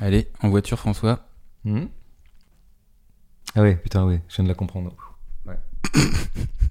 [0.00, 1.20] Allez, en voiture, François.
[1.64, 1.86] Hmm
[3.58, 4.92] ah ouais, putain, ouais, je viens de la comprendre.
[5.46, 5.56] Ouais.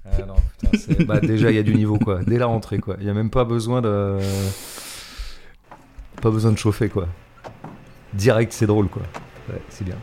[0.04, 2.22] ah non, putain, bah, déjà, il y a du niveau, quoi.
[2.22, 2.94] Dès la rentrée, quoi.
[3.00, 4.18] Il n'y a même pas besoin de.
[6.22, 7.08] Pas besoin de chauffer, quoi.
[8.14, 9.02] Direct, c'est drôle, quoi.
[9.48, 9.96] Ouais, c'est bien.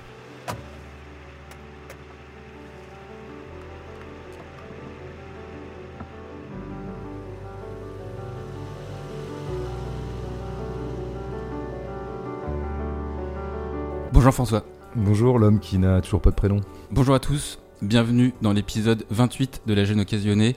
[14.23, 14.63] Bonjour François.
[14.95, 16.61] Bonjour, l'homme qui n'a toujours pas de prénom.
[16.91, 17.59] Bonjour à tous.
[17.81, 20.55] Bienvenue dans l'épisode 28 de La Jeune Occasionnée.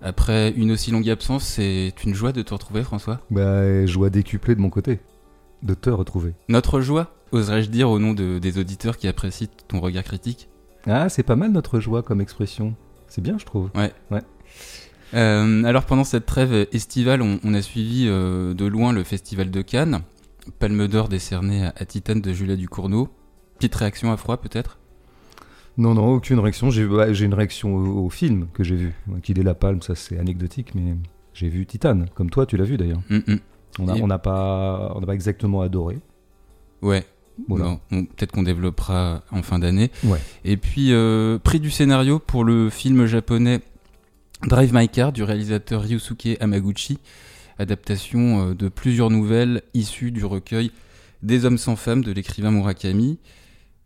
[0.00, 3.20] Après une aussi longue absence, c'est une joie de te retrouver François.
[3.30, 5.00] Bah, joie décuplée de mon côté.
[5.62, 6.32] De te retrouver.
[6.48, 10.48] Notre joie, oserais-je dire au nom de- des auditeurs qui apprécient ton regard critique.
[10.86, 12.74] Ah, c'est pas mal notre joie comme expression.
[13.08, 13.68] C'est bien, je trouve.
[15.12, 19.50] Euh, alors pendant cette trêve estivale, on, on a suivi euh, de loin le festival
[19.50, 20.00] de Cannes.
[20.58, 23.08] Palme d'or décerné à, à Titane de Julia Ducournau.
[23.58, 24.78] Petite réaction à froid peut-être?
[25.78, 26.70] Non, non, aucune réaction.
[26.70, 28.94] J'ai bah, une réaction au, au film que j'ai vu.
[29.22, 30.96] Qu'il ait la palme, ça c'est anecdotique, mais
[31.32, 33.00] j'ai vu Titane, comme toi, tu l'as vu d'ailleurs.
[33.10, 33.38] Hum, hum.
[33.78, 35.98] On n'a Et- on n'a pas, on n'a pas exactement adoré.
[36.82, 37.06] Ouais.
[37.48, 37.78] Voilà.
[37.88, 39.90] Peut-être qu'on développera en fin d'année.
[40.04, 40.18] Ouais.
[40.44, 43.60] Et puis, euh, prix du scénario pour le film japonais
[44.46, 46.98] Drive My Car du réalisateur Ryusuke Hamaguchi,
[47.58, 50.70] adaptation euh, de plusieurs nouvelles issues du recueil
[51.22, 53.18] Des hommes sans femmes de l'écrivain Murakami.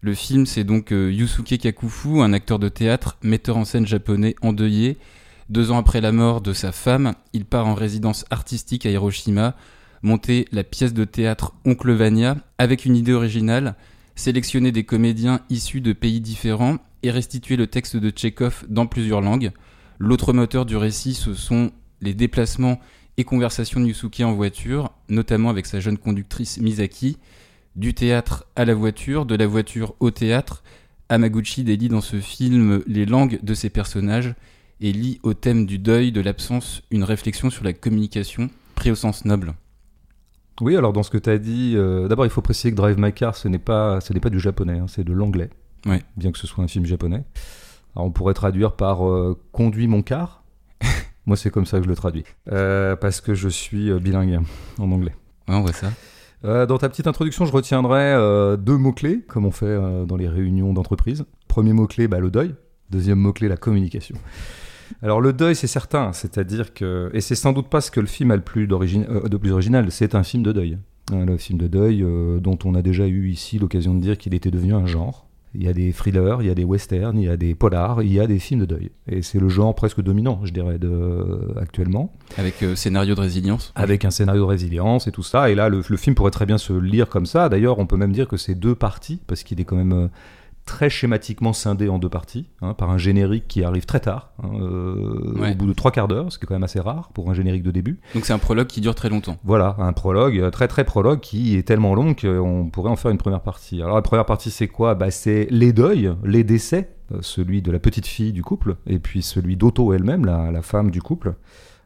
[0.00, 4.36] Le film, c'est donc euh, Yusuke Kakufu, un acteur de théâtre, metteur en scène japonais
[4.42, 4.98] endeuillé.
[5.48, 9.56] Deux ans après la mort de sa femme, il part en résidence artistique à Hiroshima,
[10.02, 13.76] monter la pièce de théâtre Oncle Vania avec une idée originale,
[14.16, 19.20] sélectionner des comédiens issus de pays différents et restituer le texte de Tchekhov dans plusieurs
[19.20, 19.52] langues.
[19.98, 22.80] L'autre moteur du récit, ce sont les déplacements
[23.16, 27.18] et conversations de Yusuke en voiture, notamment avec sa jeune conductrice Misaki.
[27.74, 30.62] Du théâtre à la voiture, de la voiture au théâtre,
[31.08, 34.34] Hamaguchi délie dans ce film les langues de ses personnages
[34.80, 38.94] et lie au thème du deuil, de l'absence, une réflexion sur la communication, pris au
[38.94, 39.54] sens noble.
[40.60, 42.98] Oui, alors dans ce que tu as dit, euh, d'abord il faut préciser que Drive
[42.98, 45.50] My Car, ce n'est pas, ce n'est pas du japonais, hein, c'est de l'anglais.
[45.86, 46.02] Ouais.
[46.16, 47.24] Bien que ce soit un film japonais.
[47.94, 50.42] Alors on pourrait traduire par euh, Conduis mon car.
[51.26, 52.24] Moi, c'est comme ça que je le traduis.
[52.52, 54.40] Euh, parce que je suis euh, bilingue
[54.78, 55.14] en anglais.
[55.48, 55.88] Ouais, on voit ça.
[56.44, 60.16] Euh, dans ta petite introduction, je retiendrai euh, deux mots-clés, comme on fait euh, dans
[60.16, 61.24] les réunions d'entreprise.
[61.48, 62.54] Premier mot-clé, bah, le deuil.
[62.90, 64.16] Deuxième mot-clé, la communication.
[65.02, 67.10] Alors le deuil, c'est certain, c'est-à-dire que...
[67.12, 69.90] Et c'est sans doute pas ce que le film a le plus de plus original,
[69.90, 70.78] c'est un film de deuil.
[71.12, 72.06] Hein, le film de deuil
[72.40, 75.25] dont on a déjà eu ici l'occasion de dire qu'il était devenu un genre.
[75.58, 78.02] Il y a des thrillers, il y a des westerns, il y a des polars,
[78.02, 78.90] il y a des films de deuil.
[79.08, 81.54] Et c'est le genre presque dominant, je dirais, de...
[81.60, 83.72] actuellement Avec euh, scénario de résilience.
[83.74, 85.48] avec un scénario de résilience et tout ça.
[85.50, 87.48] Et là, le, le film pourrait très bien se lire comme ça.
[87.48, 90.08] D'ailleurs, on peut même dire que c'est deux parties, parce qu'il est quand même euh,
[90.66, 94.48] très schématiquement scindé en deux parties, hein, par un générique qui arrive très tard, hein,
[94.60, 95.52] euh, Ouais.
[95.52, 97.34] au bout de trois quarts d'heure, ce qui est quand même assez rare pour un
[97.34, 97.98] générique de début.
[98.14, 99.38] Donc c'est un prologue qui dure très longtemps.
[99.44, 103.12] Voilà, un prologue, euh, très très prologue, qui est tellement long qu'on pourrait en faire
[103.12, 103.80] une première partie.
[103.80, 104.94] Alors la première partie, c'est quoi?
[104.96, 108.98] Bah, C'est les deuils, les décès, euh, celui de la petite fille du couple, et
[108.98, 111.34] puis celui d'Otto elle-même, la, la femme du couple.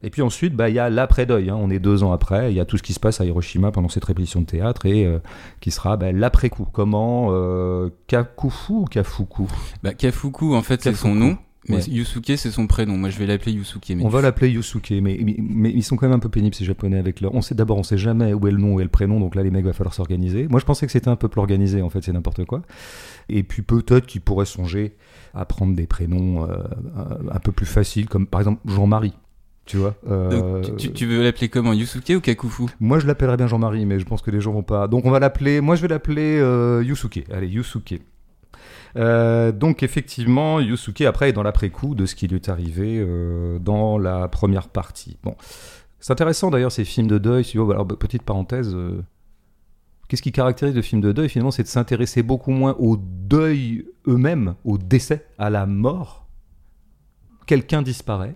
[0.03, 1.51] Et puis ensuite, bah, il y a l'après-deuil.
[1.51, 1.59] hein.
[1.61, 2.53] On est deux ans après.
[2.53, 4.87] Il y a tout ce qui se passe à Hiroshima pendant cette répétition de théâtre
[4.87, 5.19] et euh,
[5.61, 6.67] qui sera bah, l'après-coup.
[6.73, 9.47] Comment euh, Kakufu ou Kafuku?
[9.83, 11.37] Bah, Kafuku, en fait, c'est son nom,
[11.69, 11.83] mais Ouais.
[11.89, 12.97] Yusuke, c'est son prénom.
[12.97, 13.91] Moi, je vais l'appeler Yusuke.
[13.91, 14.03] Mais...
[14.03, 16.65] On va l'appeler Yusuke, mais, mais, mais ils sont quand même un peu pénibles ces
[16.65, 17.35] japonais avec leur.
[17.35, 19.35] On sait d'abord, on sait jamais où est le nom, où est le prénom, donc
[19.35, 20.49] là les mecs va falloir s'organiser.
[20.49, 22.63] Moi je pensais que c'était un peuple organisé, en fait c'est n'importe quoi.
[23.29, 24.97] Et puis peut-être qu'ils pourraient songer
[25.35, 26.57] à prendre des prénoms euh,
[27.31, 29.13] un peu plus faciles, comme par exemple Jean-Marie.
[29.67, 32.65] Tu vois euh, Donc, tu, veux l'appeler comment Yusuke ou Kakufu?
[32.81, 34.89] Moi je l'appellerais bien Jean-Marie, mais je pense que les gens vont pas.
[34.89, 35.61] Donc on va l'appeler.
[35.61, 37.25] Moi je vais l'appeler euh, Yusuke.
[37.33, 38.01] Allez, Yusuke.
[38.97, 43.59] Euh, donc effectivement, Yusuke après est dans l'après-coup de ce qui lui est arrivé euh,
[43.61, 45.19] dans la première partie.
[45.23, 45.37] Bon,
[46.01, 47.45] c'est intéressant d'ailleurs ces films de deuil.
[47.45, 48.77] Si vous alors petite parenthèse,
[50.09, 53.87] qu'est-ce qui caractérise le film de deuil finalement, c'est de s'intéresser beaucoup moins au deuil
[54.09, 56.27] eux-mêmes, au décès, à la mort.
[57.47, 58.35] Quelqu'un disparaît.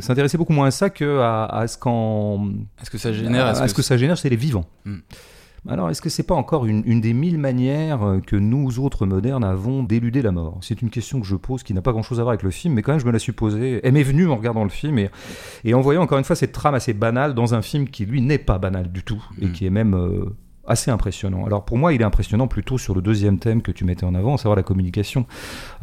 [0.00, 2.50] S'intéresser beaucoup moins à ça que à, à ce qu'en
[2.80, 4.66] Est-ce que ça génère à ce que ça génère, c'est les vivants.
[4.84, 4.98] Hmm.
[5.68, 9.42] Alors, est-ce que c'est pas encore une, une des mille manières que nous autres modernes
[9.42, 10.58] avons d'éluder la mort?
[10.62, 12.74] C'est une question que je pose qui n'a pas grand-chose à voir avec le film,
[12.74, 13.80] mais quand même je me la suis posée.
[13.82, 15.10] Elle m'est venue en regardant le film et,
[15.64, 18.22] et en voyant encore une fois cette trame assez banale dans un film qui lui
[18.22, 19.52] n'est pas banal du tout et Hmm.
[19.52, 20.26] qui est même euh,
[20.66, 21.44] assez impressionnant.
[21.44, 24.14] Alors pour moi, il est impressionnant plutôt sur le deuxième thème que tu mettais en
[24.14, 25.26] avant, à savoir la communication.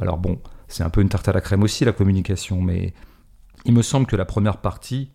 [0.01, 0.39] Alors bon,
[0.69, 2.93] c'est un peu une tarte à la crème aussi la communication, mais
[3.65, 5.11] il me semble que la première partie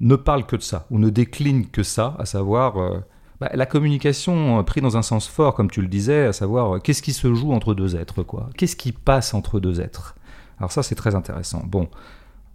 [0.00, 3.00] ne parle que de ça, ou ne décline que ça, à savoir, euh,
[3.40, 6.76] bah, la communication euh, pris dans un sens fort, comme tu le disais, à savoir
[6.76, 10.16] euh, qu'est-ce qui se joue entre deux êtres, quoi Qu'est-ce qui passe entre deux êtres?
[10.58, 11.62] Alors ça, c'est très intéressant.
[11.66, 11.88] Bon,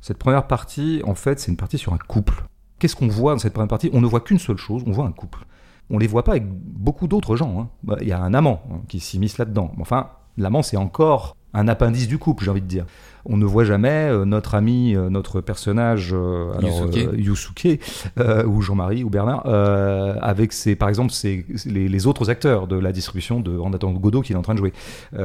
[0.01, 2.44] cette première partie, en fait, c'est une partie sur un couple.
[2.80, 3.89] Qu'est-ce qu'on voit dans cette première partie?
[3.94, 5.45] On ne voit qu'une seule chose, on voit un couple.
[5.89, 7.60] On les voit pas avec beaucoup d'autres gens.
[7.60, 7.69] hein.
[7.84, 9.72] Bah, Il y a un amant hein, qui s'immisce là-dedans.
[9.80, 12.86] Enfin, l'amant, c'est encore un appendice du couple, j'ai envie de dire.
[13.25, 17.79] On ne voit jamais euh, notre ami, euh, notre personnage, euh, alors, Yusuke.
[18.45, 19.45] ou Jean-Marie, ou Bernard,
[20.23, 23.99] avec ses, par exemple ses, les, les autres acteurs de la distribution de En attendant
[23.99, 24.73] Godot qu'il est en train de jouer.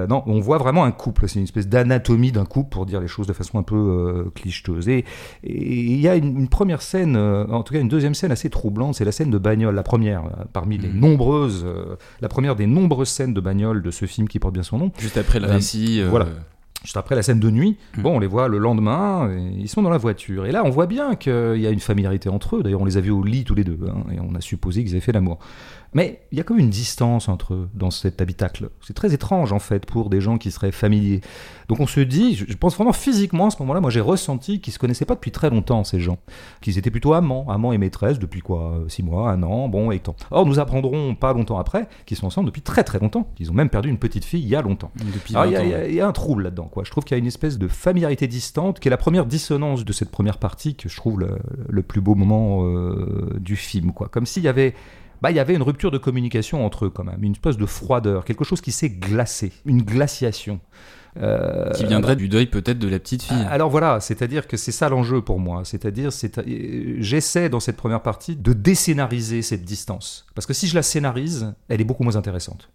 [0.09, 1.29] Non, on voit vraiment un couple.
[1.29, 4.89] C'est une espèce d'anatomie d'un couple, pour dire les choses de façon un peu clicheteuse.
[4.89, 5.05] Et
[5.45, 8.95] il y a une, une première scène, en tout cas une deuxième scène assez troublante,
[8.95, 10.23] c'est la scène de bagnole, la première,
[10.53, 11.01] parmi les Mhm.
[11.01, 14.63] nombreuses, euh, la première des nombreuses scènes de bagnole de ce film qui porte bien
[14.63, 14.91] son nom.
[14.99, 16.01] Juste après le Euh, récit.
[16.01, 16.27] euh, voilà.
[16.85, 18.03] Juste après la scène de nuit, Mhm.
[18.03, 20.47] bon, on les voit le lendemain, et ils sont dans la voiture.
[20.47, 22.63] Et là, on voit bien qu'il y a une familiarité entre eux.
[22.65, 24.83] D'ailleurs, on les a vus au lit tous les deux, hein, et on a supposé
[24.83, 25.39] qu'ils avaient fait l'amour.
[25.95, 28.71] Mais il y a comme une distance entre eux dans cet habitacle.
[28.81, 31.21] C'est très étrange, en fait, pour des gens qui seraient familiers.
[31.69, 34.73] Donc on se dit, je pense vraiment physiquement, à ce moment-là, moi j'ai ressenti qu'ils
[34.73, 36.19] se connaissaient pas depuis très longtemps, ces gens.
[36.63, 39.91] Qu'ils étaient plutôt amants, amants et maîtresses depuis quoi euh, Six mois, un an, bon,
[39.91, 40.17] et tant.
[40.31, 43.55] Or, nous apprendrons pas longtemps après qu'ils sont ensemble depuis très très longtemps, qu'ils ont
[43.55, 44.91] même perdu une petite fille il y a longtemps.
[45.15, 46.85] Depuis Alors, 20 il y, a- y y un trouble là-dedans, quoi.
[46.85, 49.85] Je trouve qu'il y a une espèce de familiarité distante qui est la première dissonance
[49.85, 53.93] de cette première partie que je trouve le, le plus beau moment euh, du film,
[53.93, 54.09] quoi.
[54.09, 54.75] Comme s'il y avait.
[55.23, 57.67] Bah, il y avait une rupture de communication entre eux quand même, une espèce de
[57.67, 60.59] froideur, quelque chose qui s'est glacé, une glaciation.
[61.21, 63.47] Euh, Qui viendrait du deuil peut-être de la petite fille.
[63.51, 65.63] alors voilà, c'est-à-dire que c'est ça l'enjeu pour moi.
[65.65, 70.27] C'est-à-dire, c'est, euh, j'essaie dans cette première partie de décénariser cette distance.
[70.35, 72.71] Parce que si je la scénarise, elle est beaucoup moins intéressante.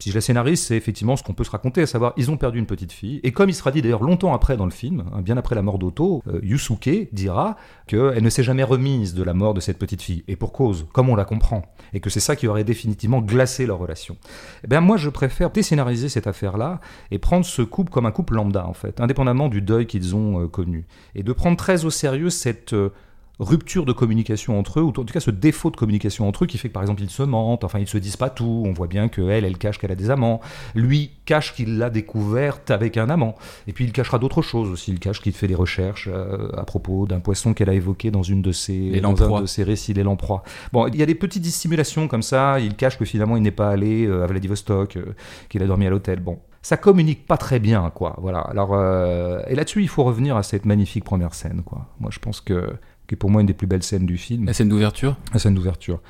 [0.00, 2.36] Si je la scénarise, c'est effectivement ce qu'on peut se raconter, à savoir, ils ont
[2.36, 3.18] perdu une petite fille.
[3.24, 5.62] Et comme il sera dit d'ailleurs longtemps après dans le film, hein, bien après la
[5.62, 7.56] mort d'Otto, euh, Yusuke dira
[7.88, 10.22] qu'elle ne s'est jamais remise de la mort de cette petite fille.
[10.28, 11.62] Et pour cause, comme on la comprend.
[11.94, 14.16] Et que c'est ça qui aurait définitivement glacé leur relation.
[14.62, 16.80] Eh bien, moi, je préfère décénariser cette affaire-là
[17.10, 20.42] et prendre ce couple comme un couple lambda, en fait, indépendamment du deuil qu'ils ont
[20.42, 20.86] euh, connu.
[21.16, 22.90] Et de prendre très au sérieux cette euh,
[23.40, 26.46] rupture de communication entre eux, ou en tout cas ce défaut de communication entre eux
[26.46, 28.64] qui fait que, par exemple, ils se mentent, enfin, ils se disent pas tout.
[28.66, 30.40] On voit bien qu'elle, elle cache qu'elle a des amants.
[30.74, 33.36] Lui cache qu'il l'a découverte avec un amant.
[33.66, 34.92] Et puis, il cachera d'autres choses aussi.
[34.92, 38.22] Il cache qu'il fait des recherches euh, à propos d'un poisson qu'elle a évoqué dans
[38.22, 40.42] une de ses, dans un de ses récits, les lamproies.
[40.72, 42.58] Bon, il y a des petites dissimulations comme ça.
[42.60, 45.14] Il cache que finalement, il n'est pas allé euh, à Vladivostok, euh,
[45.48, 46.20] qu'il a dormi à l'hôtel.
[46.20, 48.16] Bon, ça communique pas très bien, quoi.
[48.18, 48.40] Voilà.
[48.40, 51.86] Alors, euh, et là-dessus, il faut revenir à cette magnifique première scène, quoi.
[52.00, 52.72] Moi, je pense que
[53.08, 55.40] qui est pour moi une des plus belles scènes du film, La scène d'ouverture la
[55.40, 56.00] scène d'ouverture.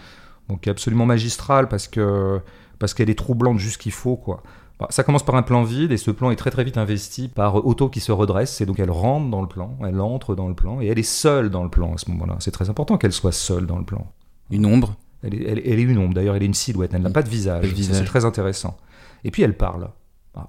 [0.50, 2.40] Donc, qui est absolument magistrale parce que
[2.78, 4.42] parce qu'elle est troublante juste qu'il faut, quoi.
[4.78, 7.28] Bah, Ça commence par un plan vide et ce plan est très très vite investi
[7.28, 10.46] par Otto qui se redresse et donc elle rentre dans le plan, elle entre dans
[10.48, 12.36] le plan et elle est seule dans le plan à ce moment-là.
[12.40, 14.10] C'est très important qu'elle soit seule dans le plan.
[14.50, 17.02] Une ombre Elle est, elle- elle est une ombre, d'ailleurs, elle est une silhouette, elle
[17.02, 17.64] n'a pas de visage.
[17.66, 17.96] Visage.
[17.96, 18.76] C'est très intéressant.
[19.24, 19.90] Et puis elle parle.
[20.36, 20.48] Ah.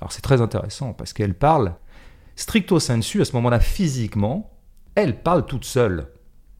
[0.00, 1.74] Alors c'est très intéressant parce qu'elle parle
[2.34, 4.51] stricto sensu, à ce moment-là, physiquement,
[4.94, 6.06] elle parle toute seule.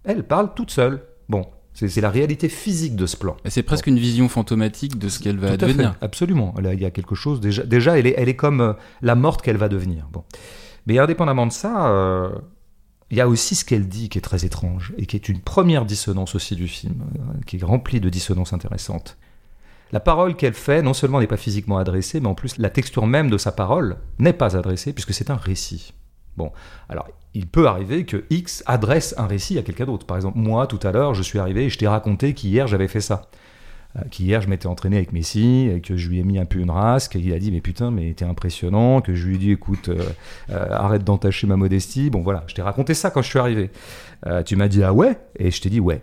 [0.05, 1.03] Elle parle toute seule.
[1.29, 3.37] Bon, c'est la réalité physique de ce plan.
[3.47, 5.95] C'est presque une vision fantomatique de ce qu'elle va Tout à fait, devenir.
[6.01, 6.55] absolument.
[6.61, 7.41] Là, il y a quelque chose.
[7.41, 10.09] Déjà, déjà elle, est, elle est comme euh, la morte qu'elle va devenir.
[10.13, 10.25] Bon.
[10.87, 12.31] Mais indépendamment de ça, euh,
[13.11, 15.41] il y a aussi ce qu'elle dit qui est très étrange et qui est une
[15.41, 19.17] première dissonance aussi du film, euh, qui est remplie de dissonances intéressantes.
[19.93, 23.07] La parole qu'elle fait, non seulement n'est pas physiquement adressée, mais en plus la texture
[23.07, 25.93] même de sa parole n'est pas adressée puisque c'est un récit.
[26.37, 26.51] Bon,
[26.89, 30.07] alors il peut arriver que X adresse un récit à quelqu'un d'autre.
[30.07, 32.89] Par exemple, moi, tout à l'heure, je suis arrivé et je t'ai raconté qu'hier j'avais
[32.89, 33.29] fait ça.
[33.97, 36.61] Euh, qu'hier je m'étais entraîné avec Messi et que je lui ai mis un peu
[36.61, 39.39] une rasque et il a dit mais putain mais t'es impressionnant que je lui ai
[39.39, 40.09] dit écoute euh,
[40.49, 42.09] euh, arrête d'entacher ma modestie.
[42.09, 43.71] Bon voilà je t'ai raconté ça quand je suis arrivé.
[44.47, 45.19] Tu m'as dit ah ouais?
[45.37, 46.01] Et je t'ai dit ouais.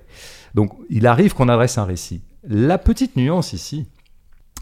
[0.54, 2.22] Donc il arrive qu'on adresse un récit.
[2.48, 3.88] La petite nuance ici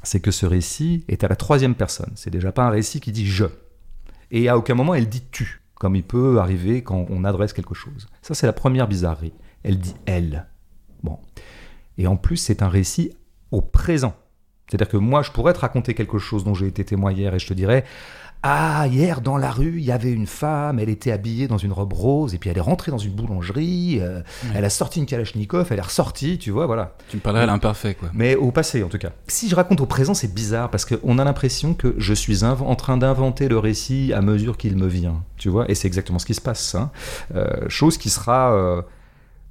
[0.03, 2.12] c'est que ce récit est à la troisième personne.
[2.15, 3.45] C'est déjà pas un récit qui dit je
[4.31, 7.75] et à aucun moment elle dit tu comme il peut arriver quand on adresse quelque
[7.75, 8.07] chose.
[8.22, 9.34] Ça c'est la première bizarrerie.
[9.63, 10.48] Elle dit elle
[11.03, 11.19] bon.
[11.98, 13.15] Et en plus, c'est un récit
[13.51, 14.15] au présent.
[14.67, 17.39] C'est-à-dire que moi, je pourrais te raconter quelque chose dont j'ai été témoin hier et
[17.39, 17.86] je te dirais
[18.49, 21.73] Ah, hier dans la rue, il y avait une femme, elle était habillée dans une
[21.73, 24.21] robe rose et puis elle est rentrée dans une boulangerie, euh,
[24.55, 26.95] elle a sorti une Kalachnikov, elle est ressortie, tu vois, voilà.
[27.09, 28.09] Tu me parlerais à l'imparfait, quoi.
[28.13, 29.09] Mais au passé, en tout cas.
[29.27, 32.75] Si je raconte au présent, c'est bizarre parce qu'on a l'impression que je suis en
[32.75, 36.25] train d'inventer le récit à mesure qu'il me vient, tu vois, et c'est exactement ce
[36.25, 36.73] qui se passe.
[36.75, 36.89] hein.
[37.35, 38.85] Euh, chose qui sera.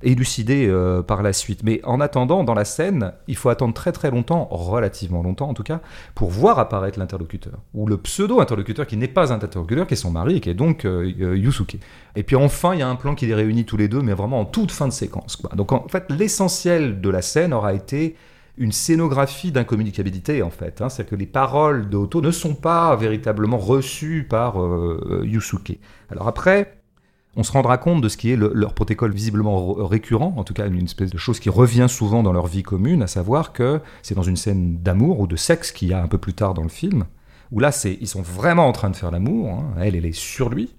[0.03, 1.63] Élucidé euh, par la suite.
[1.63, 5.55] Mais en attendant, dans la scène, il faut attendre très très longtemps, relativement longtemps en
[5.55, 5.81] tout cas,
[6.15, 10.11] pour voir apparaître l'interlocuteur, ou le pseudo-interlocuteur qui n'est pas un interlocuteur, qui est son
[10.11, 11.79] mari, qui est donc euh, euh, Yusuke.
[12.15, 14.13] Et puis enfin, il y a un plan qui les réunit tous les deux, mais
[14.13, 15.37] vraiment en toute fin de séquence.
[15.37, 15.51] Quoi.
[15.57, 18.17] Donc en fait, l'essentiel de la scène aura été
[18.59, 20.81] une scénographie d'incommunicabilité en fait.
[20.81, 20.89] Hein.
[20.89, 24.57] C'est-à-dire que les paroles de Otto ne sont pas véritablement reçues par
[25.23, 25.79] Yusuke.
[26.11, 26.77] Alors après,
[27.37, 30.67] on se rendra compte de ce qui est leur protocole visiblement récurrent, en tout cas
[30.67, 34.15] une espèce de chose qui revient souvent dans leur vie commune, à savoir que c'est
[34.15, 36.63] dans une scène d'amour ou de sexe qu'il y a un peu plus tard dans
[36.63, 37.05] le film,
[37.53, 39.75] où là c'est ils sont vraiment en train de faire l'amour, hein.
[39.81, 40.75] elle elle est sur lui,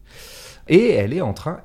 [0.68, 1.60] et elle est en train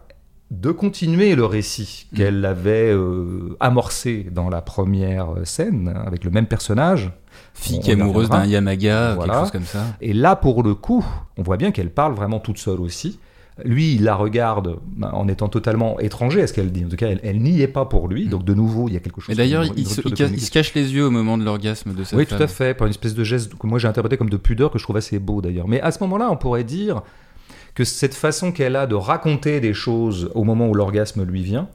[0.51, 2.17] de continuer le récit mm.
[2.17, 7.11] qu'elle avait euh, amorcé dans la première scène, avec le même personnage.
[7.55, 9.85] Fille amoureuse d'un Yamaga, quelque chose comme ça.
[10.03, 11.05] Et là, pour le coup,
[11.39, 13.19] on voit bien qu'elle parle vraiment toute seule aussi.
[13.65, 16.85] Lui, il la regarde ben, en étant totalement étranger à ce qu'elle dit.
[16.87, 18.27] En tout cas, elle, n'y est pas pour lui.
[18.27, 19.29] Donc, de nouveau, il y a quelque chose.
[19.29, 20.01] Mais d'ailleurs, il, se,
[20.51, 22.73] cache les yeux au moment de l'orgasme de sa Oui, tout à fait.
[22.75, 24.97] Par une espèce de geste que moi j'ai interprété comme de pudeur que je trouve
[24.97, 25.69] assez beau d'ailleurs.
[25.69, 27.03] Mais à ce moment-là, on pourrait dire
[27.75, 31.69] que cette façon qu'elle a de raconter des choses au moment où l'orgasme lui vient,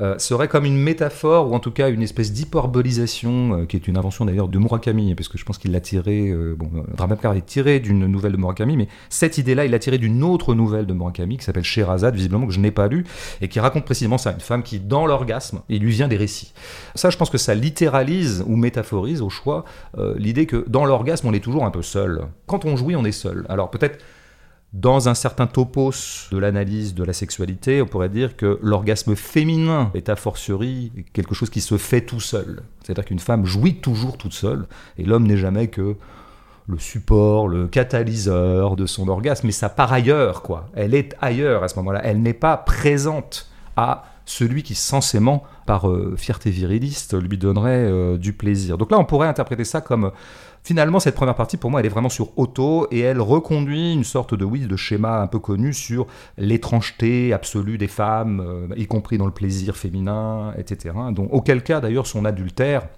[0.00, 3.88] euh, serait comme une métaphore, ou en tout cas une espèce d'hyperbolisation, euh, qui est
[3.88, 7.46] une invention d'ailleurs de Murakami, puisque je pense qu'il l'a tiré, euh, bon, Dramacar est
[7.46, 10.92] tiré d'une nouvelle de Murakami, mais cette idée-là, il l'a tiré d'une autre nouvelle de
[10.92, 13.04] Murakami, qui s'appelle Sherazade, visiblement que je n'ai pas lu,
[13.40, 16.52] et qui raconte précisément ça, une femme qui, dans l'orgasme, il lui vient des récits.
[16.94, 19.64] Ça, je pense que ça littéralise ou métaphorise au choix
[20.16, 22.26] l'idée que dans l'orgasme, on est toujours un peu seul.
[22.46, 23.46] Quand on jouit, on est seul.
[23.48, 23.98] Alors peut-être
[24.76, 29.90] dans un certain topos de l'analyse de la sexualité, on pourrait dire que l'orgasme féminin
[29.94, 32.62] est a fortiori quelque chose qui se fait tout seul.
[32.82, 34.66] C'est-à-dire qu'une femme jouit toujours toute seule,
[34.98, 35.96] et l'homme n'est jamais que
[36.68, 40.68] le support, le catalyseur de son orgasme, mais ça part ailleurs, quoi.
[40.74, 42.02] Elle est ailleurs à ce moment-là.
[42.04, 48.18] Elle n'est pas présente à celui qui censément, par euh, fierté viriliste, lui donnerait euh,
[48.18, 48.76] du plaisir.
[48.76, 50.10] Donc là, on pourrait interpréter ça comme
[50.66, 54.02] Finalement, cette première partie, pour moi, elle est vraiment sur auto et elle reconduit une
[54.02, 56.08] sorte de, oui, de schéma un peu connu sur
[56.38, 60.92] l'étrangeté absolue des femmes, euh, y compris dans le plaisir féminin, etc.
[61.12, 62.88] Donc, auquel cas, d'ailleurs, son adultère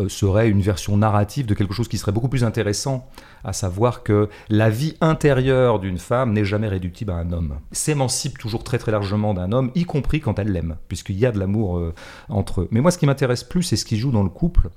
[0.00, 3.08] euh, serait une version narrative de quelque chose qui serait beaucoup plus intéressant,
[3.44, 7.60] à savoir que la vie intérieure d'une femme n'est jamais réductible à un homme.
[7.70, 11.30] S'émancipe toujours très très largement d'un homme, y compris quand elle l'aime, puisqu'il y a
[11.30, 11.94] de l'amour euh,
[12.28, 12.68] entre eux.
[12.72, 14.70] Mais moi, ce qui m'intéresse plus, c'est ce qui joue dans le couple.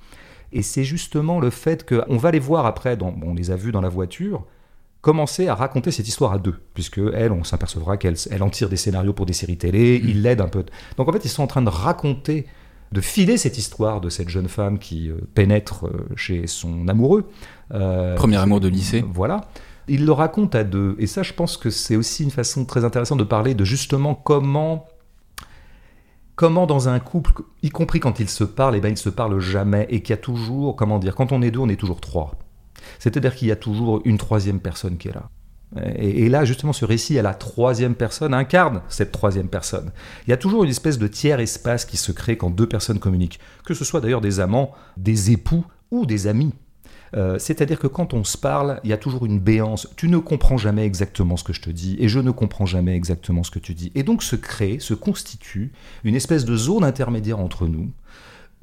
[0.52, 3.82] Et c'est justement le fait qu'on va les voir après, on les a vus dans
[3.82, 4.46] la voiture,
[5.02, 8.70] commencer à raconter cette histoire à deux, puisque elle, on s'apercevra qu'elle elle en tire
[8.70, 10.10] des scénarios pour des séries télé, mm.
[10.10, 10.66] il l'aide un peu.
[10.98, 12.46] Donc en fait, ils sont en train de raconter,
[12.92, 17.30] de filer cette histoire de cette jeune femme qui euh, pénètre euh, chez son amoureux.
[17.74, 19.04] Euh, Premier amour de lycée.
[19.14, 19.42] Voilà.
[19.88, 20.96] Il le raconte à deux.
[21.00, 24.16] Et ça, je pense que c'est aussi une façon très intéressante de parler de justement
[24.16, 24.88] comment
[26.40, 29.10] comment dans un couple, y compris quand ils se parlent, eh ben, ils ne se
[29.10, 31.76] parlent jamais et qu'il y a toujours, comment dire, quand on est deux, on est
[31.76, 32.32] toujours trois.
[32.98, 35.30] C'est-à-dire qu'il y a toujours une troisième personne qui est là.
[35.98, 39.92] Et, là, justement, ce récit à la troisième personne incarne cette troisième personne.
[40.26, 43.00] Il y a toujours une espèce de tiers espace qui se crée quand deux personnes
[43.00, 46.54] communiquent, que ce soit d'ailleurs des amants, des époux ou des amis.
[47.16, 49.88] Euh, c'est-à-dire que quand on se parle, il y a toujours une béance.
[49.96, 52.96] Tu ne comprends jamais exactement ce que je te dis et je ne comprends jamais
[52.96, 53.92] exactement ce que tu dis.
[53.96, 55.72] Et donc se crée, se constitue
[56.04, 57.90] une espèce de zone intermédiaire entre nous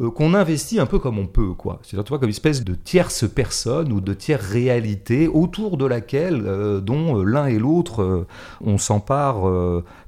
[0.01, 1.81] euh, qu'on investit un peu comme on peut, quoi.
[1.83, 6.81] C'est-à-dire, comme une espèce de tierce personne ou de tierce réalité autour de laquelle, euh,
[6.81, 8.27] dont l'un et l'autre,
[8.61, 9.51] on s'empare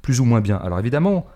[0.02, 0.57] plus ou moins bien.
[0.57, 1.26] Alors évidemment,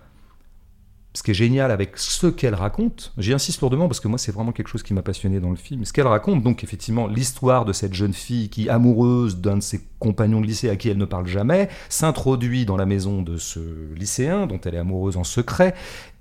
[1.14, 4.32] ce qui est génial avec ce qu'elle raconte, j'y insiste lourdement parce que moi c'est
[4.32, 7.64] vraiment quelque chose qui m'a passionné dans le film, ce qu'elle raconte, donc effectivement l'histoire
[7.64, 10.96] de cette jeune fille qui, amoureuse d'un de ses compagnons de lycée à qui elle
[10.96, 13.60] ne parle jamais, s'introduit dans la maison de ce
[13.94, 15.74] lycéen dont elle est amoureuse en secret,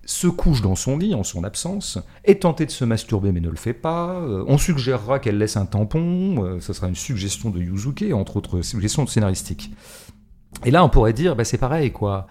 [0.04, 3.50] se couche dans son lit en son absence, est tentée de se masturber mais ne
[3.50, 7.50] le fait pas, euh, on suggérera qu'elle laisse un tampon, euh, ce sera une suggestion
[7.50, 9.72] de Yuzuke, entre autres suggestions scénaristiques.
[10.66, 12.28] Et là on pourrait dire, bah, c'est pareil quoi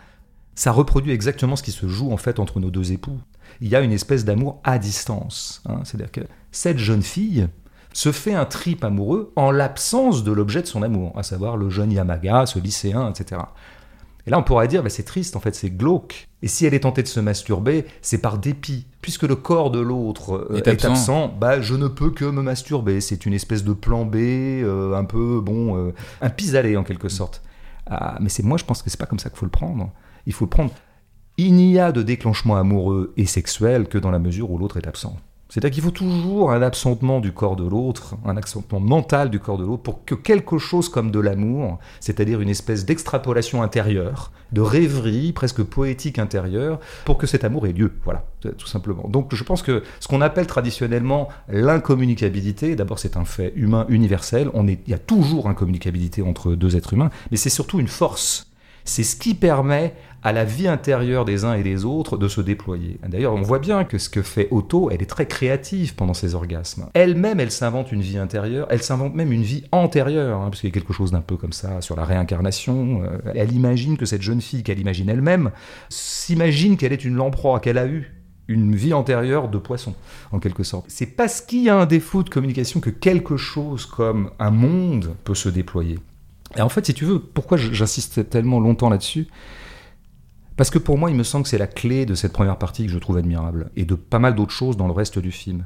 [0.61, 3.19] ça reproduit exactement ce qui se joue en fait entre nos deux époux.
[3.63, 5.63] Il y a une espèce d'amour à distance.
[5.67, 5.81] Hein.
[5.85, 6.21] C'est-à-dire que
[6.53, 7.49] cette jeune fille
[7.95, 11.71] se fait un trip amoureux en l'absence de l'objet de son amour, à savoir le
[11.71, 13.41] jeune Yamaga, ce lycéen, etc.
[14.27, 16.29] Et là, on pourrait dire, bah, c'est triste, en fait, c'est glauque.
[16.43, 18.85] Et si elle est tentée de se masturber, c'est par dépit.
[19.01, 23.01] Puisque le corps de l'autre euh, est, absent, bah, je ne peux que me masturber.
[23.01, 27.09] C'est une espèce de plan B, euh, un peu, bon, euh, un pis-aller en quelque
[27.09, 27.41] sorte.
[27.87, 29.91] Ah, mais c'est moi, je pense que c'est pas comme ça qu'il faut le prendre
[30.27, 30.73] il faut le prendre.
[31.37, 34.87] Il n'y a de déclenchement amoureux et sexuel que dans la mesure où l'autre est
[34.87, 35.17] absent.
[35.51, 39.59] C'est-à-dire qu'il faut toujours un absentement du corps de l'autre, un absentement mental du corps
[39.59, 44.61] de l'autre, pour que quelque chose comme de l'amour, c'est-à-dire une espèce d'extrapolation intérieure, de
[44.61, 47.93] rêverie presque poétique intérieure, pour que cet amour ait lieu.
[48.05, 49.09] Voilà, tout simplement.
[49.09, 54.51] Donc je pense que ce qu'on appelle traditionnellement l'incommunicabilité, d'abord c'est un fait humain universel,
[54.55, 58.47] on il y a toujours incommunicabilité entre deux êtres humains, mais c'est surtout une force.
[58.85, 62.41] C'est ce qui permet à la vie intérieure des uns et des autres de se
[62.41, 62.99] déployer.
[63.07, 66.35] D'ailleurs, on voit bien que ce que fait Otto, elle est très créative pendant ses
[66.35, 66.87] orgasmes.
[66.95, 70.69] Elle-même, elle s'invente une vie intérieure, elle s'invente même une vie antérieure, hein, parce qu'il
[70.69, 73.03] y a quelque chose d'un peu comme ça sur la réincarnation.
[73.03, 75.51] Euh, elle imagine que cette jeune fille qu'elle imagine elle-même
[75.89, 78.15] s'imagine qu'elle est une lamproie, qu'elle a eu
[78.49, 79.95] une vie antérieure de poisson,
[80.33, 80.87] en quelque sorte.
[80.89, 85.15] C'est parce qu'il y a un défaut de communication que quelque chose comme un monde
[85.25, 85.99] peut se déployer.
[86.57, 89.29] Et en fait, si tu veux, pourquoi j'insiste tellement longtemps là-dessus
[90.61, 92.85] parce que pour moi, il me semble que c'est la clé de cette première partie
[92.85, 95.65] que je trouve admirable, et de pas mal d'autres choses dans le reste du film.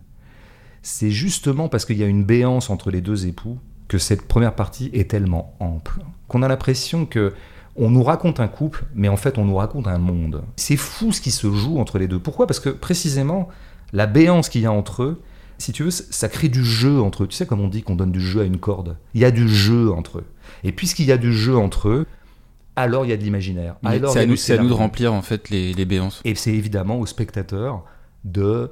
[0.83, 3.59] C'est justement parce qu'il y a une béance entre les deux époux
[3.89, 5.99] que cette première partie est tellement ample,
[6.29, 7.35] qu'on a l'impression que
[7.75, 10.45] on nous raconte un couple, mais en fait on nous raconte un monde.
[10.55, 12.21] C'est fou ce qui se joue entre les deux.
[12.21, 12.47] Pourquoi?
[12.47, 13.49] Parce que précisément,
[13.93, 15.23] la béance qu'il y a entre eux,
[15.59, 17.27] si tu veux, ça crée du jeu entre eux.
[17.27, 19.33] Tu sais comme on dit qu'on donne du jeu à une corde Il y a
[19.33, 20.27] du jeu entre eux.
[20.63, 22.07] Et puisqu'il y a du jeu entre eux,
[22.77, 23.77] alors il y a de l'imaginaire.
[23.83, 26.21] C'est à, nous, à nous de remplir en fait les, les béances.
[26.25, 27.85] Et c'est évidemment au spectateur
[28.25, 28.71] de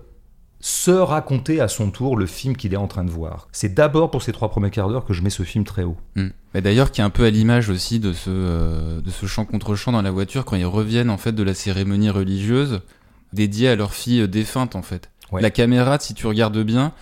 [0.63, 3.49] se raconter à son tour le film qu'il est en train de voir.
[3.51, 5.97] C'est d'abord pour ces trois premiers quarts d'heure que je mets ce film très haut.
[6.15, 6.29] Hmm.
[6.55, 9.75] D'ailleurs, qui est un peu à l'image aussi de ce, euh, de ce chant contre
[9.75, 12.81] chant dans la voiture quand ils reviennent en fait de la cérémonie religieuse
[13.33, 15.11] dédiée à leur fille défunte en fait.
[15.33, 16.93] La caméra, si tu regardes bien,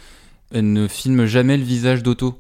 [0.55, 2.39] elle ne filme jamais le visage d'Otto.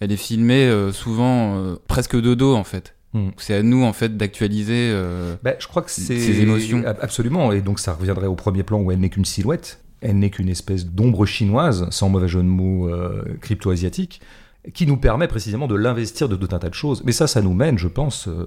[0.00, 2.95] Elle est filmée euh, souvent euh, presque de dos en fait.
[3.16, 3.30] Hmm.
[3.38, 6.84] C'est à nous en fait d'actualiser euh, bah, je crois que ces émotions.
[7.00, 10.28] Absolument, et donc ça reviendrait au premier plan où elle n'est qu'une silhouette, elle n'est
[10.28, 14.20] qu'une espèce d'ombre chinoise, sans mauvais jeu de mots euh, crypto-asiatique,
[14.74, 17.02] qui nous permet précisément de l'investir de tout un tas de choses.
[17.06, 18.44] Mais ça, ça nous mène, je pense, euh,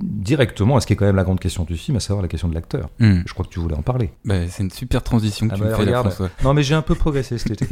[0.00, 2.28] directement à ce qui est quand même la grande question du film, à savoir la
[2.28, 2.90] question de l'acteur.
[3.00, 3.22] Hmm.
[3.26, 4.12] Je crois que tu voulais en parler.
[4.24, 6.30] Bah, c'est une super transition que ah tu bah, fais là, François.
[6.44, 7.66] Non, mais j'ai un peu progressé cet été.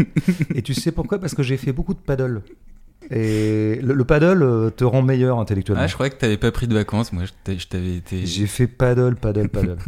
[0.56, 1.20] et tu sais pourquoi?
[1.20, 2.42] Parce que j'ai fait beaucoup de paddle.
[3.10, 5.82] Et le, paddle euh, te rend meilleur intellectuellement.
[5.82, 7.12] Ah, je croyais que tu n'avais pas pris de vacances.
[7.12, 8.26] Moi, je t'avais été.
[8.26, 9.76] J'ai fait paddle, paddle, paddle.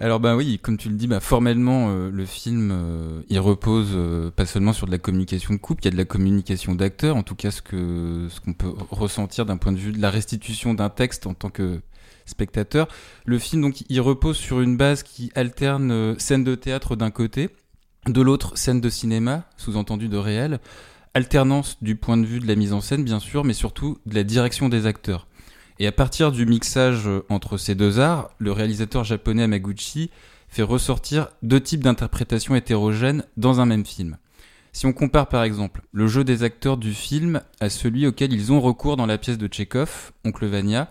[0.00, 3.98] Alors ben oui, comme tu le dis, bah, formellement euh, le film euh, il repose
[4.36, 7.16] pas seulement sur de la communication de couple, il y a de la communication d'acteurs,
[7.16, 10.10] en tout cas ce que ce qu'on peut ressentir d'un point de vue de la
[10.10, 11.80] restitution d'un texte en tant que
[12.26, 12.86] spectateur.
[13.26, 17.50] Le film donc il repose sur une base qui alterne scène de théâtre d'un côté,
[18.06, 20.60] de l'autre scène de cinéma, sous-entendu de réel
[21.14, 24.14] alternance du point de vue de la mise en scène, bien sûr, mais surtout de
[24.14, 25.26] la direction des acteurs.
[25.78, 30.10] Et à partir du mixage euh, entre ces deux arts, le réalisateur japonais Amaguchi
[30.48, 34.16] fait ressortir deux types d'interprétations hétérogènes dans un même film.
[34.72, 38.52] Si on compare par exemple le jeu des acteurs du film à celui auquel ils
[38.52, 40.90] ont recours dans la pièce de Tchekhov, Oncle Vania,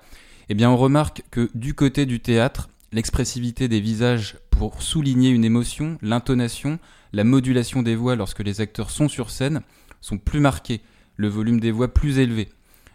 [0.49, 5.45] eh bien on remarque que du côté du théâtre, l'expressivité des visages pour souligner une
[5.45, 6.79] émotion, l'intonation,
[7.13, 9.61] la modulation des voix lorsque les acteurs sont sur scène
[10.01, 10.81] sont plus marqués,
[11.15, 12.49] le volume des voix plus élevé.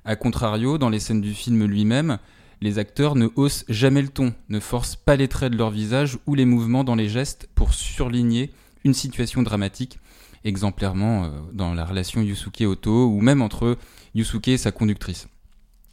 [0.04, 2.18] A contrario, dans les scènes du film lui-même,
[2.60, 6.18] les acteurs ne haussent jamais le ton, ne forcent pas les traits de leur visage
[6.26, 8.52] ou les mouvements dans les gestes pour surligner
[8.84, 9.98] une situation dramatique,
[10.44, 13.76] exemplairement euh, dans la relation Yusuke-Oto ou même entre
[14.14, 15.28] Yusuke et sa conductrice.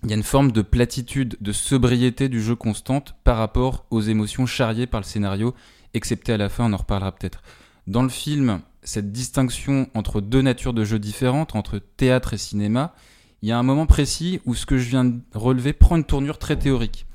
[0.03, 4.01] Il y a une forme de platitude, de sobriété du jeu constante par rapport aux
[4.01, 5.53] émotions charriées par le scénario,
[5.93, 7.41] excepté à la fin, on en reparlera peut-être.
[7.85, 12.93] Dans le film, cette distinction entre deux natures de jeux différentes, entre théâtre et cinéma,
[13.41, 16.03] il y a un moment précis où ce que je viens de relever prend une
[16.03, 17.05] tournure très théorique.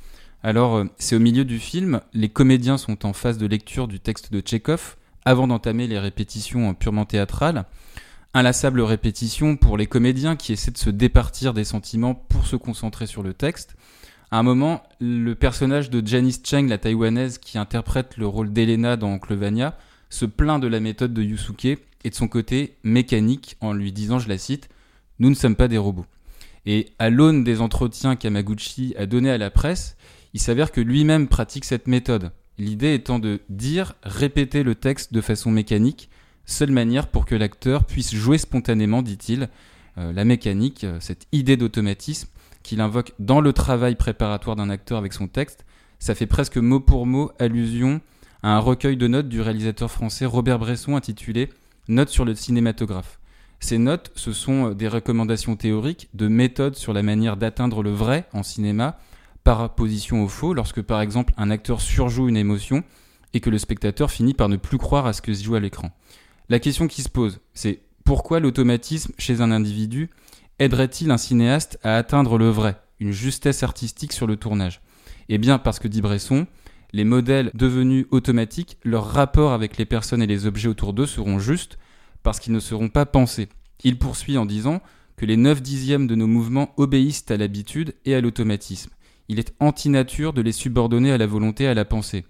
[0.43, 4.01] Alors, euh, c'est au milieu du film, les comédiens sont en phase de lecture du
[4.01, 7.65] texte de Tchekhov, avant d'entamer les répétitions purement théâtrales.
[8.35, 13.07] Inlassable répétition pour les comédiens qui essaient de se départir des sentiments pour se concentrer
[13.07, 13.77] sur le texte.
[14.31, 18.97] À un moment, le personnage de Janice Cheng, la taïwanaise qui interprète le rôle d'Elena
[18.97, 19.79] dans Clevania,
[20.15, 24.21] se plaint de la méthode de Yusuke et de son côté mécanique en lui disant,
[24.21, 24.69] je la cite,
[25.19, 26.07] Nous ne sommes pas des robots.
[26.67, 29.97] Et à l'aune des entretiens qu'Amaguchi a donnés à la presse,
[30.33, 32.31] il s'avère que lui-même pratique cette méthode.
[32.59, 36.09] L'idée étant de dire, répéter le texte de façon mécanique,
[36.47, 39.49] seule manière pour que l'acteur puisse jouer spontanément, dit-il.
[39.99, 42.29] Euh, la mécanique, euh, cette idée d'automatisme
[42.63, 45.65] qu'il invoque dans le travail préparatoire d'un acteur avec son texte,
[45.99, 48.01] ça fait presque mot pour mot allusion
[48.47, 51.49] un recueil de notes du réalisateur français Robert Bresson intitulé
[51.89, 53.19] Notes sur le cinématographe.
[53.59, 57.91] Ces notes, ce sont euh, des recommandations théoriques de méthodes sur la manière d'atteindre le
[57.91, 58.99] vrai en cinéma
[59.45, 62.85] par opposition au faux lorsque par exemple un acteur surjoue une émotion
[63.33, 65.61] et que le spectateur finit par ne plus croire à ce que se joue à
[65.61, 65.91] l'écran.
[66.51, 70.11] La question qui se pose, c'est pourquoi l'automatisme chez un individu
[70.59, 74.83] aiderait-il un cinéaste à atteindre le vrai, une justesse artistique sur le tournage?
[75.31, 76.47] Eh bien parce que dit Bresson,
[76.95, 81.41] les modèles devenus automatiques, leur rapport avec les personnes et les objets autour d'eux seront
[81.41, 81.77] justes
[82.23, 83.49] parce qu'ils ne seront pas pensés.
[83.83, 84.81] Il poursuit en disant
[85.17, 88.93] que les 9 dixièmes de nos mouvements obéissent à l'habitude et à l'automatisme.
[89.29, 92.25] Il est antinature de les subordonner à la volonté et à la pensée.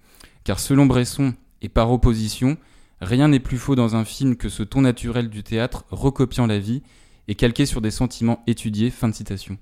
[0.44, 2.56] Car selon Bresson, et par opposition,
[3.02, 6.58] rien n'est plus faux dans un film que ce ton naturel du théâtre recopiant la
[6.58, 6.82] vie
[7.28, 8.88] et calqué sur des sentiments étudiés.
[8.88, 9.58] Fin de citation.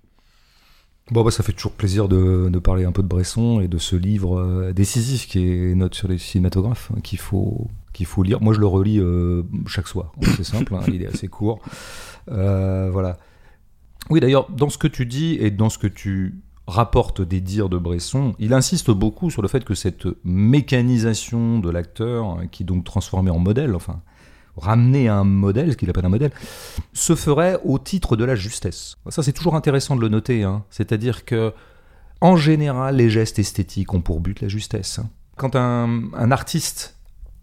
[1.11, 3.97] Bon, bah, ça fait toujours plaisir de, parler un peu de Bresson et de ce
[3.97, 7.69] livre euh, décisif qui est Note sur les cinématographes, hein, qu'il faut,
[8.05, 8.41] faut lire.
[8.41, 10.13] Moi, je le relis euh, chaque soir.
[10.37, 11.61] C'est simple, hein, il est assez court.
[12.31, 13.19] Euh, voilà.
[14.11, 16.37] Oui, d'ailleurs, dans ce que tu dis et dans ce que tu
[16.67, 21.69] rapportes des dires de Bresson, il insiste beaucoup sur le fait que cette mécanisation de
[21.69, 24.01] l'acteur, hein, qui est donc transformé en modèle, enfin,
[24.57, 26.33] ramener un modèle, ce qu'il appelle un modèle,
[26.93, 28.97] se ferait au titre de la justesse.
[29.09, 30.43] Ça, c'est toujours intéressant de le noter.
[30.43, 30.65] Hein.
[30.71, 31.53] C'est-à-dire que,
[32.21, 34.99] en général, les gestes esthétiques ont pour but la justesse.
[34.99, 35.09] Hein.
[35.37, 36.97] Quand un, un, artiste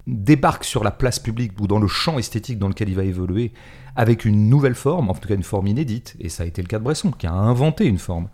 [0.07, 3.51] débarque sur la place publique ou dans le champ esthétique dans lequel il va évoluer
[3.95, 6.67] avec une nouvelle forme, en tout cas une forme inédite, et ça a été le
[6.67, 8.29] cas de Bresson, qui a inventé une forme,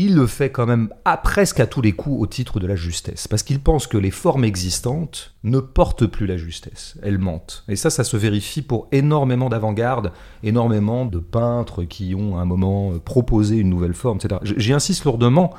[0.00, 0.90] il le fait quand même
[1.24, 4.12] presque à tous les coups au titre de la justesse, parce qu'il pense que les
[4.12, 7.64] formes existantes ne portent plus la justesse, elles mentent.
[7.68, 10.12] Et ça, ça se vérifie pour énormément d'avant-garde,
[10.44, 14.40] énormément de peintres qui ont à un moment proposé une nouvelle forme, etc.
[14.44, 15.52] J'y insiste lourdement,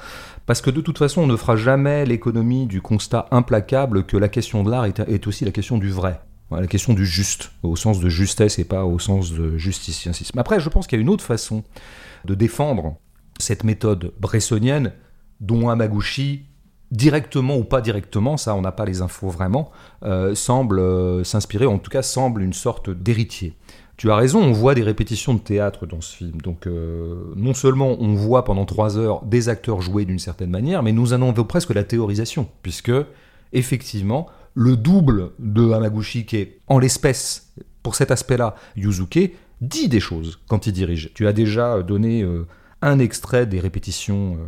[0.45, 4.30] parce que de toute façon, on ne fera jamais l'économie du constat implacable que la
[4.30, 6.21] question de l'art est aussi la question du vrai.
[6.49, 10.39] La question du juste, au sens de justesse et pas au sens de justiciencisme.
[10.39, 11.63] Après, je pense qu'il y a une autre façon
[12.23, 12.95] de défendre
[13.39, 14.93] cette méthode bressonienne
[15.39, 16.45] dont Amaguchi,
[16.91, 19.71] directement ou pas directement, ça on n'a pas les infos vraiment,
[20.04, 23.56] euh, semble euh, s'inspirer, en tout cas semble une sorte d'héritier.
[23.97, 26.39] Tu as raison, on voit des répétitions de théâtre dans ce film.
[26.41, 30.84] Donc euh, non seulement on voit pendant trois heures des acteurs jouer d'une certaine manière,
[30.84, 32.93] mais nous en avons presque la théorisation, puisque
[33.52, 39.99] effectivement le double de Hamaguchi, qui est en l'espèce, pour cet aspect-là, Yuzuke, dit des
[39.99, 41.12] choses quand il dirige.
[41.13, 42.25] Tu as déjà donné
[42.82, 44.46] un extrait des répétitions euh,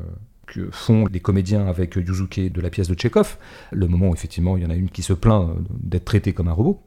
[0.47, 3.37] que font les comédiens avec Yuzuke de la pièce de Tchekhov,
[3.71, 6.33] le moment où effectivement il y en a une qui se plaint euh, d'être traitée
[6.33, 6.81] comme un robot.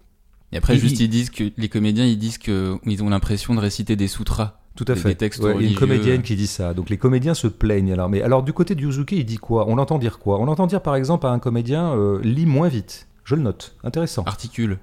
[0.52, 3.96] Et après, juste, ils disent que les comédiens, ils disent qu'ils ont l'impression de réciter
[3.96, 4.61] des sutras.
[4.76, 5.11] Tout à fait.
[5.11, 6.74] Des textes il y a une comédienne qui dit ça.
[6.74, 7.92] Donc les comédiens se plaignent.
[7.92, 9.68] Alors, mais alors du côté de Yuzuke, il dit quoi?
[9.68, 10.40] On l'entend dire quoi?
[10.40, 13.09] On l'entend dire par exemple à un comédien euh, lis moins vite.
[13.24, 13.76] Je le note.
[13.83, 14.22] Intéressant.
[14.24, 14.78] Articule.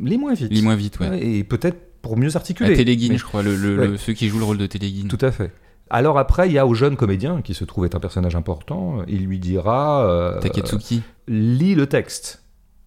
[0.00, 0.52] lis moins vite.
[0.52, 1.20] Lis moins vite, ouais.
[1.20, 2.72] Et peut-être pour mieux articuler.
[2.72, 5.08] À Téléguine, je crois, le, ceux qui jouent le rôle de Téléguine.
[5.08, 5.50] Tout à fait.
[5.88, 9.02] Alors après, il y a au jeune comédien, qui se trouve être un personnage important,
[9.06, 10.04] il lui dira...
[10.06, 11.02] Euh, Taketsuki.
[11.28, 12.42] lis le texte.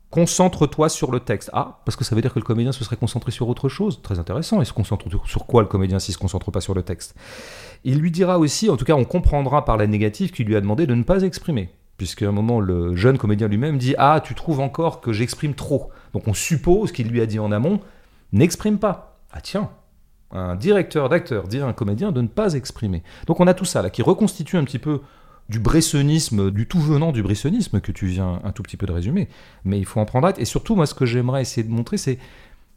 [0.10, 1.52] Concentre-toi sur le texte.
[1.54, 4.02] Ah, parce que ça veut dire que le comédien se serait concentré sur autre chose.
[4.02, 4.60] Très intéressant.
[4.60, 7.16] Il se concentre sur quoi le comédien s'il se concentre pas sur le texte?
[7.84, 10.62] Il lui dira aussi, en tout cas on comprendra par la négative qu'il lui a
[10.62, 11.70] demandé de ne pas exprimer.
[11.98, 15.92] Puisqu'à un moment, le jeune comédien lui-même dit Ah, tu trouves encore que j'exprime trop.
[16.14, 17.80] Donc on suppose qu'il lui a dit en amont
[18.34, 19.20] N'exprime pas.
[19.32, 19.70] Ah tiens,
[20.32, 23.04] un directeur d'acteur dire à un comédien de ne pas exprimer.
[23.28, 25.02] Donc on a tout ça là qui reconstitue un petit peu
[25.50, 28.92] du bressonisme, du tout venant du bressonisme que tu viens un tout petit peu de
[28.92, 29.28] résumer.
[29.66, 30.40] Mais il faut en prendre acte.
[30.40, 32.20] Et surtout, moi, ce que j'aimerais essayer de montrer, c'est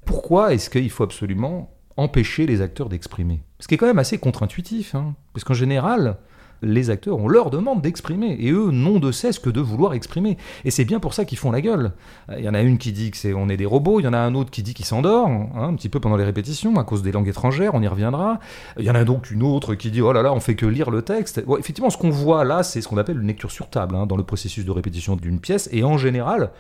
[0.07, 3.43] pourquoi est-ce qu'il faut absolument empêcher les acteurs d'exprimer?
[3.61, 4.95] Ce qui est quand même assez contre-intuitif.
[4.95, 5.15] Hein.
[5.35, 6.17] Parce qu'en général,
[6.63, 10.37] les acteurs, on leur demande d'exprimer, et eux n'ont de cesse que de vouloir exprimer.
[10.65, 11.93] Et c'est bien pour ça qu'ils font la gueule.
[12.37, 14.09] Il y en a une qui dit que c'est on est des robots, il y
[14.09, 16.77] en a un autre qui dit qu'il s'endort, hein, un petit peu pendant les répétitions,
[16.77, 18.39] à cause des langues étrangères, on y reviendra.
[18.79, 20.67] Il y en a donc une autre qui dit oh là là, on fait que
[20.67, 21.43] lire le texte.
[21.59, 24.17] effectivement, ce qu'on voit là, c'est ce qu'on appelle une lecture sur table, hein, dans
[24.17, 26.51] le processus de répétition d'une pièce, et en général,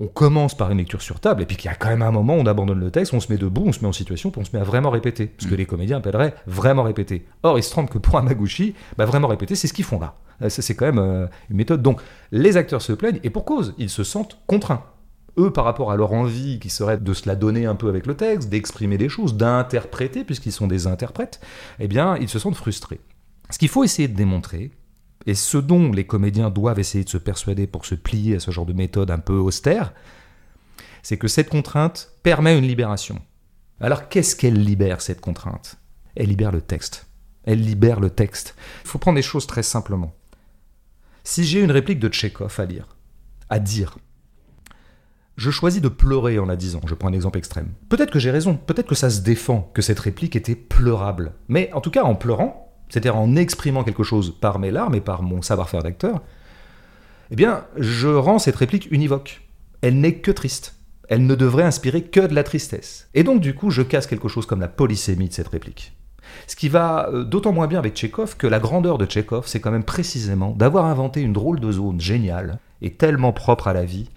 [0.00, 2.10] on commence par une lecture sur table, et puis qu'il y a quand même un
[2.10, 4.30] moment où on abandonne le texte, on se met debout, on se met en situation,
[4.30, 5.58] puis on se met à vraiment répéter, ce que mm.
[5.58, 7.26] les comédiens appelleraient vraiment répéter.
[7.42, 10.14] Or, il se trompe que pour Amaguchi, bah, vraiment répéter, c'est ce qu'ils font là.
[10.40, 11.82] Euh, c'est quand même euh, une méthode.
[11.82, 12.00] Donc,
[12.32, 14.84] les acteurs se plaignent, et pour cause, ils se sentent contraints.
[15.36, 18.06] Eux, par rapport à leur envie qui serait de se la donner un peu avec
[18.06, 21.40] le texte, d'exprimer des choses, d'interpréter, puisqu'ils sont des interprètes,
[21.78, 23.00] eh bien, ils se sentent frustrés.
[23.50, 24.70] Ce qu'il faut essayer de démontrer,
[25.26, 28.50] et ce dont les comédiens doivent essayer de se persuader pour se plier à ce
[28.50, 29.92] genre de méthode un peu austère,
[31.02, 33.20] c'est que cette contrainte permet une libération.
[33.80, 35.78] Alors qu'est-ce qu'elle libère, cette contrainte?
[36.14, 37.06] Elle libère le texte.
[37.44, 38.54] Elle libère le texte.
[38.84, 40.14] Il faut prendre les choses très simplement.
[41.24, 42.96] Si j'ai une réplique de Tchekhov à lire,
[43.48, 43.98] à dire,
[45.36, 47.72] je choisis de pleurer en la disant, je prends un exemple extrême.
[47.88, 51.32] Peut-être que j'ai raison, peut-être que ça se défend que cette réplique était pleurable.
[51.48, 55.00] Mais en tout cas, en pleurant, c'est-à-dire en exprimant quelque chose par mes larmes et
[55.00, 56.20] par mon savoir-faire d'acteur,
[57.30, 59.40] eh bien, je rends cette réplique univoque.
[59.80, 60.74] Elle n'est que triste.
[61.08, 63.08] elle ne devrait inspirer que de la tristesse.
[63.14, 65.92] Et donc du coup, je casse quelque chose comme la polysémie de cette réplique.
[66.46, 69.60] Ce qui va euh, d'autant moins bien avec Tchekhov que la grandeur de Tchekhov, c'est
[69.60, 73.84] quand même précisément d'avoir inventé une drôle de zone géniale et tellement propre à la
[73.84, 74.08] vie,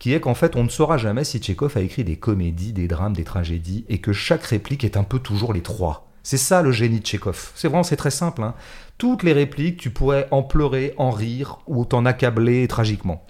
[0.00, 2.88] qui est qu'en fait on ne saura jamais si Tchekhov a écrit des comédies, des
[2.88, 6.11] drames, des tragédies, et que chaque réplique est un peu toujours les trois.
[6.22, 7.52] C'est ça le génie de Tchekhov.
[7.54, 8.42] C'est vraiment, c'est très simple.
[8.42, 8.54] Hein.
[8.98, 13.24] Toutes les répliques, tu pourrais en pleurer, en rire, ou t'en accabler tragiquement.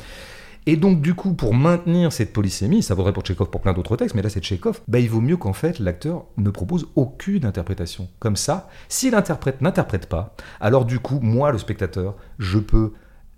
[0.65, 3.97] Et donc, du coup, pour maintenir cette polysémie, ça vaudrait pour Tchekhov pour plein d'autres
[3.97, 7.45] textes, mais là c'est Tchekhov, bah, il vaut mieux qu'en fait l'acteur ne propose aucune
[7.45, 8.09] interprétation.
[8.21, 12.93] Comme ça, si l'interprète n'interprète pas, alors du coup, moi, le spectateur, je peux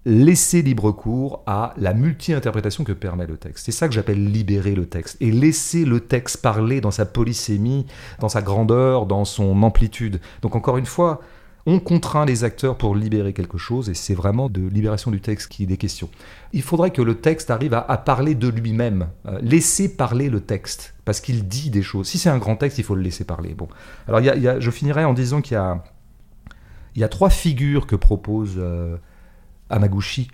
[0.06, 3.64] laisser libre cours à la multi-interprétation que permet le texte.
[3.64, 7.86] C'est ça que j'appelle libérer le texte et laisser le texte parler dans sa polysémie,
[8.20, 10.20] dans sa grandeur, dans son amplitude.
[10.42, 11.20] Donc encore une fois,
[11.66, 15.48] on contraint les acteurs pour libérer quelque chose, et c'est vraiment de libération du texte
[15.48, 16.10] qui est des questions.
[16.52, 20.94] Il faudrait que le texte arrive à, parler de lui-même, euh, laisser parler le texte,
[21.06, 22.06] parce qu'il dit des choses.
[22.06, 23.54] Si c'est un grand texte, il faut le laisser parler.
[23.54, 23.68] Bon,
[24.06, 24.20] alors
[24.60, 25.82] je finirai en disant qu'il y a,
[26.96, 28.98] y a trois figures que propose euh,
[29.70, 30.28] Amaguchi,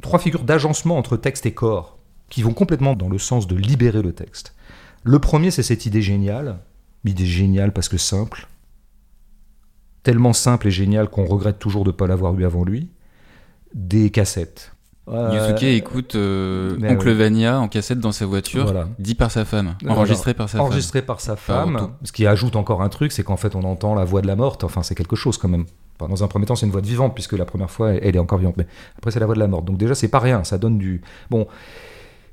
[0.00, 4.02] trois figures d'agencement entre texte et corps, qui vont complètement dans le sens de libérer
[4.02, 4.54] le texte.
[5.04, 6.58] Le premier, c'est cette idée géniale,
[7.04, 8.48] idée géniale parce que simple,
[10.02, 12.88] tellement simple et génial qu'on regrette toujours de ne pas l'avoir eu avant lui,
[13.74, 14.72] des cassettes.
[15.10, 20.32] Yusuke écoute euh, Oncle Vania en cassette dans sa voiture, dit par sa femme, enregistré
[20.32, 20.66] par sa femme.
[20.66, 21.90] Enregistré par sa femme.
[22.04, 24.36] ce qui ajoute encore un truc, c'est qu'en fait on entend la voix de la
[24.36, 24.62] morte.
[24.62, 25.66] Enfin, c'est quelque chose quand même.
[26.08, 28.18] Dans un premier temps, c'est une voix de vivante puisque la première fois elle est
[28.18, 29.64] encore vivante, mais après c'est la voix de la morte.
[29.64, 31.46] Donc déjà c'est pas rien, ça donne du bon.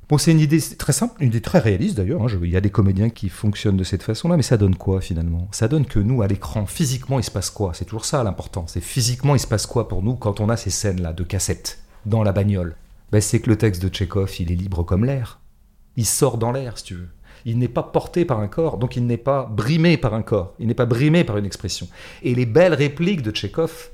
[0.10, 2.24] Bon, c'est une idée très simple, une idée très réaliste d'ailleurs.
[2.24, 2.40] Hein.
[2.42, 5.48] Il y a des comédiens qui fonctionnent de cette façon-là, mais ça donne quoi finalement?
[5.52, 7.76] Ça donne que nous, à l'écran, physiquement, il se passe quoi?
[7.76, 8.66] C'est toujours ça l'important.
[8.66, 11.84] C'est physiquement, il se passe quoi pour nous quand on a ces scènes-là de cassettes
[12.08, 12.76] dans la bagnole?
[13.12, 15.42] Ben, C'est que le texte de Tchekhov, il est libre comme l'air.
[15.96, 17.10] Il sort dans l'air, si tu veux.
[17.46, 20.54] Il n'est pas porté par un corps, donc il n'est pas brimé par un corps.
[20.60, 21.88] Il n'est pas brimé par une expression.
[22.24, 23.90] Et les belles répliques de Tchekhov,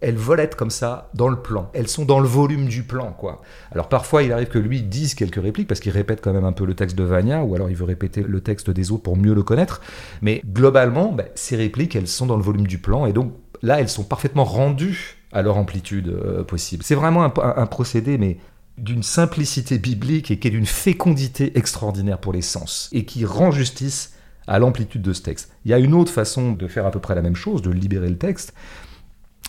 [0.00, 1.70] elles volettent comme ça dans le plan.
[1.72, 3.42] Elles sont dans le volume du plan, quoi.
[3.72, 6.52] Alors parfois, il arrive que lui dise quelques répliques parce qu'il répète quand même un
[6.52, 9.16] peu le texte de Vania, ou alors il veut répéter le texte des autres pour
[9.16, 9.80] mieux le connaître.
[10.22, 13.32] Mais globalement, ben, ces répliques, elles sont dans le volume du plan, et donc
[13.62, 16.82] là, elles sont parfaitement rendues à leur amplitude euh, possible.
[16.84, 18.38] C'est vraiment un, procédé, mais
[18.78, 23.50] d'une simplicité biblique et qui est d'une fécondité extraordinaire pour les sens, et qui rend
[23.50, 24.14] justice
[24.46, 25.50] à l'amplitude de ce texte.
[25.64, 27.70] Il y a une autre façon de faire à peu près la même chose, de
[27.70, 28.54] libérer le texte,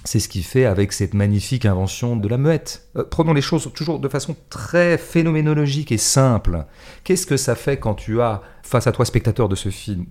[0.05, 2.89] c'est ce qu'il fait avec cette magnifique invention de la muette.
[2.95, 6.65] Euh, prenons les choses toujours de façon très phénoménologique et simple.
[7.03, 10.05] Qu'est-ce que ça fait quand tu as face à toi, spectateur de ce film,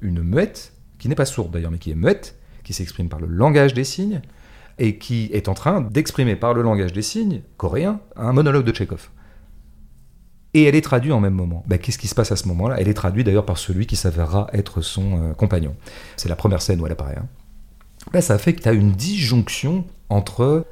[0.00, 3.26] une muette, qui n'est pas sourde d'ailleurs, mais qui est muette, qui s'exprime par le
[3.26, 4.22] langage des signes,
[4.78, 8.72] et qui est en train d'exprimer par le langage des signes coréen un monologue de
[8.72, 9.10] Tchekhov.
[10.54, 11.64] Et elle est traduite en même moment.
[11.66, 12.76] Ben, Qu'est-ce qui se passe à ce moment-là?
[12.78, 15.76] Elle est traduite d'ailleurs par celui qui s'avérera être son euh, compagnon.
[16.16, 17.18] C'est la première scène où elle apparaît.
[17.18, 17.26] Hein.
[18.12, 20.64] Ben, ça fait que tu as une disjonction entre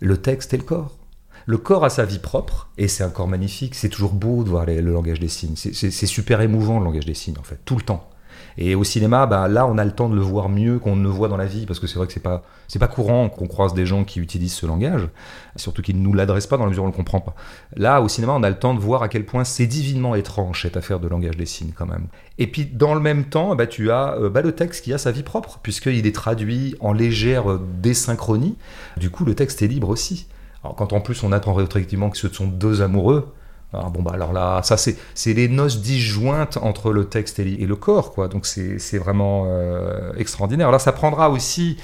[0.00, 0.98] le texte et le corps.
[1.46, 4.50] Le corps a sa vie propre, et c'est un corps magnifique, c'est toujours beau de
[4.50, 5.56] voir le langage des signes.
[5.56, 8.09] C'est super émouvant le langage des signes, en fait, tout le temps.
[8.58, 11.02] Et au cinéma, bah, là, on a le temps de le voir mieux qu'on ne
[11.02, 13.28] le voit dans la vie, parce que c'est vrai que c'est pas, c'est pas courant
[13.28, 15.08] qu'on croise des gens qui utilisent ce langage,
[15.56, 17.34] surtout qu'ils ne nous l'adressent pas dans la mesure où on ne le comprend pas.
[17.76, 20.62] Là, au cinéma, on a le temps de voir à quel point c'est divinement étrange
[20.62, 22.06] cette affaire de langage des signes, quand même.
[22.38, 24.98] Et puis, dans le même temps, bah, tu as euh, bah, le texte qui a
[24.98, 28.56] sa vie propre, puisqu'il est traduit en légère désynchronie.
[28.96, 30.26] Du coup, le texte est libre aussi.
[30.62, 33.32] Alors, quand en plus on attend rétroactivement que ce sont deux amoureux,
[33.72, 37.38] alors ah, bon bah alors là, ça c'est c'est les noces disjointes entre le texte
[37.38, 38.26] et, le corps quoi.
[38.26, 40.68] Donc c'est vraiment euh, extraordinaire.
[40.68, 41.76] Alors ça prendra aussi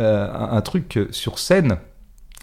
[0.00, 1.78] euh, un, truc sur scène.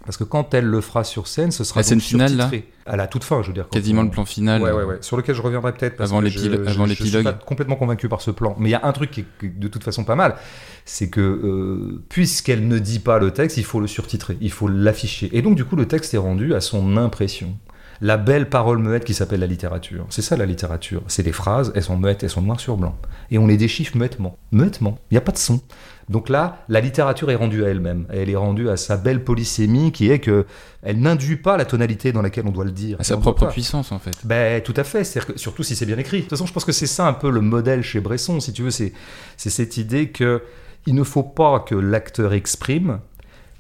[0.04, 2.52] Parce que quand elle le fera sur scène, ce sera la scène finale là,
[2.86, 3.68] à la toute fin, je veux dire.
[3.70, 4.62] Quasiment le plan final.
[4.62, 4.98] Ouais, ouais, ouais.
[5.00, 6.00] Sur lequel je reviendrai peut-être.
[6.02, 6.68] Avant l'épilogue.
[6.68, 8.56] Je, je, suis pas complètement convaincu par ce plan.
[8.60, 10.36] Mais il y a un truc qui est de toute façon pas mal,
[10.84, 14.68] c'est que euh, puisqu'elle ne dit pas le texte, il faut le surtitrer, il faut
[14.68, 15.30] l'afficher.
[15.32, 17.58] Et donc du coup, le texte est rendu à son impression
[18.02, 20.06] la belle parole muette qui s'appelle la littérature.
[20.10, 21.02] C'est ça la littérature.
[21.08, 22.96] C'est des phrases, elles sont muettes, elles sont noires sur blanc.
[23.32, 24.38] Et on les déchiffre muettement.
[24.52, 25.00] Muettement.
[25.12, 25.62] Il n'y a pas de son.
[26.10, 28.06] Donc là, la littérature est rendue à elle-même.
[28.12, 30.46] Elle est rendue à sa belle polysémie qui est que
[30.84, 32.98] elle n'induit pas la tonalité dans laquelle on doit le dire.
[33.00, 34.16] À sa propre puissance, en fait.
[34.24, 35.04] Ben, tout à fait.
[35.36, 36.18] surtout si c'est bien écrit.
[36.18, 38.54] De toute façon, je pense que c'est ça un peu le modèle chez Bresson, si
[38.54, 38.72] tu veux.
[38.72, 38.94] C'est
[39.38, 40.44] cette idée que
[40.86, 43.00] il ne faut pas que l'acteur exprime,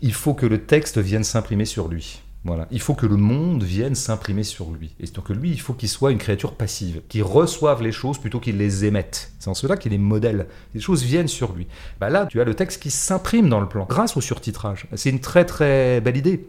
[0.01, 2.21] il faut que le texte vienne s'imprimer sur lui.
[2.45, 2.67] Voilà.
[2.69, 4.93] Il faut que le monde vienne s'imprimer sur lui.
[4.99, 8.39] Et donc lui, il faut qu'il soit une créature passive, qui reçoive les choses plutôt
[8.39, 9.33] qu'il les émette.
[9.39, 10.45] C'est en cela qu'il est modèle.
[10.75, 11.65] Les choses viennent sur lui.
[11.99, 14.87] Bah là, tu as le texte qui s'imprime dans le plan, grâce au surtitrage.
[14.93, 16.47] C'est une très très belle idée.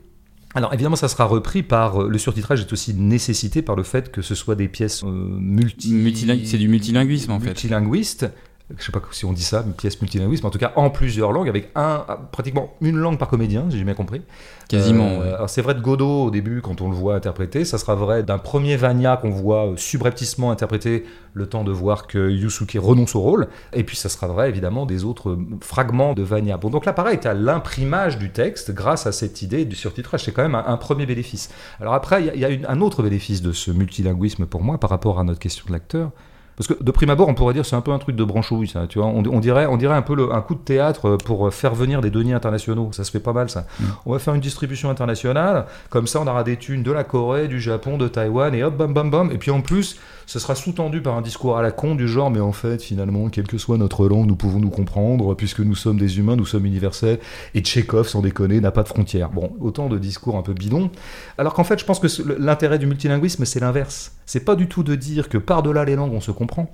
[0.54, 4.22] Alors évidemment, ça sera repris par le surtitrage est aussi nécessité par le fait que
[4.22, 6.50] ce soit des pièces multi, multilinguistes.
[6.50, 7.46] C'est du multilinguisme en fait.
[7.46, 8.26] Multilinguiste
[8.76, 10.90] je sais pas si on dit ça, une pièce multilinguiste, mais en tout cas en
[10.90, 14.22] plusieurs langues, avec un, pratiquement une langue par comédien, si j'ai bien compris.
[14.68, 15.20] Quasiment.
[15.20, 17.94] Euh, alors c'est vrai de Godot au début, quand on le voit interpréter, ça sera
[17.94, 22.76] vrai d'un premier Vania qu'on voit euh, subrepticement interpréter le temps de voir que Yusuke
[22.80, 26.56] renonce au rôle, et puis ça sera vrai évidemment des autres fragments de Vania.
[26.56, 30.24] Bon, donc là pareil, tu as l'imprimage du texte grâce à cette idée du surtitrage,
[30.24, 31.50] c'est quand même un, premier bénéfice.
[31.80, 35.20] Alors après, il y a, un autre bénéfice de ce multilinguisme pour moi par rapport
[35.20, 36.10] à notre question de l'acteur,
[36.56, 38.68] parce que de prime abord, on pourrait dire c'est un peu un truc de branchouille,
[38.68, 38.86] ça.
[38.86, 42.00] Tu vois, on, dirait, on dirait un peu un coup de théâtre pour faire venir
[42.00, 42.90] des deniers internationaux.
[42.92, 43.66] Ça se fait pas mal, ça.
[43.78, 43.84] Mm.
[44.06, 47.48] On va faire une distribution internationale, comme ça, on aura des thunes de la Corée,
[47.48, 49.30] du Japon, de Taïwan, et hop, bam, bam, bam.
[49.30, 52.30] Et puis en plus, ce sera sous-tendu par un discours à la con du genre,
[52.30, 55.76] mais en fait, finalement, quelle que soit notre langue, nous pouvons nous comprendre, puisque nous
[55.76, 57.20] sommes des humains, nous sommes universels,
[57.54, 59.30] et Tchekhov, sans déconner, n'a pas de frontières.
[59.30, 60.90] Bon, autant de discours un peu bidons.
[61.38, 62.08] Alors qu'en fait, je pense que
[62.40, 64.16] l'intérêt du multilinguisme, c'est l'inverse.
[64.26, 66.70] C'est pas du tout de dire que par-delà les langues, on se comprend.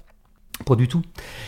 [0.64, 1.02] Pas du tout.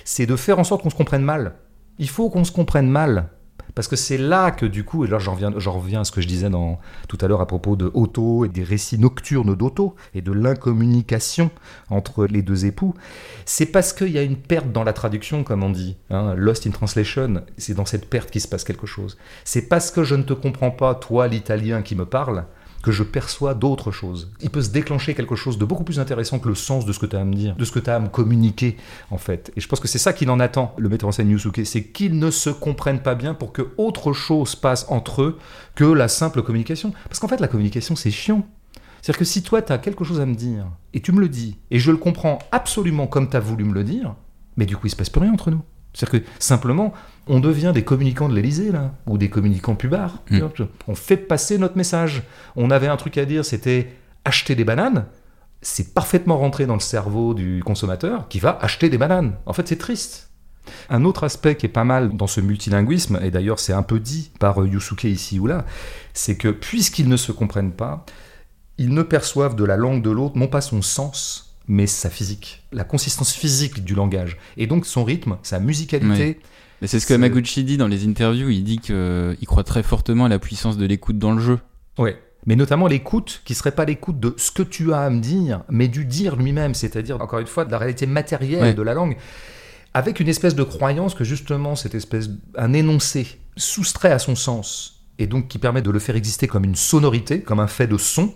[0.05, 1.55] C'est de faire en sorte qu'on se comprenne mal.
[1.99, 3.31] Il faut qu'on se comprenne mal.
[3.75, 6.21] Parce que c'est là que du coup, et là j'en reviens, reviens à ce que
[6.21, 9.97] je disais dans, tout à l'heure à propos de Otto et des récits nocturnes d'Otto
[10.15, 11.51] et de l'incommunication
[11.91, 12.95] entre les deux époux,
[13.45, 15.97] c'est parce qu'il y a une perte dans la traduction, comme on dit.
[16.11, 19.17] Hein, Lost in Translation, c'est dans cette perte qu'il se passe quelque chose.
[19.45, 22.45] C'est parce que je ne te comprends pas, toi l'italien qui me parle,
[22.85, 24.31] que je perçois d'autres choses.
[24.42, 26.99] Il peut se déclencher quelque chose de beaucoup plus intéressant que le sens de ce
[26.99, 28.77] que tu as à me dire, de ce que tu as à me communiquer,
[29.11, 29.51] en fait.
[29.57, 31.85] Et je pense que c'est ça qu'il en attend, le metteur en scène Yusuke, c'est
[31.85, 35.38] qu'ils ne se comprennent pas bien pour que autre chose passe entre eux
[35.75, 36.92] que la simple communication.
[37.09, 38.47] Parce qu'en fait, la communication, c'est chiant.
[39.01, 41.31] C'est-à-dire que si toi, tu as quelque chose à me dire, et tu me le
[41.31, 44.14] dis, et je le comprends absolument comme tu as voulu me le dire,
[44.59, 45.62] mais du coup, il se passe plus rien entre nous.
[45.94, 46.92] C'est-à-dire que simplement,
[47.27, 50.23] on devient des communicants de l'Elysée, là, ou des communicants pubards.
[50.31, 50.41] Mm.
[50.89, 52.23] On fait passer notre message.
[52.57, 53.93] On avait un truc à dire, c'était
[54.25, 55.07] acheter des bananes.
[55.63, 59.35] C'est parfaitement rentré dans le cerveau du consommateur qui va acheter des bananes.
[59.47, 60.31] En fait, c'est triste.
[60.89, 64.01] Un autre aspect qui est pas mal dans ce multilinguisme, et d'ailleurs c'est un peu
[64.01, 65.67] dit par Yusuke ici ou là,
[66.15, 68.07] c'est que puisqu'ils ne se comprennent pas,
[68.79, 72.63] ils ne perçoivent de la langue de l'autre non pas son sens, mais sa physique,
[72.73, 76.41] la consistance physique du langage, et donc son rythme, sa musicalité.
[76.81, 80.27] Mais c'est ce que Maguchi dit dans les interviews, il dit qu'il croit très fortement
[80.27, 81.59] à la puissance de l'écoute dans le jeu.
[81.99, 82.19] Ouais.
[82.47, 85.63] Mais notamment l'écoute qui serait pas l'écoute de ce que tu as à me dire,
[85.71, 89.17] mais du dire lui-même, c'est-à-dire encore une fois de la réalité matérielle de la langue,
[89.95, 95.07] avec une espèce de croyance que justement cette espèce un énoncé soustrait à son sens
[95.19, 97.97] et donc qui permet de le faire exister comme une sonorité, comme un fait de
[97.97, 98.35] son,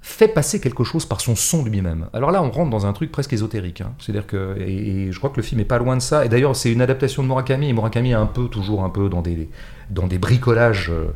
[0.00, 2.06] fait passer quelque chose par son son lui-même.
[2.12, 3.82] Alors là, on rentre dans un truc presque ésotérique.
[3.82, 3.92] Hein.
[3.98, 6.24] C'est-à-dire que, et, je crois que le film est pas loin de ça.
[6.24, 7.68] Et d'ailleurs, c'est une adaptation de Murakami.
[7.68, 9.50] Et Murakami est un peu, toujours un peu dans des,
[9.90, 11.08] dans des bricolages euh,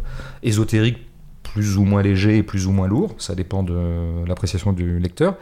[0.42, 0.98] ésotériques
[1.42, 3.14] plus ou moins légers et plus ou moins lourds.
[3.16, 5.36] Ça dépend de l'appréciation du lecteur.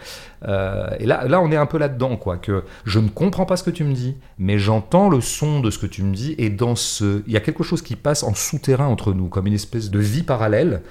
[0.47, 2.37] Euh, et là, là, on est un peu là-dedans, quoi.
[2.37, 5.71] Que je ne comprends pas ce que tu me dis, mais j'entends le son de
[5.71, 6.35] ce que tu me dis.
[6.39, 9.47] Et dans ce, il y a quelque chose qui passe en souterrain entre nous, comme
[9.47, 10.83] une espèce de vie parallèle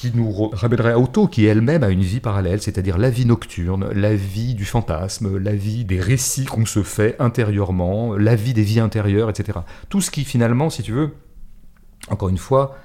[0.00, 3.90] qui nous ramènerait à Otto, qui elle-même a une vie parallèle, c'est-à-dire la vie nocturne,
[3.92, 8.62] la vie du fantasme, la vie des récits qu'on se fait intérieurement, la vie des
[8.62, 9.58] vies intérieures, etc.
[9.90, 11.10] Tout ce qui finalement, si tu veux,
[12.08, 12.78] encore une fois,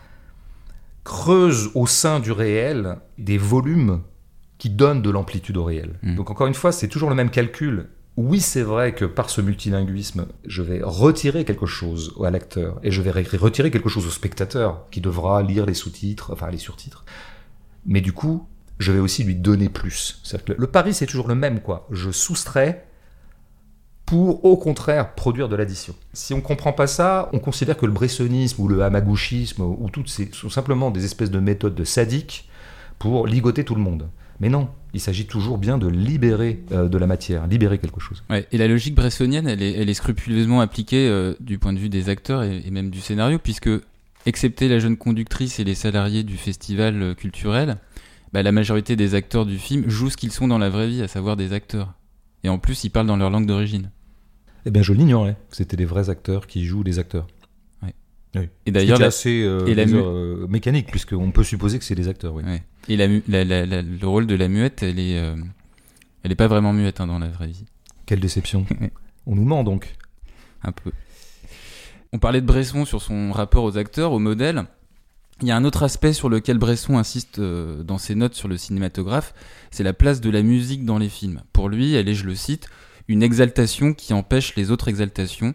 [1.06, 4.02] creuse au sein du réel des volumes
[4.58, 5.98] qui donnent de l'amplitude au réel.
[6.04, 6.16] Mm.
[6.16, 9.42] Donc encore une fois, c'est toujours le même calcul oui, c'est vrai que par ce
[9.42, 14.10] multilinguisme, je vais retirer quelque chose à l'acteur et je vais retirer quelque chose au
[14.10, 17.04] spectateur qui devra lire les sous-titres, enfin les surtitres.
[17.86, 18.48] Mais du coup,
[18.80, 20.22] je vais aussi lui donner plus.
[20.46, 21.88] Que le pari, c'est toujours le même, quoi.
[21.92, 22.88] Je soustrais
[24.06, 25.96] pour, au contraire, produire de l'addition.
[26.14, 29.90] Si on ne comprend pas ça, on considère que le bressonisme ou le hamagouchisme ou
[29.92, 32.50] toutes ces sont simplement des espèces de méthodes de sadiques
[32.98, 34.10] pour ligoter tout le monde.
[34.40, 38.24] Mais non, il s'agit toujours bien de libérer euh, de la matière, libérer quelque chose.
[38.30, 42.44] et la logique bressonienne, elle est, scrupuleusement appliquée euh, du point de vue des acteurs
[42.44, 43.70] et, même du scénario, puisque,
[44.26, 47.78] excepté la jeune conductrice et les salariés du festival euh, culturel,
[48.32, 51.02] bah, la majorité des acteurs du film jouent ce qu'ils sont dans la vraie vie,
[51.02, 51.94] à savoir des acteurs.
[52.46, 53.92] Et en plus, ils parlent dans leur langue d'origine.
[54.66, 55.36] Eh bien, je l'ignorais.
[55.52, 57.28] C'était des vrais acteurs qui jouent des acteurs.
[58.66, 62.34] Et d'ailleurs, c'est assez euh, mécanique, puisqu'on peut supposer que c'est des acteurs.
[62.34, 62.44] Oui.
[62.88, 65.36] Et la, le rôle de la muette, elle est, euh,
[66.24, 67.66] elle est pas vraiment muette hein, dans la vraie vie.
[68.06, 68.66] Quelle déception.
[69.26, 69.96] On nous ment donc.
[70.64, 70.92] Un peu.
[72.14, 74.66] On parlait de Bresson sur son rapport aux acteurs, aux modèles.
[75.42, 78.48] Il y a un autre aspect sur lequel Bresson insiste euh, dans ses notes sur
[78.48, 79.34] le cinématographe,
[79.70, 81.42] c'est la place de la musique dans les films.
[81.52, 82.70] Pour lui, elle est, je le cite,
[83.10, 85.54] une exaltation qui empêche les autres exaltations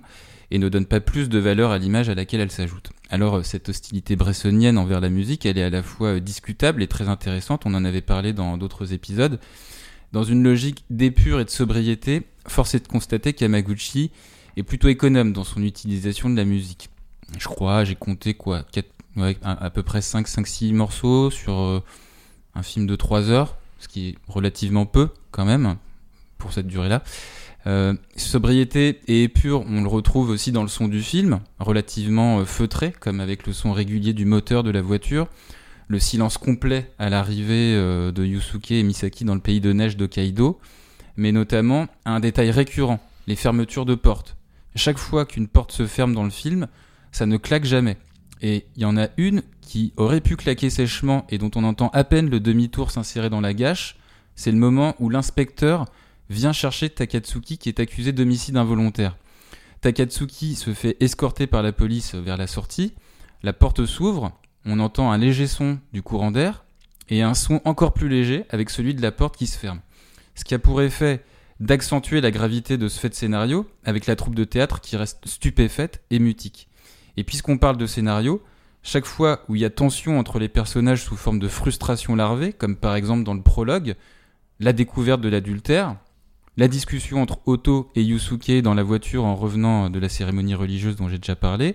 [0.51, 2.91] et ne donne pas plus de valeur à l'image à laquelle elle s'ajoute.
[3.11, 7.09] Alors cette hostilité bressonienne envers la musique, elle est à la fois discutable et très
[7.09, 9.41] intéressante, on en avait parlé dans d'autres épisodes.
[10.13, 14.13] Dans une logique d'épure et de sobriété, force est de constater qu'Yamaguchi
[14.57, 16.89] est plutôt économe dans son utilisation de la musique.
[17.37, 18.65] Je crois, j'ai compté quoi,
[19.43, 21.83] à, peu près 5-6 morceaux sur euh,
[22.55, 25.77] un film de 3 heures, ce qui est relativement peu quand même
[26.39, 27.03] pour cette durée-là.
[27.67, 32.45] Euh, sobriété et épure, on le retrouve aussi dans le son du film, relativement euh,
[32.45, 35.29] feutré, comme avec le son régulier du moteur de la voiture,
[35.89, 39.97] le silence complet à l'arrivée euh, de Yusuke et Misaki dans le pays de neige
[39.97, 40.59] d'Hokkaido,
[41.17, 44.37] mais notamment un détail récurrent, les fermetures de portes.
[44.75, 46.67] Chaque fois qu'une porte se ferme dans le film,
[47.13, 47.99] ça ne claque jamais.
[48.41, 51.91] Et il y en a une qui aurait pu claquer sèchement et dont on entend
[51.93, 53.97] à peine le demi-tour s'insérer dans la gâche,
[54.35, 55.85] c'est le moment où l'inspecteur
[56.31, 59.17] vient chercher Takatsuki qui est accusé d'homicide involontaire.
[59.83, 62.95] Takatsuki se fait escorter par la police vers la sortie,
[63.43, 64.33] la porte s'ouvre,
[64.65, 66.65] on entend un léger son du courant d'air
[67.09, 69.81] et un son encore plus léger avec celui de la porte qui se ferme.
[70.35, 71.25] Ce qui a pour effet
[71.59, 75.27] d'accentuer la gravité de ce fait de scénario avec la troupe de théâtre qui reste
[75.27, 76.69] stupéfaite et mutique.
[77.17, 78.43] Et puisqu'on parle de scénario,
[78.83, 82.53] chaque fois où il y a tension entre les personnages sous forme de frustration larvée,
[82.53, 83.97] comme par exemple dans le prologue,
[84.59, 85.97] la découverte de l'adultère,
[86.61, 90.95] la discussion entre Otto et Yusuke dans la voiture en revenant de la cérémonie religieuse
[90.95, 91.75] dont j'ai déjà parlé,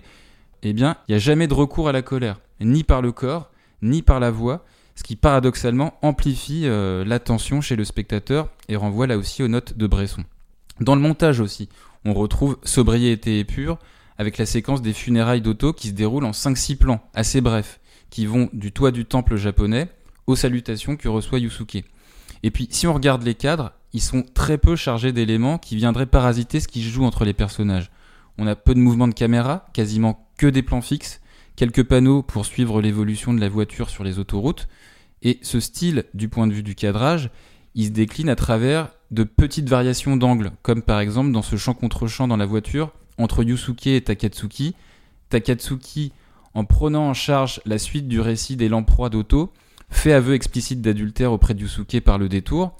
[0.62, 3.50] eh bien, il n'y a jamais de recours à la colère, ni par le corps,
[3.82, 4.64] ni par la voix,
[4.94, 9.76] ce qui paradoxalement amplifie euh, l'attention chez le spectateur et renvoie là aussi aux notes
[9.76, 10.22] de Bresson.
[10.78, 11.68] Dans le montage aussi,
[12.04, 13.78] on retrouve sobriété et pure
[14.18, 18.24] avec la séquence des funérailles d'Otto qui se déroule en 5-6 plans, assez brefs, qui
[18.24, 19.88] vont du toit du temple japonais
[20.28, 21.82] aux salutations que reçoit Yusuke.
[22.42, 26.06] Et puis, si on regarde les cadres, ils sont très peu chargés d'éléments qui viendraient
[26.06, 27.90] parasiter ce qui se joue entre les personnages.
[28.38, 31.20] On a peu de mouvements de caméra, quasiment que des plans fixes,
[31.56, 34.68] quelques panneaux pour suivre l'évolution de la voiture sur les autoroutes,
[35.22, 37.30] et ce style, du point de vue du cadrage,
[37.74, 41.74] il se décline à travers de petites variations d'angle, comme par exemple dans ce champ
[41.74, 44.74] contre champ dans la voiture entre Yusuke et Takatsuki.
[45.30, 46.12] Takatsuki,
[46.54, 49.52] en prenant en charge la suite du récit des lamproies d'auto,
[49.90, 52.76] fait aveu explicite d'adultère auprès de Yusuke par le détour,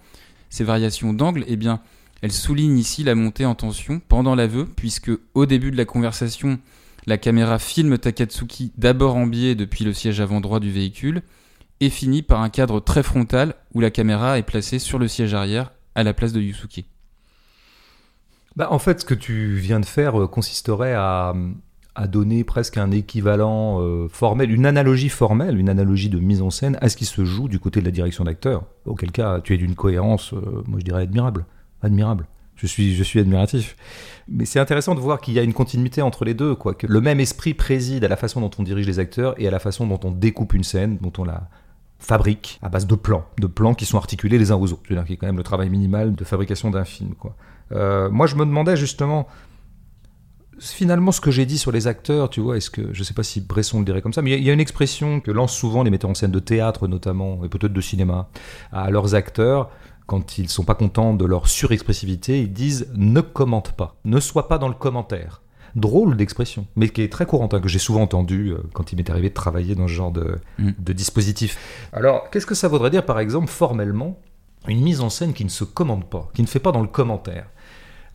[0.50, 1.80] ces variations d'angle, eh bien,
[2.22, 6.59] elles soulignent ici la montée en tension pendant l'aveu, puisque au début de la conversation,
[7.07, 11.22] la caméra filme Takatsuki d'abord en biais depuis le siège avant droit du véhicule,
[11.80, 15.34] et finit par un cadre très frontal où la caméra est placée sur le siège
[15.34, 16.84] arrière à la place de Yusuke.
[18.57, 21.34] Bah, en fait, ce que tu viens de faire euh, consisterait à,
[21.97, 26.51] à donner presque un équivalent euh, formel, une analogie formelle, une analogie de mise en
[26.51, 28.64] scène à ce qui se joue du côté de la direction d'acteur.
[28.84, 31.47] Auquel cas, tu es d'une cohérence, euh, moi je dirais admirable.
[31.82, 32.26] Admirable.
[32.55, 33.76] Je suis, je suis admiratif.
[34.28, 36.74] Mais c'est intéressant de voir qu'il y a une continuité entre les deux, quoi.
[36.74, 39.51] Que le même esprit préside à la façon dont on dirige les acteurs et à
[39.51, 41.49] la façon dont on découpe une scène, dont on la
[41.99, 44.82] fabrique à base de plans, de plans qui sont articulés les uns aux autres.
[44.86, 47.34] C'est-à-dire qu'il y a quand même le travail minimal de fabrication d'un film, quoi.
[47.72, 49.26] Euh, moi, je me demandais justement
[50.59, 53.22] finalement ce que j'ai dit sur les acteurs, tu vois, est-ce que je sais pas
[53.22, 55.82] si Bresson le dirait comme ça, mais il y, a une expression que lancent souvent
[55.82, 58.28] les metteurs en scène de théâtre notamment et peut-être de cinéma
[58.72, 59.70] à leurs acteurs
[60.07, 64.48] quand ils sont pas contents de leur surexpressivité, ils disent ne commente pas, ne sois
[64.48, 65.42] pas dans le commentaire.
[65.74, 68.96] Drôle d'expression, mais qui est très courante, hein, que j'ai souvent entendu euh, quand il
[68.96, 70.70] m'est arrivé de travailler dans ce genre de, mm.
[70.78, 71.59] de dispositif.
[71.92, 74.18] Alors, qu'est-ce que ça voudrait dire, par exemple, formellement,
[74.68, 76.88] une mise en scène qui ne se commente pas, qui ne fait pas dans le
[76.88, 77.46] commentaire?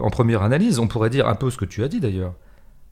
[0.02, 2.34] En première analyse, on pourrait dire un peu ce que tu as dit d'ailleurs.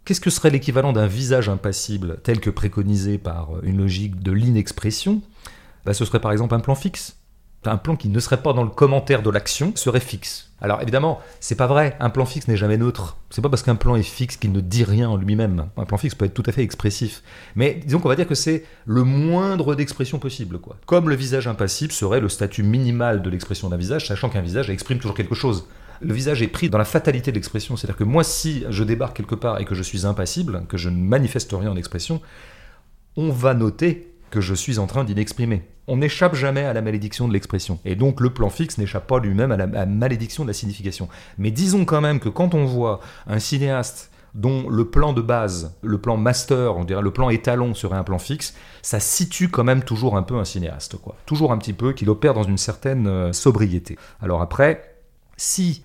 [0.05, 5.21] Qu'est-ce que serait l'équivalent d'un visage impassible tel que préconisé par une logique de l'inexpression?
[5.85, 7.17] Bah, Ce serait par exemple un plan fixe.
[7.65, 10.49] Un plan qui ne serait pas dans le commentaire de l'action serait fixe.
[10.61, 13.17] Alors évidemment, c'est pas vrai, un plan fixe n'est jamais neutre.
[13.29, 15.67] C'est pas parce qu'un plan est fixe qu'il ne dit rien en lui-même.
[15.75, 17.21] Un plan fixe peut être tout à fait expressif.
[17.55, 20.77] Mais disons qu'on va dire que c'est le moindre d'expression possible, quoi.
[20.85, 24.69] Comme le visage impassible serait le statut minimal de l'expression d'un visage, sachant qu'un visage
[24.69, 25.67] exprime toujours quelque chose
[26.01, 27.75] le visage est pris dans la fatalité de l'expression.
[27.75, 30.89] C'est-à-dire que moi, si je débarque quelque part et que je suis impassible, que je
[30.89, 32.21] ne manifeste rien en expression,
[33.17, 35.63] on va noter que je suis en train d'inexprimer.
[35.87, 37.79] On n'échappe jamais à la malédiction de l'expression.
[37.83, 41.09] Et donc le plan fixe n'échappe pas lui-même à la malédiction de la signification.
[41.37, 45.75] Mais disons quand même que quand on voit un cinéaste dont le plan de base,
[45.81, 49.63] le plan master, on dirait le plan étalon serait un plan fixe, ça situe quand
[49.63, 51.15] même toujours un peu un cinéaste, quoi.
[51.25, 53.97] Toujours un petit peu qu'il opère dans une certaine euh, sobriété.
[54.21, 54.95] Alors après,
[55.35, 55.83] si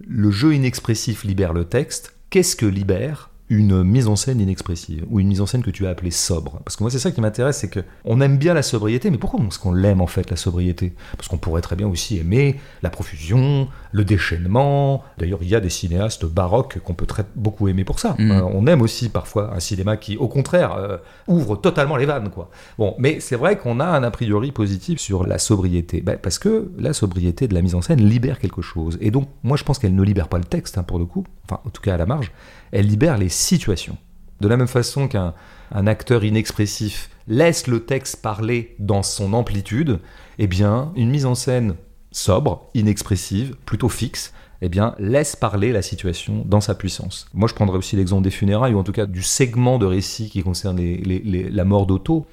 [0.00, 2.14] le jeu inexpressif libère le texte.
[2.30, 3.30] Qu'est-ce que libère?
[3.48, 6.60] Une mise en scène inexpressive ou une mise en scène que tu as appelée sobre
[6.64, 9.18] Parce que moi, c'est ça qui m'intéresse, c'est que on aime bien la sobriété, mais
[9.18, 10.92] pourquoi est-ce qu'on l'aime en fait la sobriété?
[11.16, 15.04] Parce qu'on pourrait très bien aussi aimer la profusion, le déchaînement.
[15.18, 18.16] D'ailleurs, il y a des cinéastes baroques qu'on peut très beaucoup aimer pour ça.
[18.18, 18.30] Mm.
[18.32, 22.30] Euh, on aime aussi parfois un cinéma qui, au contraire, euh, ouvre totalement les vannes,
[22.30, 22.50] quoi.
[22.78, 26.38] Bon, mais c'est vrai qu'on a un a priori positif sur la sobriété, Ben, parce
[26.38, 28.98] que la sobriété de la mise en scène libère quelque chose.
[29.00, 31.24] Et donc, moi, je pense qu'elle ne libère pas le texte, hein, pour le coup,
[31.44, 32.32] enfin, en tout cas à la marge,
[32.78, 33.96] elle libère les situations.
[34.40, 35.34] De la même façon qu'un
[35.72, 39.98] un acteur inexpressif laisse le texte parler dans son amplitude,
[40.38, 41.74] eh bien, une mise en scène
[42.12, 47.26] sobre, inexpressive, plutôt fixe, eh bien, laisse parler la situation dans sa puissance.
[47.34, 50.30] Moi, je prendrais aussi l'exemple des funérailles, ou en tout cas du segment de récit
[50.30, 52.26] qui concerne les- les- les- la mort d'Otto.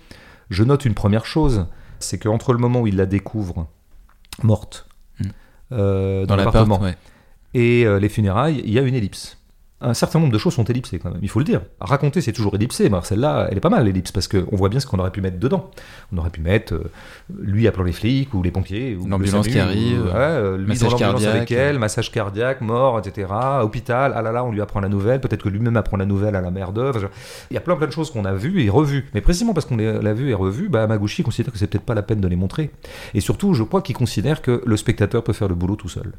[0.49, 1.65] Je note une première chose,
[1.99, 3.67] c'est qu'entre le moment où il la découvre
[4.43, 4.87] morte
[5.19, 5.23] Mm.
[5.73, 6.95] euh, Dans dans l'appart, l'appartement ouais.
[7.53, 9.37] et euh, les funérailles, il y a une ellipse.
[9.83, 11.61] Un certain nombre de choses sont ellipsées quand même, il faut le dire.
[11.79, 14.79] Raconter, c'est toujours ellipsé, mais celle-là, elle est pas mal l'ellipse, parce qu'on voit bien
[14.79, 15.69] ce qu'on aurait pu mettre dedans.
[16.13, 16.91] On aurait pu mettre euh,
[17.37, 20.67] lui appelant les flics, ou les pompiers, ou L'ambulance qui arrive, ou, ouais, euh, lui
[20.67, 21.35] massage dans l'ambulance cardiaque.
[21.35, 23.27] avec elle, massage cardiaque, mort, etc.
[23.61, 26.35] Hôpital, ah là là, on lui apprend la nouvelle, peut-être que lui-même apprend la nouvelle
[26.35, 27.09] à la mère d'œuvre.
[27.51, 29.09] Il y a plein plein de choses qu'on a vues et revues.
[29.13, 31.95] Mais précisément parce qu'on l'a vu et revu, bah, Maguchi considère que c'est peut-être pas
[31.95, 32.71] la peine de les montrer.
[33.13, 36.13] Et surtout, je crois qu'il considère que le spectateur peut faire le boulot tout seul.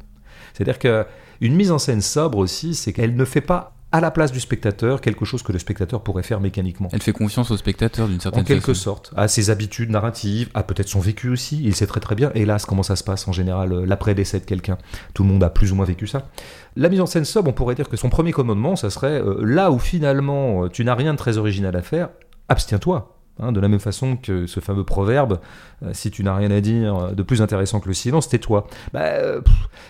[0.53, 4.33] C'est-à-dire qu'une mise en scène sobre aussi, c'est qu'elle ne fait pas à la place
[4.33, 6.89] du spectateur quelque chose que le spectatateur pourrait faire mécaniquement.
[6.91, 8.83] Elle fait confiance au spectateur d'une certaine En quelque façon.
[8.83, 11.61] sorte, à ses habitudes narratives, à peut-être son vécu aussi.
[11.63, 14.45] Il sait très très bien, hélas, comment ça se passe en général euh, l'après-décès de
[14.45, 14.77] quelqu'un.
[15.13, 16.27] Tout le monde a plus ou moins vécu ça.
[16.75, 19.37] La mise en scène sobre, on pourrait dire que son premier commandement, ça serait euh,
[19.45, 22.09] là où finalement euh, tu n'as rien de très original à faire,
[22.49, 23.14] abstiens-toi.
[23.37, 25.41] Hein, de la même façon que ce fameux proverbe,
[25.83, 28.65] euh, si tu n'as rien à dire euh, de plus intéressant que le silence, tais-toi.
[28.93, 29.41] Bah, euh,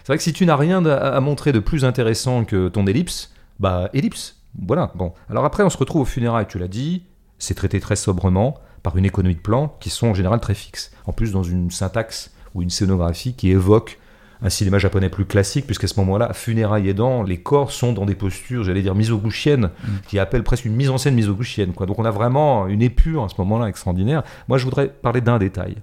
[0.03, 3.33] c'est vrai que si tu n'as rien à, montrer de plus intéressant que ton ellipse,
[3.59, 4.37] bah ellipse.
[4.59, 4.91] Voilà.
[4.95, 5.13] Bon.
[5.29, 7.03] Alors après, on se retrouve au funérailles, tu l'as dit.
[7.37, 10.91] C'est traité très sobrement par une économie de plans qui sont en général très fixes.
[11.05, 13.99] En plus, dans une syntaxe ou une scénographie qui évoque
[14.41, 18.15] un cinéma japonais plus classique, puisqu'à ce moment-là, funérailles aidant, les corps sont dans des
[18.15, 19.69] postures, j'allais dire misogushiennes,
[20.07, 21.73] qui appellent presque une mise en scène misogushienne.
[21.73, 21.85] Quoi.
[21.85, 24.23] Donc on a vraiment une épure à ce moment-là extraordinaire.
[24.47, 25.77] Moi, je voudrais parler d'un détail.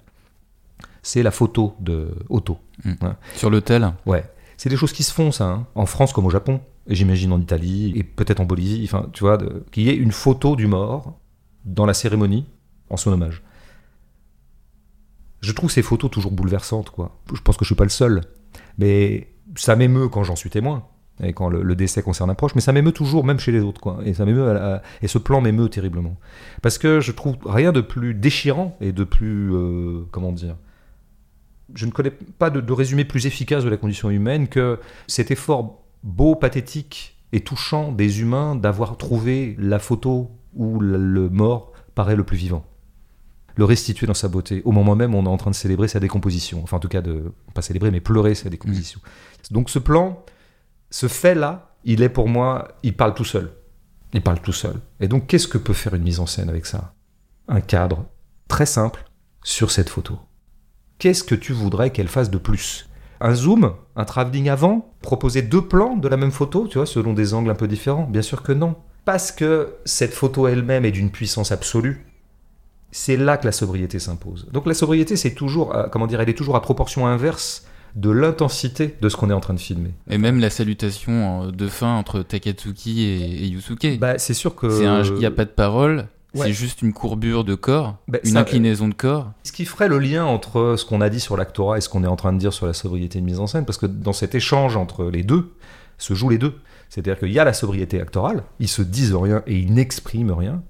[1.01, 2.57] C'est la photo de Otto.
[3.35, 4.23] Sur l'hôtel, Ouais.
[4.55, 5.67] C'est des choses qui se font, ça, hein.
[5.75, 9.23] en France comme au Japon, et j'imagine en Italie, et peut-être en Bolivie, enfin, tu
[9.23, 11.17] vois, de- qu'il y ait une photo du mort
[11.65, 12.45] dans la cérémonie
[12.89, 13.41] en son hommage.
[15.41, 17.17] Je trouve ces photos toujours bouleversantes, quoi.
[17.33, 18.21] Je pense que je suis pas le seul,
[18.77, 20.83] mais ça m'émeut quand j'en suis témoin,
[21.21, 23.79] et quand le, décès concerne un proche, mais ça m'émeut toujours, même chez les autres,
[23.79, 23.99] quoi.
[24.03, 24.57] Et ça m'émeut,
[25.01, 26.17] et ce plan m'émeut terriblement.
[26.61, 30.55] Parce que je trouve rien de plus déchirant et de plus, euh, comment dire,
[31.75, 35.83] je ne connais pas de, résumé plus efficace de la condition humaine que cet effort
[36.03, 42.23] beau, pathétique et touchant des humains d'avoir trouvé la photo où le mort paraît le
[42.23, 42.65] plus vivant.
[43.55, 44.61] Le restituer dans sa beauté.
[44.65, 46.61] Au moment même, on est en train de célébrer sa décomposition.
[46.63, 48.99] Enfin, en tout cas, de pas célébrer, mais pleurer sa décomposition.
[49.51, 50.23] Donc, ce plan,
[50.89, 53.51] ce fait-là, il est pour moi, il parle tout seul.
[54.13, 54.79] Il parle tout seul.
[54.99, 56.93] Et donc, qu'est-ce que peut faire une mise en scène avec ça?
[57.47, 58.05] Un cadre
[58.47, 59.05] très simple
[59.43, 60.19] sur cette photo
[61.03, 62.87] qu'est-ce que tu voudrais qu'elle fasse de plus?
[63.19, 64.93] Un zoom Un travelling avant?
[65.01, 68.07] Proposer deux plans de la même photo, tu vois, selon des angles un peu différents?
[68.09, 68.77] Bien sûr que non.
[69.03, 72.05] Parce que cette photo elle-même est d'une puissance absolue.
[72.95, 74.47] C'est là que la sobriété s'impose.
[74.53, 77.65] Donc la sobriété, c'est toujours, euh, comment dire, elle est toujours à proportion inverse
[77.95, 79.91] de l'intensité de ce qu'on est en train de filmer.
[80.09, 83.99] et même la salutation euh, de fin entre Takatsuki et, et Yusuke.
[83.99, 84.67] Bah, c'est sûr que.
[85.13, 86.47] Il n'y a pas de parole, Ouais.
[86.47, 89.31] c'est juste une courbure de corps, Bah, une ça- inclinaison de corps.
[89.43, 92.03] Ce qui ferait le lien entre ce qu'on a dit sur l'actorat et ce qu'on
[92.03, 94.13] est en train de dire sur la sobriété de mise en scène, parce que dans
[94.13, 95.53] cet échange entre les deux,
[95.99, 96.55] se jouent les deux.
[96.89, 100.63] C'est-à-dire qu'il y a la sobriété actorale, ils se disent rien et ils n'expriment rien,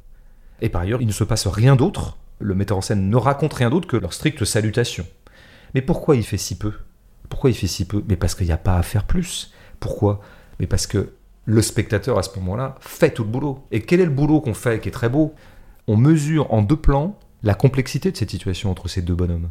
[0.63, 3.53] et par ailleurs, il ne se passe rien d'autre, le metteur en scène ne raconte
[3.53, 5.05] rien d'autre que leur stricte salutation.
[5.75, 6.71] Mais pourquoi il fait si peu?
[7.27, 8.01] Pourquoi il fait si peu?
[8.07, 9.51] Mais parce qu'il n'y a pas à faire plus.
[9.81, 10.21] Pourquoi?
[10.59, 11.11] Mais parce que
[11.45, 13.67] le spectateur, à ce moment-là, fait tout le boulot.
[13.71, 15.35] Et quel est le boulot qu'on fait, qui est très beau?
[15.87, 19.49] On mesure en deux plans la complexité de cette situation entre ces deux bonhommes.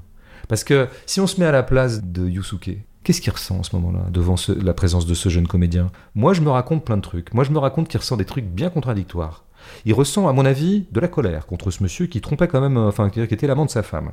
[0.48, 3.62] Parce que si on se met à la place de Yusuke, qu'est-ce qu'il ressent en
[3.62, 5.90] ce moment-là, devant la présence de ce jeune comédien?
[6.14, 7.34] Moi, je me raconte plein de trucs.
[7.34, 9.44] Moi, je me raconte qu'il ressent des trucs bien contradictoires.
[9.84, 12.76] Il ressent, à mon avis, de la colère contre ce monsieur qui trompait quand même,
[12.76, 14.10] euh, enfin, qui était l'amant de sa femme.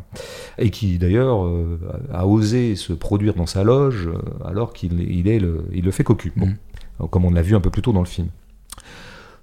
[0.57, 1.79] Et qui, d'ailleurs, euh,
[2.13, 5.91] a osé se produire dans sa loge euh, alors qu'il il est le, il le
[5.91, 6.31] fait cocu.
[6.35, 6.53] Bon.
[7.11, 8.27] Comme on l'a vu un peu plus tôt dans le film.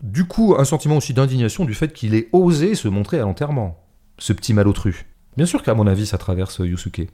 [0.03, 3.83] Du coup, un sentiment aussi d'indignation du fait qu'il ait osé se montrer à l'enterrement,
[4.19, 5.07] ce petit malotru.
[5.37, 7.09] Bien sûr qu'à mon avis, ça traverse Yusuke.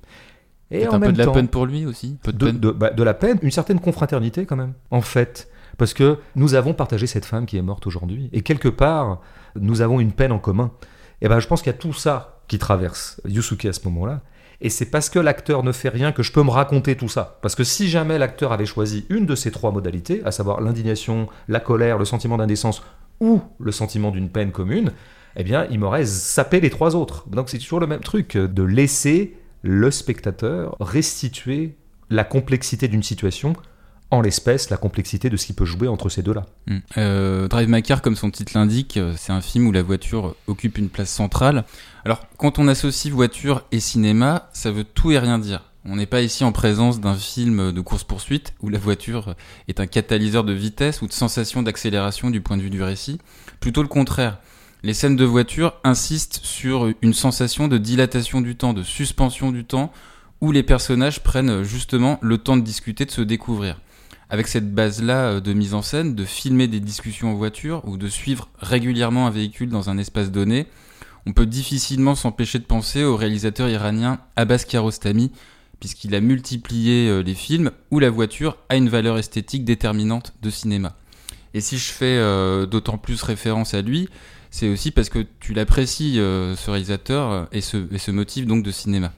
[0.72, 2.16] Et en un peu même de la temps, peine pour lui aussi.
[2.22, 2.58] Peu de de, peine.
[2.58, 4.72] de- bah, de la peine, une certaine confraternité quand même.
[4.90, 5.48] En fait,
[5.78, 8.28] Parce que nous avons partagé cette femme qui est morte aujourd'hui.
[8.32, 9.20] Et quelque part,
[9.54, 10.70] nous avons une peine en commun.
[11.20, 14.22] Et ben, je pense qu'il y a tout ça qui traverse Yusuke à ce moment-là.
[14.60, 17.38] Et c'est parce que l'acteur ne fait rien que je peux me raconter tout ça.
[17.42, 21.28] Parce que si jamais l'acteur avait choisi une de ces trois modalités, à savoir l'indignation,
[21.48, 22.82] la colère, le sentiment d'indécence
[23.20, 24.92] ou le sentiment d'une peine commune,
[25.36, 27.28] eh bien, il m'aurait sapé les trois autres.
[27.28, 31.76] Donc c'est toujours le même truc, de laisser le spectateur restituer
[32.10, 33.54] la complexité d'une situation
[34.12, 36.44] en l'espèce la complexité de ce qui peut jouer entre ces deux-là.
[36.66, 36.78] Hmm.
[36.98, 40.76] Euh, Drive My comme son titre l'indique, euh, c'est un film où la voiture occupe
[40.76, 41.64] une place centrale.
[42.04, 45.62] Alors, quand on associe voiture et cinéma, ça veut tout et rien dire.
[45.86, 49.34] On n'est pas ici en présence d'un film de course-poursuite où la voiture
[49.66, 53.18] est un catalyseur de vitesse ou de sensation d'accélération du point de vue du récit.
[53.60, 54.38] Plutôt le contraire.
[54.82, 59.64] Les scènes de voiture insistent sur une sensation de dilatation du temps, de suspension du
[59.64, 59.90] temps,
[60.42, 63.78] où les personnages prennent justement le temps de discuter, de se découvrir.
[64.32, 67.98] Avec cette base-là euh, de mise en scène, de filmer des discussions en voiture ou
[67.98, 70.68] de suivre régulièrement un véhicule dans un espace donné,
[71.26, 75.32] on peut difficilement s'empêcher de penser au réalisateur iranien Abbas Kiarostami,
[75.80, 80.48] puisqu'il a multiplié euh, les films où la voiture a une valeur esthétique déterminante de
[80.48, 80.96] cinéma.
[81.52, 84.08] Et si je fais euh, d'autant plus référence à lui,
[84.50, 88.70] c'est aussi parce que tu l'apprécies, ce réalisateur, et ce, et ce motif donc de
[88.70, 89.12] cinéma.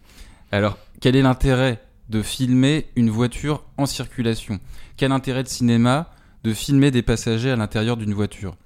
[0.52, 4.60] Alors, quel est l'intérêt de filmer une voiture en circulation
[4.96, 6.10] Quel intérêt de cinéma
[6.42, 8.56] de filmer des passagers à l'intérieur d'une voiture?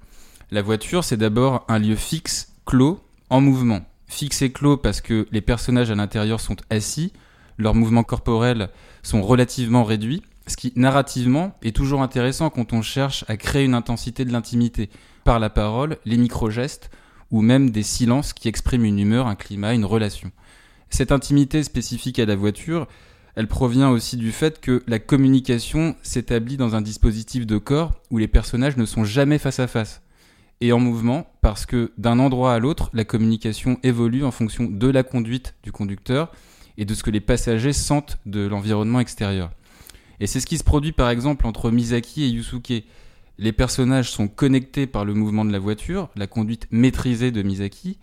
[0.51, 3.81] La voiture, c'est d'abord un lieu fixe, clos, en mouvement.
[4.07, 7.13] Fixe et clos parce que les personnages à l'intérieur sont assis,
[7.57, 8.69] leurs mouvements corporels
[9.03, 13.75] sont relativement réduits, ce qui narrativement est toujours intéressant quand on cherche à créer une
[13.75, 14.89] intensité de l'intimité
[15.23, 16.89] par la parole, les micro-gestes
[17.29, 20.31] ou même des silences qui expriment une humeur, un climat, une relation.
[20.89, 22.87] Cette intimité spécifique à la voiture,
[23.35, 28.17] elle provient aussi du fait que la communication s'établit dans un dispositif de corps où
[28.17, 30.01] les personnages ne sont jamais face à face
[30.61, 34.87] et en mouvement parce que d'un endroit à l'autre, la communication évolue en fonction de
[34.87, 36.31] la conduite du conducteur
[36.77, 39.51] et de ce que les passagers sentent de l'environnement extérieur.
[40.19, 42.83] Et c'est ce qui se produit par exemple entre Misaki et Yusuke.
[43.37, 47.97] Les personnages sont connectés par le mouvement de la voiture, la conduite maîtrisée de Misaki.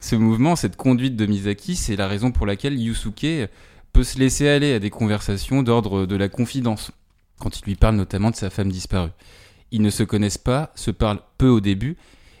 [0.00, 3.48] Ce mouvement, cette conduite de Misaki, c'est la raison pour laquelle Yusuke
[3.92, 6.92] peut se laisser aller à des conversations d'ordre de la confidence,
[7.38, 9.10] quand il lui parle notamment de sa femme disparue.
[9.72, 11.96] Ils ne se connaissent pas, se parlent peu au début,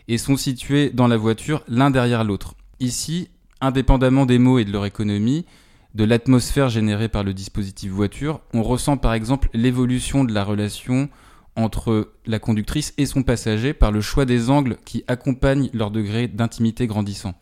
[0.08, 2.54] et sont situés dans la voiture l'un derrière l'autre.
[2.80, 3.28] Ici,
[3.60, 5.46] indépendamment des mots et de leur économie,
[5.94, 11.08] de l'atmosphère générée par le dispositif voiture, on ressent par exemple l'évolution de la relation
[11.56, 16.28] entre la conductrice et son passager par le choix des angles qui accompagnent leur degré
[16.28, 17.34] d'intimité grandissant.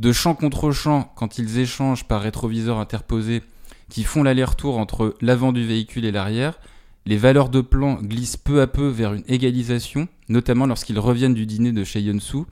[0.00, 3.42] De champ contre champ, quand ils échangent par rétroviseur interposé,
[3.88, 6.58] qui font l'aller-retour entre l'avant du véhicule et l'arrière,
[7.06, 11.46] les valeurs de plan glissent peu à peu vers une égalisation, notamment lorsqu'ils reviennent du
[11.46, 12.44] dîner de chez Yonsu,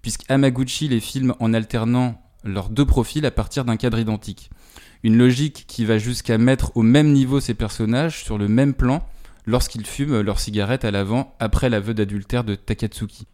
[0.00, 4.50] puisque Amaguchi les filme en alternant leurs deux profils à partir d'un cadre identique.
[5.02, 9.04] Une logique qui va jusqu'à mettre au même niveau ces personnages sur le même plan
[9.46, 13.26] lorsqu'ils fument leur cigarette à l'avant après l'aveu d'adultère de Takatsuki.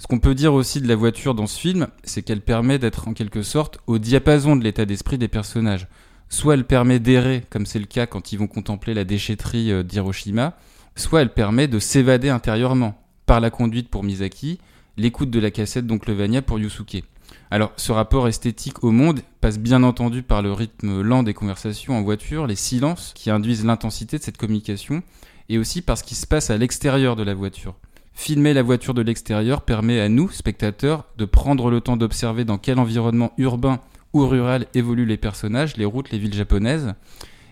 [0.00, 3.06] Ce qu'on peut dire aussi de la voiture dans ce film, c'est qu'elle permet d'être
[3.06, 5.88] en quelque sorte au diapason de l'état d'esprit des personnages.
[6.30, 9.82] Soit elle permet d'errer, comme c'est le cas quand ils vont contempler la déchetterie euh,
[9.82, 10.56] d'Hiroshima,
[10.96, 14.58] soit elle permet de s'évader intérieurement, par la conduite pour Misaki,
[14.96, 17.04] l'écoute de la cassette d'Oncle Vania pour Yusuke.
[17.50, 21.98] Alors, ce rapport esthétique au monde passe bien entendu par le rythme lent des conversations
[21.98, 25.02] en voiture, les silences qui induisent l'intensité de cette communication,
[25.50, 27.74] et aussi par ce qui se passe à l'extérieur de la voiture.
[28.20, 32.58] Filmer la voiture de l'extérieur permet à nous, spectateurs, de prendre le temps d'observer dans
[32.58, 33.80] quel environnement urbain
[34.12, 36.92] ou rural évoluent les personnages, les routes, les villes japonaises.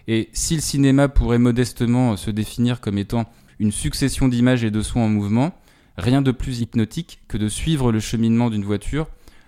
[0.09, 3.25] Et si le cinéma pourrait modestement se définir comme étant
[3.59, 5.53] une succession d'images et de sons en mouvement,
[5.97, 9.07] rien de plus hypnotique que de suivre le cheminement d'une voiture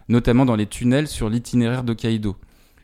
[0.09, 2.35] notamment dans les tunnels sur l'itinéraire d'Hokkaido.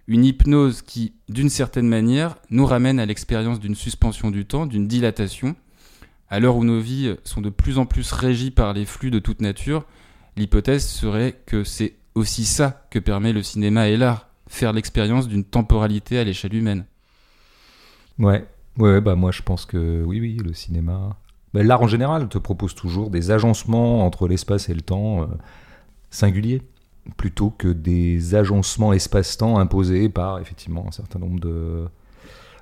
[0.09, 4.87] Une hypnose qui, d'une certaine manière, nous ramène à l'expérience d'une suspension du temps, d'une
[4.87, 5.57] dilatation.
[6.29, 9.19] À l'heure où nos vies sont de plus en plus régies par les flux de
[9.19, 9.85] toute nature,
[10.37, 15.45] l'hypothèse serait que c'est aussi ça que permet le cinéma et l'art, faire l'expérience d'une
[15.45, 16.85] temporalité à l'échelle humaine.
[18.19, 18.47] Ouais,
[18.79, 21.17] ouais, bah moi je pense que oui, oui, le cinéma.
[21.55, 25.27] Bah, l'art en général te propose toujours des agencements entre l'espace et le temps euh,
[26.11, 26.63] singuliers
[27.17, 31.87] plutôt que des agencements espace-temps imposés par effectivement un certain nombre de,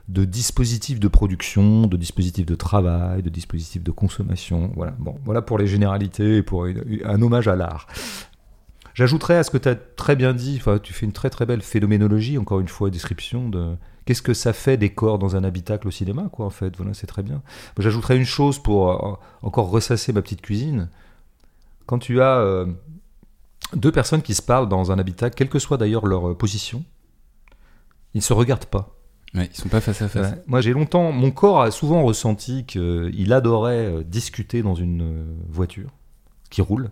[0.08, 4.70] de dispositifs de production, de dispositifs de travail, de dispositifs de consommation.
[4.74, 7.86] Voilà, bon, voilà pour les généralités et pour un hommage à l'art.
[8.92, 11.62] J'ajouterais à ce que tu as très bien dit, tu fais une très très belle
[11.62, 15.88] phénoménologie, encore une fois, description de Qu'est-ce que ça fait des corps dans un habitacle
[15.88, 17.42] au cinéma, quoi, en fait Voilà, c'est très bien.
[17.78, 20.90] J'ajouterais une chose pour euh, encore ressasser ma petite cuisine.
[21.86, 22.66] Quand tu as euh,
[23.74, 26.84] deux personnes qui se parlent dans un habitacle, quelle que soit d'ailleurs leur euh, position,
[28.12, 28.94] ils ne se regardent pas.
[29.34, 30.30] Ouais, ils sont pas face à face.
[30.32, 30.42] Ouais.
[30.46, 35.90] Moi, j'ai longtemps, mon corps a souvent ressenti qu'il adorait discuter dans une voiture
[36.50, 36.90] qui roule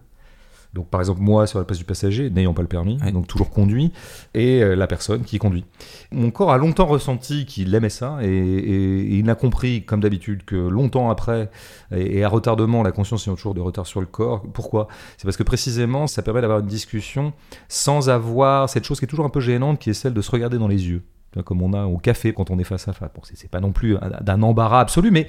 [0.75, 3.13] donc par exemple moi sur la place du passager, n'ayant pas le permis, Ouais.
[3.13, 3.93] donc toujours conduit,
[4.33, 5.67] et euh, la personne qui conduit.
[6.13, 10.01] Mon corps a longtemps ressenti qu'il aimait ça, et, et- et il n'a compris, comme
[10.01, 11.51] d'habitude, que longtemps après,
[11.95, 14.45] et, et à retardement, la conscience ayant toujours de retard sur le corps.
[14.55, 14.89] Pourquoi?
[15.19, 17.35] C'est parce que précisément, ça permet d'avoir une discussion
[17.69, 20.31] sans avoir cette chose qui est toujours un peu gênante, qui est celle de se
[20.31, 21.03] regarder dans les yeux.
[21.47, 23.09] Comme on a au café quand on est face à face.
[23.15, 25.29] Bon, c'est pas non plus un- d'un embarras absolu, mais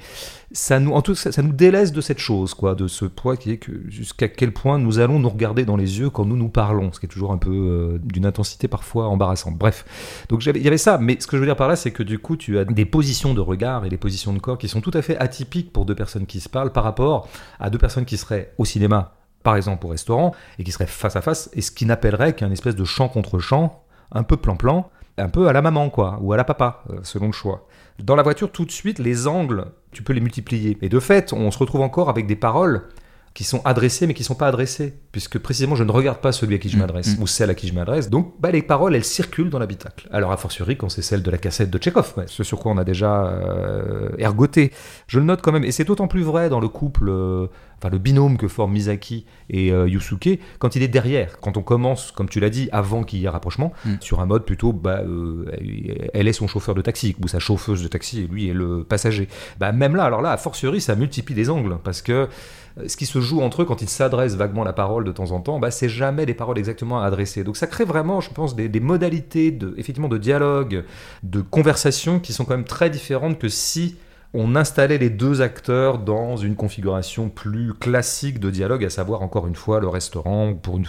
[0.52, 3.50] ça nous, en tout ça nous délaisse de cette chose, quoi, de ce poids qui
[3.52, 6.50] est que jusqu'à quel point nous allons nous regarder dans les yeux quand nous nous
[6.50, 9.56] parlons, ce qui est toujours un peu euh, d'une intensité parfois embarrassante.
[9.56, 11.90] Bref, donc il y avait ça, mais ce que je veux dire par là, c'est
[11.90, 14.68] que du coup, tu as des positions de regard et des positions de corps qui
[14.68, 17.28] sont tout à fait atypiques pour deux personnes qui se parlent par rapport
[17.58, 21.16] à deux personnes qui seraient au cinéma, par exemple au restaurant, et qui seraient face
[21.16, 23.82] à face, et ce qui n'appellerait qu'un espèce de champ contre champ,
[24.12, 27.26] un peu plan-plan, un peu à la maman, quoi, ou à la papa, euh, selon
[27.26, 27.66] le choix.
[28.02, 30.76] Dans la voiture, tout de suite, les angles, tu peux les multiplier.
[30.82, 32.88] Et de fait, on se retrouve encore avec des paroles
[33.34, 36.54] qui sont adressées mais qui sont pas adressées, puisque précisément je ne regarde pas celui
[36.54, 37.22] à qui je Mm, m'adresse mm.
[37.22, 38.08] ou celle à qui je m'adresse.
[38.08, 40.08] Donc bah, les paroles, elles circulent dans l'habitacle.
[40.12, 42.70] Alors a fortiori quand c'est celle de la cassette de Tchekhov, ouais, ce sur quoi
[42.72, 44.70] on a déjà euh, ergoté.
[45.08, 47.90] Je le note quand même, et c'est d'autant plus vrai dans le couple, euh, enfin
[47.90, 52.12] le binôme que forment Misaki et euh, Yusuke, quand il est derrière, quand on commence,
[52.12, 53.94] comme tu l'as dit, avant qu'il y ait rapprochement, Mm.
[54.00, 55.44] sur un mode plutôt, bah, euh,
[56.14, 58.84] elle est son chauffeur de taxi, ou sa chauffeuse de taxi, et lui est le
[58.84, 59.28] passager.
[59.58, 62.28] Bah, même là, alors là, a fortiori, ça multiplie les angles, parce que
[62.86, 65.40] ce qui se joue entre eux quand ils s'adressent vaguement la parole de temps en
[65.40, 67.44] temps, bah, c'est jamais des paroles exactement adressées.
[67.44, 70.84] Donc ça crée vraiment, je pense, des, des modalités de, effectivement, de dialogue,
[71.22, 73.96] de conversation qui sont quand même très différentes que si
[74.36, 79.46] on installait les deux acteurs dans une configuration plus classique de dialogue, à savoir encore
[79.46, 80.86] une fois le restaurant, pour une,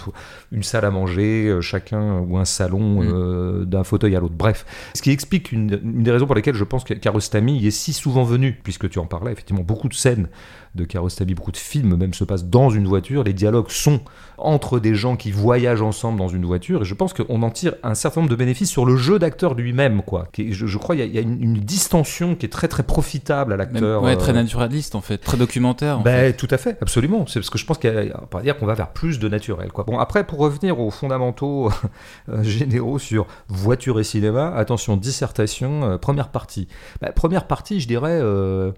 [0.51, 3.07] une salle à manger, euh, chacun ou un salon Mm.
[3.13, 4.33] euh, d'un fauteuil à l'autre.
[4.35, 4.65] Bref,
[4.95, 7.71] ce qui explique une, une des raisons pour lesquelles je pense que Kiarostami y est
[7.71, 10.27] si souvent venu, puisque tu en parlais, effectivement, beaucoup de scènes
[10.75, 14.01] de Kiarostami, beaucoup de films même se passent dans une voiture, les dialogues sont
[14.37, 17.73] entre des gens qui voyagent ensemble dans une voiture, et je pense qu'on en tire
[17.83, 20.27] un certain nombre de bénéfices sur le jeu d'acteur lui-même, quoi.
[20.37, 22.67] Je, je crois qu'il y a, il y a une, une distension qui est très
[22.67, 24.03] très profitable à l'acteur.
[24.03, 25.99] ouais, très euh, naturaliste en fait, très documentaire.
[25.99, 27.25] en ben, tout à fait, absolument.
[27.27, 29.71] C'est parce que je pense qu'on va dire qu'on va vers plus de naturel.
[29.71, 29.85] Quoi.
[29.85, 31.71] Bon, après, pour revenir aux fondamentaux
[32.29, 36.67] euh, généraux sur voiture et cinéma, attention, dissertation, euh, première partie.
[37.01, 38.71] Ben, première partie, je dirais, euh,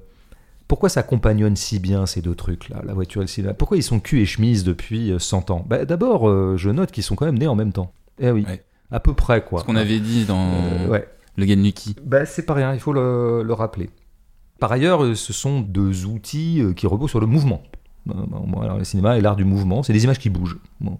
[0.67, 3.53] pourquoi ça compagnonne si bien ces deux trucs-là, la voiture et le cinéma?
[3.53, 5.65] Pourquoi ils sont cul et chemise depuis euh, 100 ans?
[5.67, 7.91] Ben, D'abord, euh, je note qu'ils sont quand même nés en même temps.
[8.19, 8.63] Eh oui, Ouais.
[8.91, 9.61] à peu près, quoi.
[9.61, 11.07] Ce qu'on avait dit dans Euh, ouais.
[11.37, 11.95] le Genluki.
[12.03, 13.89] Bah, c'est pas rien, il faut le, le rappeler.
[14.59, 17.61] Par ailleurs, euh, ce sont deux outils euh, qui reposent sur le mouvement.
[18.09, 20.57] Euh, bon, alors, le cinéma est l'art du mouvement, c'est des images qui bougent.
[20.81, 20.97] Bon.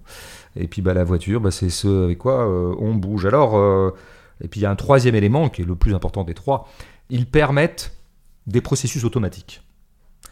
[0.56, 3.26] Et puis bah, la voiture, bah, c'est ce avec quoi euh, on bouge.
[3.26, 3.92] Alors, euh,
[4.42, 6.68] et puis il y a un troisième élément qui est le plus important des trois.
[7.10, 7.97] Ils permettent
[8.48, 9.62] des processus automatiques.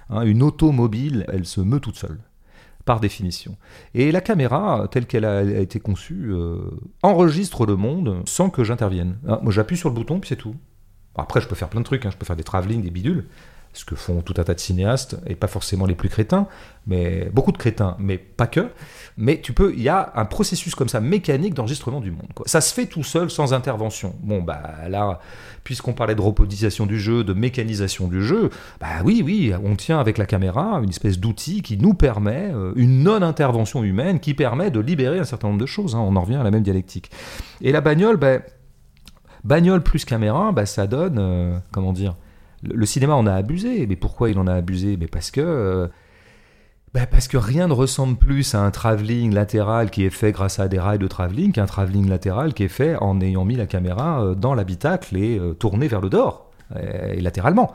[0.09, 2.20] Hein, une automobile, elle se meut toute seule,
[2.86, 3.57] par définition.
[3.93, 6.57] Et la caméra, telle qu'elle a, été conçue, euh,
[7.03, 9.18] enregistre le monde sans que j'intervienne.
[9.28, 10.55] Hein, moi, j'appuie sur le bouton, puis c'est tout.
[11.16, 12.05] Après, je peux faire plein de trucs.
[12.05, 12.11] hein.
[12.11, 13.26] Je peux faire des travelling, des bidules,
[13.76, 16.47] ce que font tout un tas de cinéastes, et pas forcément les plus crétins,
[16.88, 18.69] mais beaucoup de crétins, mais pas que.
[19.17, 22.28] Mais tu peux, il y a un processus comme ça mécanique d'enregistrement du monde.
[22.34, 22.45] quoi.
[22.47, 24.15] Ça se fait tout seul, sans intervention.
[24.21, 25.19] Bon, bah là,
[25.63, 28.49] puisqu'on parlait de robotisation du jeu, de mécanisation du jeu,
[28.80, 32.71] bah oui, oui, on tient avec la caméra une espèce d'outil qui nous permet, euh,
[32.76, 35.95] une non-intervention humaine, qui permet de libérer un certain nombre de choses.
[35.95, 35.99] hein.
[35.99, 37.11] On en revient à la même dialectique.
[37.61, 38.39] Et la bagnole, bah,
[39.43, 42.15] bagnole plus caméra, bah, ça donne, euh, comment dire,
[42.74, 43.86] le, cinéma en a abusé.
[43.88, 44.97] Mais pourquoi il en a abusé?
[44.97, 45.88] Mais parce que, euh,
[46.93, 50.59] bah, parce que rien ne ressemble plus à un travelling latéral qui est fait grâce
[50.59, 53.66] à des rails de travelling qu'un travelling latéral qui est fait en ayant mis la
[53.66, 56.51] caméra euh, dans l'habitacle et euh, tourné vers le dehors.
[57.13, 57.74] Et latéralement.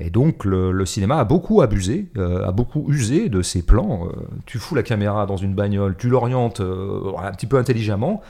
[0.00, 4.08] Et donc le, cinéma a beaucoup abusé, a beaucoup usé de ces plans.
[4.46, 8.20] Tu fous la caméra dans une bagnole, tu l'orientes un petit peu intelligemment,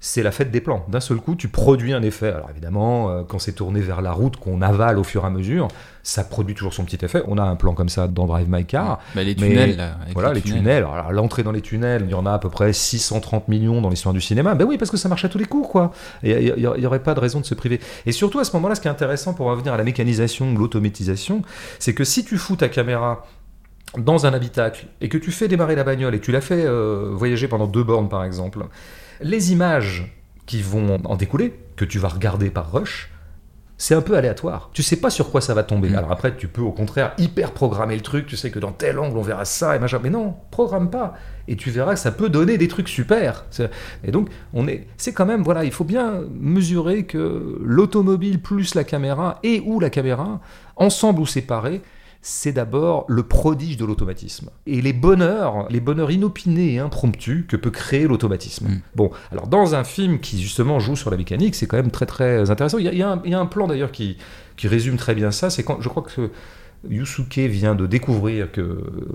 [0.00, 0.84] c'est la fête des plans.
[0.88, 2.28] D'un seul coup, tu produis un effet.
[2.28, 5.30] Alors évidemment, euh, quand c'est tourné vers la route, qu'on avale au fur et à
[5.30, 5.66] mesure,
[6.04, 7.22] ça produit toujours son petit effet.
[7.26, 9.00] On a un plan comme ça dans Drive My Car.
[9.16, 9.96] Bah, les mais- tunnels, là.
[10.00, 10.84] avec Voilà, les tunnels.
[10.84, 13.88] Alors, l'entrée dans les tunnels, il y en a à peu près 630 millions dans
[13.90, 14.54] l'histoire du cinéma.
[14.54, 15.90] Ben oui, parce que ça marche à tous les coups, quoi.
[16.22, 17.80] Il n'y aurait pas de raison de se priver.
[18.06, 21.42] Et surtout, à ce moment-là, ce qui est intéressant pour revenir à la mécanisation, l'automatisation,
[21.80, 23.26] c'est que si tu fous ta caméra
[23.96, 26.62] dans un habitacle et que tu fais démarrer la bagnole et que tu la fais
[26.64, 28.64] euh, voyager pendant deux bornes, par exemple,
[29.20, 30.14] les images
[30.46, 33.10] qui vont en découler, que tu vas regarder par rush,
[33.80, 34.70] c'est un peu aléatoire.
[34.72, 35.88] Tu sais pas sur quoi ça va tomber.
[35.90, 35.96] Mm.
[35.96, 38.26] Alors après, tu peux au contraire hyper programmer le truc.
[38.26, 40.00] Tu sais que dans tel angle, on verra ça et machin.
[40.02, 41.14] Mais non, programme pas.
[41.46, 43.44] Et tu verras que ça peut donner des trucs super.
[44.02, 48.74] Et donc, on est, c'est quand même, voilà, il faut bien mesurer que l'automobile plus
[48.74, 50.40] la caméra et ou la caméra,
[50.76, 51.80] ensemble ou séparés,
[52.20, 54.50] c'est d'abord le prodige de l'automatisme.
[54.66, 58.68] Et les bonheurs, les bonheurs inopinés et impromptus que peut créer l'automatisme.
[58.68, 58.80] Mm.
[58.96, 62.06] Bon, alors dans un film qui justement joue sur la mécanique, c'est quand même très
[62.06, 62.78] très intéressant.
[62.78, 64.16] Il y a, il y a un, il y a un plan d'ailleurs qui,
[64.56, 66.30] qui résume très bien ça, c'est quand je crois que
[66.88, 69.08] Yusuke vient de découvrir que euh,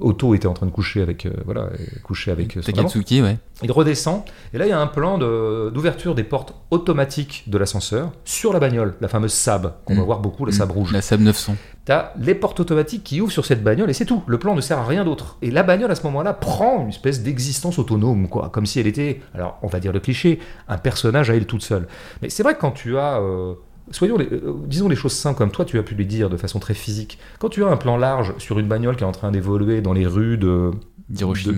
[0.00, 1.68] Otto était en train de coucher avec euh, voilà
[2.02, 2.76] coucher avec euh, son amant.
[2.88, 3.36] Takatsuki, ouais.
[3.62, 4.22] Il redescend
[4.54, 8.52] et là il y a un plan de- d'ouverture des portes automatiques de l'ascenseur sur
[8.54, 10.04] la bagnole, la fameuse Saab qu'on va Mm.
[10.04, 10.92] voir beaucoup, la Saab rouge.
[10.92, 11.56] La Saab 900.
[11.84, 14.22] T'as les portes automatiques qui ouvrent sur cette bagnole et c'est tout.
[14.26, 15.36] Le plan ne sert à rien d'autre.
[15.42, 18.86] Et la bagnole à ce moment-là prend une espèce d'existence autonome, quoi, comme si elle
[18.86, 21.86] était, alors on va dire le cliché, un personnage à elle toute seule.
[22.22, 23.54] Mais c'est vrai que quand tu as, euh,
[23.90, 26.36] soyons, les- euh, disons les choses simples comme toi, tu as pu les dire de
[26.36, 27.18] façon très physique.
[27.38, 29.92] Quand tu as un plan large sur une bagnole qui est en train d'évoluer dans
[29.92, 30.70] les rues de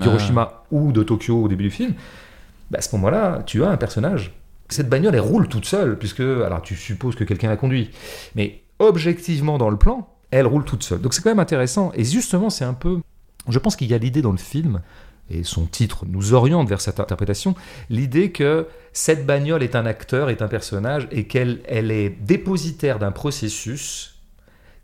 [0.05, 1.93] d'Hiroshima ou de Tokyo au début du film,
[2.71, 4.33] bah, à ce moment-là, tu as un personnage.
[4.69, 7.91] Cette bagnole, elle roule toute seule, puisque, alors tu supposes que quelqu'un la conduit,
[8.35, 11.01] mais objectivement dans le plan, elle roule toute seule.
[11.03, 12.99] Donc c'est quand même intéressant, et justement, c'est un peu.
[13.49, 14.81] Je pense qu'il y a l'idée dans le film,
[15.33, 17.55] et son titre nous oriente vers cette interprétation,
[17.91, 22.99] l'idée que cette bagnole est un acteur, est un personnage, et qu'elle elle est dépositaire
[22.99, 24.21] d'un processus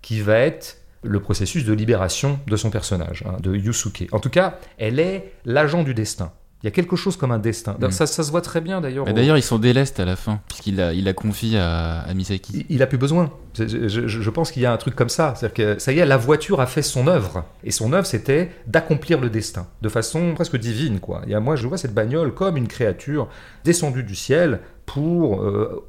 [0.02, 4.08] qui va être le processus de libération de son personnage, hein, de Yusuke.
[4.12, 6.32] En tout cas, elle est l'agent du destin.
[6.62, 7.76] Il y a quelque chose comme un destin.
[7.80, 7.90] Mm.
[7.92, 9.06] Ça, ça se voit très bien d'ailleurs.
[9.08, 12.14] Au- D'ailleurs, ils sont délestes à la fin, puisqu'il la, il la confie à, à
[12.14, 12.64] Misaki.
[12.68, 13.30] il, il a plus besoin.
[13.54, 15.34] Je, je- je- je pense qu'il y a un truc comme ça.
[15.36, 17.44] C'est-à-dire que ça y est, la voiture a fait son œuvre.
[17.62, 19.68] Et son œuvre, c'était d'accomplir le destin.
[19.82, 21.22] De façon presque divine, quoi.
[21.28, 23.28] Et à moi, je vois cette bagnole comme une créature
[23.64, 25.84] descendue du ciel pour euh,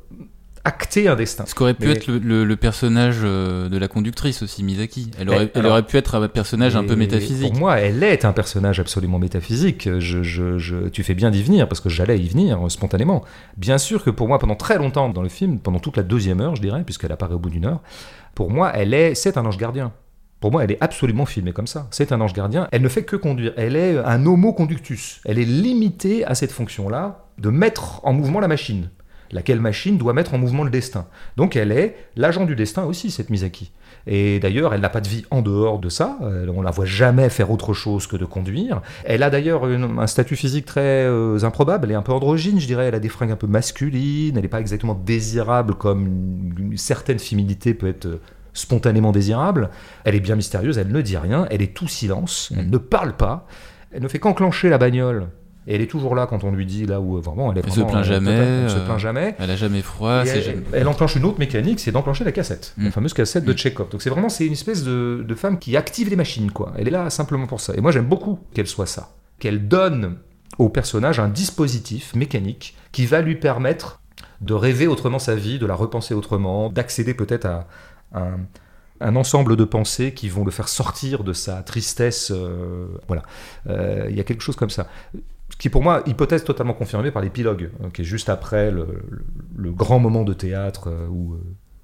[0.70, 1.46] acter un destin.
[1.48, 5.12] Ce qu'aurait pu Mais- être le, le- le personnage euh, de la conductrice aussi, Misaki.
[5.20, 7.52] Elle aurait, elle alors- aurait pu être un personnage un peu métaphysique.
[7.52, 9.90] Pour moi, elle est un personnage absolument métaphysique.
[10.00, 13.24] Je, je- je- tu fais bien d'y venir parce que j'allais y venir euh, spontanément.
[13.58, 16.40] Bien sûr que pour moi, pendant très longtemps dans le film, pendant toute la deuxième
[16.42, 17.82] heure, je dirais, puisqu'elle apparaît au bout d'une heure,
[18.36, 19.92] pour moi, elle est, c'est un ange gardien.
[20.40, 21.88] Pour moi, elle est absolument filmée comme ça.
[21.92, 22.70] C'est un ange gardien.
[22.72, 23.52] Elle ne fait que conduire.
[23.58, 25.20] Elle est un homo conductus.
[25.26, 28.90] Elle est limitée à cette fonction-là de mettre en mouvement la machine.
[29.32, 31.06] Laquelle machine doit mettre en mouvement le destin.
[31.38, 33.72] Donc elle est l'agent du destin aussi, cette Misaki.
[34.08, 36.18] Et d'ailleurs, elle n'a pas de vie en dehors de ça.
[36.24, 38.82] Euh, On la voit jamais faire autre chose que de conduire.
[39.06, 41.86] Elle a d'ailleurs un statut physique très euh, improbable.
[41.86, 42.86] Elle est un peu androgyne, je dirais.
[42.88, 44.36] Elle a des fringues un peu masculines.
[44.36, 48.22] Elle n'est pas exactement désirable comme une, une certaine féminité peut être euh,
[48.54, 49.70] spontanément désirable.
[50.06, 50.78] Elle est bien mystérieuse.
[50.78, 51.46] Elle ne dit rien.
[51.52, 52.52] Elle est tout silence.
[52.58, 52.72] Elle Mm.
[52.72, 53.46] ne parle pas.
[53.92, 55.28] Elle ne fait qu'enclencher la bagnole.
[55.70, 57.62] Et elle est toujours là quand on lui dit là où euh, vraiment elle est
[57.64, 59.36] Elle se plaint euh, jamais, Elle se euh, plaint jamais.
[59.38, 60.64] Elle a jamais froid, elle, jamais...
[60.74, 62.92] elle enclenche une autre mécanique, c'est d'enclencher la cassette, la Mm.
[62.92, 63.58] fameuse cassette de Mm.
[63.58, 63.90] Chekhov.
[63.90, 66.74] Donc c'est vraiment c'est une espèce de, de femme qui active les machines, quoi.
[66.78, 67.74] Elle est là simplement pour ça.
[67.76, 70.18] Et moi j'aime beaucoup qu'elle soit ça, qu'elle donne
[70.58, 74.02] au personnage un dispositif mécanique qui va lui permettre
[74.42, 77.68] de rêver autrement sa vie, de la repenser autrement, d'accéder peut-être à
[78.14, 78.38] un,
[79.02, 82.32] un ensemble de pensées qui vont le faire sortir de sa tristesse.
[82.34, 83.22] euh, voilà,
[83.68, 84.88] Euh, il y a quelque chose comme ça
[85.60, 89.24] qui pour moi hypothèse totalement confirmée par l'épilogue, euh, qui est juste après le, le-
[89.58, 91.38] le grand moment de théâtre euh, où euh,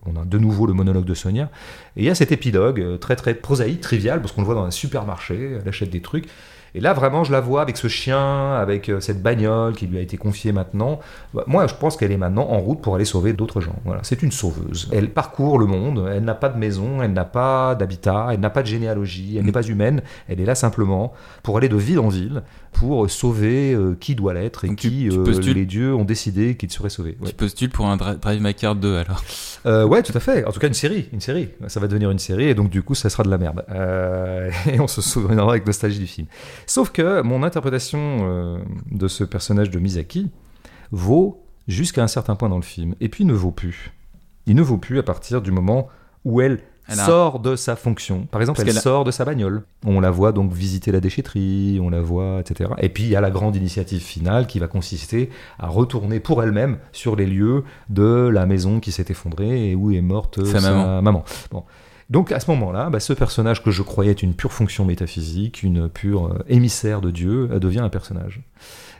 [0.08, 1.50] on a de nouveau le monologue de Sonia.
[1.98, 4.66] Et il y a cet épilogue très très prosaïque, trivial, parce qu'on le voit dans
[4.66, 6.28] un supermarché, elle achète des trucs.
[6.76, 10.02] Et là, vraiment, je la vois avec ce chien, avec cette bagnole qui lui a
[10.02, 11.00] été confiée maintenant.
[11.34, 13.78] Bah, Moi, je pense qu'elle est maintenant en route pour aller sauver d'autres gens.
[13.86, 14.90] Voilà, c'est une sauveuse.
[14.92, 18.50] Elle parcourt le monde, elle n'a pas de maison, elle n'a pas d'habitat, elle n'a
[18.50, 21.14] pas de généalogie, elle n'est pas humaine, elle est là simplement
[21.44, 22.44] pour aller de ville en ville,
[22.80, 26.04] pour sauver euh, qui doit l'être et Donc tu- qui tu euh, les dieux ont
[26.06, 27.18] décidé qu'il serait sauvé.
[27.22, 27.30] Ouais.
[27.30, 29.24] Tu postules pour un Dra- Drive My Car 2 alors.
[29.66, 30.44] Euh, ouais, tout à fait.
[30.46, 31.50] En tout cas, une série, une série.
[31.68, 33.64] Ça va devenir une série et donc du coup, ça sera de la merde.
[34.72, 36.28] Et on se souviendra avec nostalgie du film.
[36.68, 38.60] Sauf que mon interprétation
[38.92, 40.30] de ce personnage de Misaki
[40.92, 43.92] vaut jusqu'à un certain point dans le film, et puis ne vaut plus.
[44.46, 45.88] Il ne vaut plus à partir du moment
[46.24, 48.28] où elle, Elle a- sort de sa fonction.
[48.30, 49.64] Par exemple, Parce elle a- sort de sa bagnole.
[49.86, 52.70] On la voit donc visiter la déchetterie, on la voit, etc.
[52.80, 55.30] Et puis il y a la grande initiative finale qui va consister
[55.60, 59.92] à retourner pour elle-même sur les lieux de la maison qui s'est effondrée et où
[59.92, 60.62] est morte Sa
[61.02, 61.24] maman.
[61.52, 61.64] Bon.
[62.12, 65.64] Donc à ce moment-là, bah, ce personnage que je croyais être une pure fonction métaphysique,
[65.64, 68.42] une pure euh, émissaire de Dieu, euh, devient un personnage.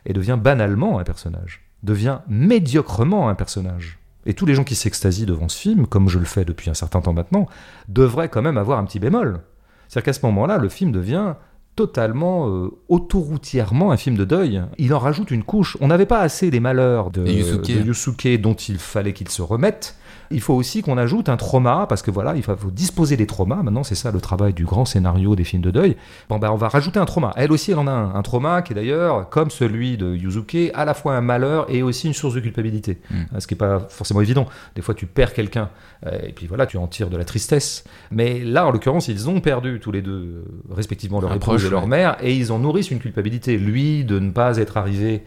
[0.08, 1.62] Et devient banalement un personnage.
[1.84, 4.00] Devient médiocrement un personnage.
[4.26, 6.74] Et tous les gens qui s'extasient devant ce film, comme je le fais depuis un
[6.74, 7.48] certain temps maintenant,
[7.88, 9.42] devraient quand même avoir un petit bémol.
[9.88, 11.36] C'est-à-dire qu'à ce moment-là, le film devient
[11.76, 14.64] totalement euh, autoroutièrement un film de deuil.
[14.78, 15.78] Il en rajoute une couche.
[15.82, 17.68] On n'avait pas assez des malheurs de, Yusuke.
[17.68, 19.96] de Yusuke dont il fallait qu'il se remette.
[20.32, 23.64] Il faut aussi qu'on ajoute un trauma, parce que voilà, il faut, disposer des traumas.
[23.64, 25.96] Maintenant, c'est ça le travail du grand scénario des films de deuil.
[26.30, 27.34] Bon, ben, on va rajouter un trauma.
[27.36, 28.16] Elle aussi, elle en a un.
[28.16, 31.84] Un trauma qui est d'ailleurs, comme celui de Yuzuke, à la fois un malheur et
[31.84, 33.00] aussi une source de culpabilité.
[33.10, 33.40] Mm.
[33.40, 34.48] Ce qui n'est pas forcément évident.
[34.76, 35.70] Des fois, tu perds quelqu'un,
[36.06, 37.84] euh, et puis voilà, tu en tires de la tristesse.
[38.12, 41.88] Mais là, en l'occurrence, ils ont perdu tous les deux, respectivement, leur épouse et leur
[41.88, 43.58] mère, et ils en nourrissent une culpabilité.
[43.58, 45.24] Lui, de ne pas être arrivé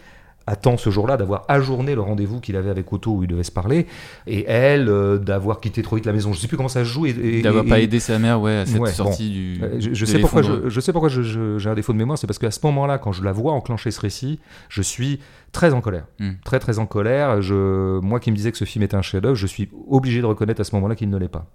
[0.57, 3.51] temps ce jour-là, d'avoir ajourné le rendez-vous qu'il avait avec Otto où il devait se
[3.53, 3.87] parler,
[4.27, 6.33] et elle, euh, d'avoir quitté trop vite la maison.
[6.33, 7.07] Je sais plus comment ça se joue.
[7.07, 9.59] Et, et- D'avoir pas aidé sa mère ouais, à cette Ouais, sortie du.
[9.63, 12.27] euh, Je, sais pourquoi, je, je sais pourquoi je- j'ai un défaut de mémoire, c'est
[12.27, 14.39] parce qu'à ce moment-là, quand je la vois enclencher ce récit,
[14.69, 15.21] je suis
[15.53, 16.05] très en colère.
[16.19, 16.31] Mm.
[16.45, 17.41] Très, très en colère.
[17.43, 20.27] Je, moi qui me disais que ce film était un chef-d'œuvre, je suis obligé de
[20.27, 21.47] reconnaître à ce moment-là qu'il ne l'est pas.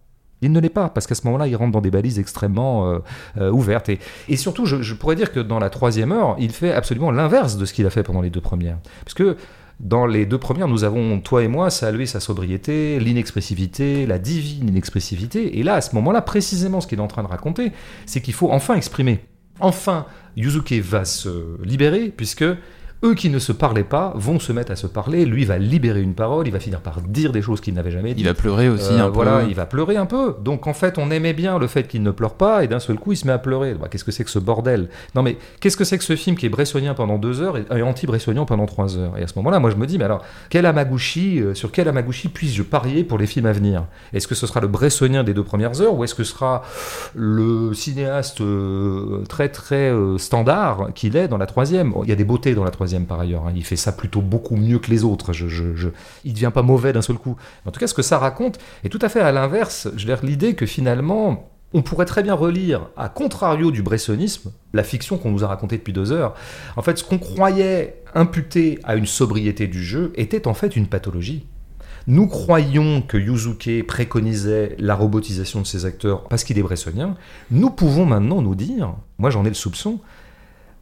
[0.43, 2.99] Il ne l'est pas, parce qu'à ce moment-là, il rentre dans des balises extrêmement euh,
[3.37, 3.89] euh, ouvertes.
[3.89, 7.65] Et, surtout, je, pourrais dire que dans la troisième heure, il fait absolument l'inverse de
[7.65, 8.77] ce qu'il a fait pendant les deux premières.
[9.03, 9.37] Parce que
[9.79, 14.69] dans les deux premières, nous avons, toi et moi, salué sa sobriété, l'inexpressivité, la divine
[14.69, 15.59] inexpressivité.
[15.59, 17.71] Et là, à ce moment-là, précisément ce qu'il est en train de raconter,
[18.05, 19.21] c'est qu'il faut enfin exprimer.
[19.59, 22.45] Enfin, Yuzuke va se libérer, puisque
[23.03, 25.25] eux qui ne se parlaient pas vont se mettre à se parler.
[25.25, 28.11] Lui va libérer une parole, il va finir par dire des choses qu'il n'avait jamais
[28.11, 28.27] Il dites.
[28.27, 29.47] a pleuré aussi Euh, un voilà, peu.
[29.49, 30.35] il va pleurer un peu.
[30.43, 32.97] Donc en fait, on aimait bien le fait qu'il ne pleure pas, et d'un seul
[32.97, 33.73] coup, il se met à pleurer.
[33.73, 34.89] Bah, qu'est-ce que c'est que ce bordel?
[35.15, 37.81] Non mais qu'est-ce que c'est que ce film qui est bressonien pendant deux heures et,
[37.81, 39.17] anti-bressonien pendant trois heures?
[39.17, 41.87] Et à ce moment-là, moi je me dis, mais alors, quel Amaguchi, euh, sur quel
[41.89, 43.83] Amaguchi puis-je parier pour les films à venir?
[44.13, 46.63] Est-ce que ce sera le bressonien des deux premières heures, ou est-ce que ce sera
[47.15, 51.93] le cinéaste euh, très très euh, standard qu'il est dans la troisième?
[52.03, 53.47] Il y a des beautés dans la troisième par ailleurs.
[53.47, 53.53] hein.
[53.55, 55.33] Il fait ça plutôt beaucoup mieux que les autres.
[55.33, 55.89] Je, je, je...
[56.23, 57.35] Il devient pas mauvais d'un seul coup.
[57.65, 59.89] En tout cas, ce que ça raconte est tout à fait à l'inverse.
[59.95, 64.83] Je veux l'idée que finalement, on pourrait très bien relire, à contrario du bressonisme, la
[64.83, 66.35] fiction qu'on nous a racontée depuis deux heures.
[66.75, 70.87] En fait, ce qu'on croyait imputer à une sobriété du jeu était en fait une
[70.87, 71.47] pathologie.
[72.05, 77.15] Nous croyons que Yuzuke préconisait la robotisation de ses acteurs parce qu'il est bressonien.
[77.49, 79.99] Nous pouvons maintenant nous dire, moi j'en ai le soupçon,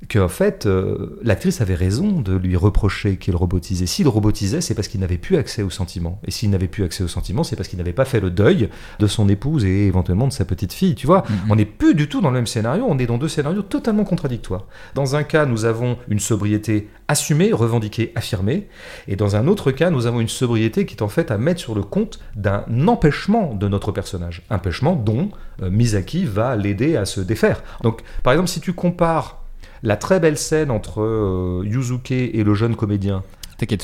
[0.09, 3.85] qu'en fait, euh, l'actrice avait raison de lui reprocher qu'il robotisait.
[3.85, 6.19] S'il robotisait, c'est parce qu'il n'avait plus accès aux sentiments.
[6.25, 8.69] Et s'il n'avait plus accès aux sentiments, c'est parce qu'il n'avait pas fait le deuil
[8.99, 10.95] de son épouse et éventuellement de sa petite fille.
[10.95, 11.35] Tu vois, Mhm.
[11.51, 14.03] on n'est plus du tout dans le même scénario, on est dans deux scénarios totalement
[14.03, 14.65] contradictoires.
[14.95, 18.67] Dans un cas, nous avons une sobriété assumée, revendiquée, affirmée.
[19.07, 21.59] Et dans un autre cas, nous avons une sobriété qui est en fait à mettre
[21.59, 24.41] sur le compte d'un empêchement de notre personnage.
[24.49, 25.29] Empêchement dont
[25.61, 27.63] euh, Misaki va l'aider à se défaire.
[27.83, 29.40] Donc, par exemple, si tu compares
[29.83, 33.23] la très belle scène entre euh, Yuzuke et le jeune comédien,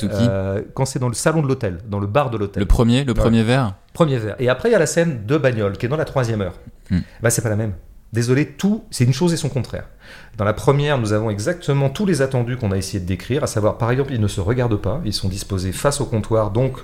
[0.02, 2.60] euh, quand c'est dans le salon de l'hôtel, dans le bar de l'hôtel.
[2.60, 3.18] le premier, le Ouais.
[3.18, 3.74] premier verre.
[3.92, 4.36] Premier verre.
[4.38, 6.54] Et après, il y a la scène de bagnole, qui est dans la troisième heure.
[6.90, 6.98] Hmm.
[7.22, 7.72] Bah, c'est pas la même.
[8.12, 9.84] Désolé, tout, c'est une chose et son contraire.
[10.38, 13.46] Dans la première, nous avons exactement tous les attendus qu'on a essayé de décrire, à
[13.46, 16.78] savoir, par exemple, ils ne se regardent pas, ils sont disposés face au comptoir, donc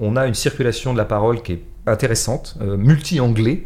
[0.00, 3.64] on a une circulation de la parole qui est intéressante, euh, multi-anglais,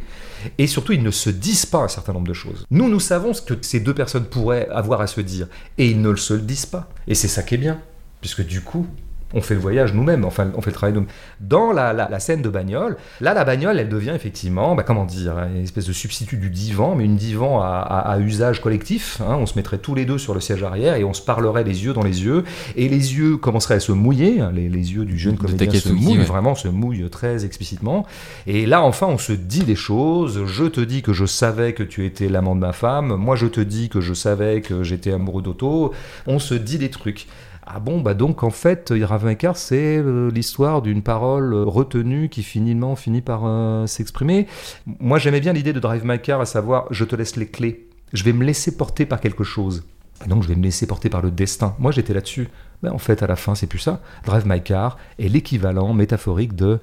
[0.59, 2.65] et surtout, ils ne se disent pas un certain nombre de choses.
[2.71, 6.01] Nous, nous savons ce que ces deux personnes pourraient avoir à se dire, et ils
[6.01, 6.89] ne se le disent pas.
[7.07, 7.81] Et c'est ça qui est bien,
[8.21, 8.87] puisque du coup,
[9.35, 11.11] on fait le voyage nous-mêmes, enfin, on fait le travail nous-mêmes.
[11.41, 15.05] Dans la, la- la scène de bagnole, là, la bagnole, elle devient effectivement, bah, comment
[15.05, 19.21] dire, une espèce de substitut du divan, mais une divan à, à- à usage collectif.
[19.21, 19.37] hein.
[19.39, 21.85] On se mettrait tous les deux sur le siège arrière et on se parlerait les
[21.85, 22.45] yeux dans les yeux,
[22.77, 25.89] et les yeux commenceraient à se mouiller, hein, les, les yeux du jeune comédien se
[25.93, 26.25] mouillent, ouais.
[26.25, 28.07] vraiment se mouillent très explicitement.
[28.47, 30.45] Et là, enfin, on se dit des choses.
[30.47, 33.15] Je te dis que je savais que tu étais l'amant de ma femme.
[33.17, 35.93] Moi, je te dis que je savais que j'étais amoureux d'Otto.
[36.27, 37.27] On se dit des trucs.
[37.71, 42.43] Ah bon, bah donc en fait, Ravenkar, c'est euh, l'histoire d'une parole euh, retenue qui
[42.43, 44.47] finalement finit par euh, s'exprimer.
[44.87, 47.87] Moi, j'aimais bien l'idée de Drive My Car, à savoir, je te laisse les clés.
[48.15, 49.85] Je vais me laisser porter par quelque chose.
[50.25, 51.77] Et donc, je vais me laisser porter par le destin.
[51.79, 52.49] Moi, j'étais là-dessus.
[52.83, 54.01] Mais en fait, à la fin, c'est plus ça.
[54.25, 56.81] Drive My Car est l'équivalent métaphorique de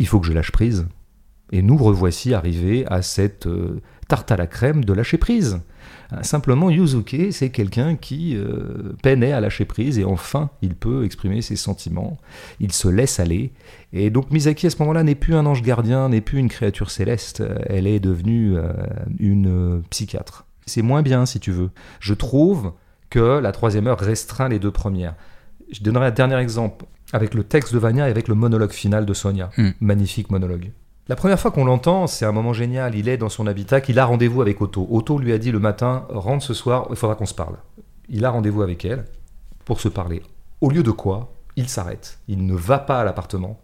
[0.00, 0.88] il faut que je lâche prise.
[1.52, 3.46] Et nous revoici arrivés à cette
[4.08, 5.60] tarte à la crème de lâcher prise.
[6.14, 11.04] Euh, Simplement, Yuzuke, c'est quelqu'un qui euh, peinait à lâcher prise et enfin, il peut
[11.04, 12.18] exprimer ses sentiments.
[12.60, 13.52] Il se laisse aller.
[13.92, 16.90] Et donc, Misaki, à ce moment-là, n'est plus un ange gardien, n'est plus une créature
[16.90, 17.40] céleste.
[17.40, 18.72] Euh, Elle est devenue euh,
[19.18, 20.46] une psychiatre.
[20.66, 21.70] C'est moins bien, si tu veux.
[22.00, 22.72] Je trouve
[23.10, 25.14] que la troisième heure restreint les deux premières.
[25.70, 29.06] Je donnerai un dernier exemple avec le texte de Vania et avec le monologue final
[29.06, 29.50] de Sonia.
[29.56, 29.70] Hmm.
[29.80, 30.72] Magnifique monologue.
[31.08, 32.94] La première fois qu'on l'entend, c'est un moment génial.
[32.94, 34.88] Il est dans son habitat, qu'il a rendez-vous avec Otto.
[34.90, 37.56] Otto lui a dit le matin, rentre ce soir, il faudra qu'on se parle.
[38.08, 39.04] Il a rendez-vous avec elle
[39.66, 40.22] pour se parler.
[40.62, 42.18] Au lieu de quoi, il s'arrête.
[42.26, 43.60] Il ne va pas à l'appartement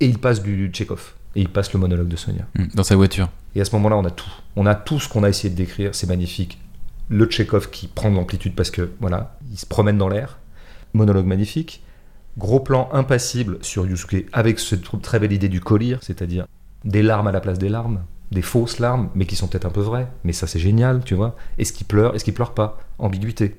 [0.00, 1.14] et il passe du Tchekhov.
[1.36, 2.46] Et il passe le monologue de Sonia.
[2.56, 3.28] Mm, Dans sa voiture.
[3.54, 4.30] Et à ce moment-là, on a tout.
[4.56, 5.94] On a tout ce qu'on a essayé de décrire.
[5.94, 6.58] C'est magnifique.
[7.08, 10.38] le Tchekhov qui prend de l'amplitude parce que voilà, il se promène dans l'air.
[10.94, 11.84] Monologue magnifique.
[12.38, 16.46] Gros plan impassible sur Yusuke avec cette très belle idée du collier, c'est-à-dire
[16.86, 19.70] des larmes à la place des larmes, des fausses larmes, mais qui sont peut-être un
[19.70, 20.08] peu vraies.
[20.24, 21.36] Mais ça, c'est génial, tu vois.
[21.58, 22.78] Est-ce qu'il pleure Est-ce qu'il pleure pas?
[22.98, 23.56] Ambiguïté.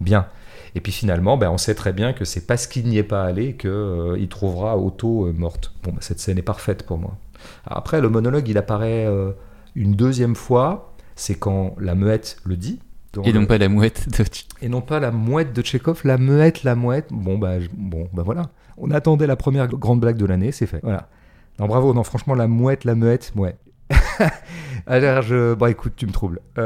[0.00, 0.26] Bien.
[0.74, 3.24] Et puis finalement, ben, on sait très bien que c'est parce qu'il n'y est pas
[3.24, 5.72] allé qu'il euh, trouvera Otto euh, morte.
[5.82, 7.18] Bon, ben, cette scène est parfaite pour moi.
[7.66, 9.32] Après, le monologue, il apparaît euh,
[9.74, 10.94] une deuxième fois.
[11.14, 12.80] C'est quand la muette le dit.
[13.24, 14.24] Et non pas la mouette de
[14.62, 17.08] Et non pas la mouette de Tchekhov, la muette, la mouette.
[17.10, 18.48] Bon, bah, bon, bah voilà.
[18.78, 20.80] On attendait la première grande blague de l'année, c'est fait.
[20.82, 21.10] Voilà.
[21.58, 23.56] Non, bravo, non, franchement, la mouette, la ouais.
[24.86, 25.54] Alors, je.
[25.54, 26.40] Bon, écoute, tu me troubles.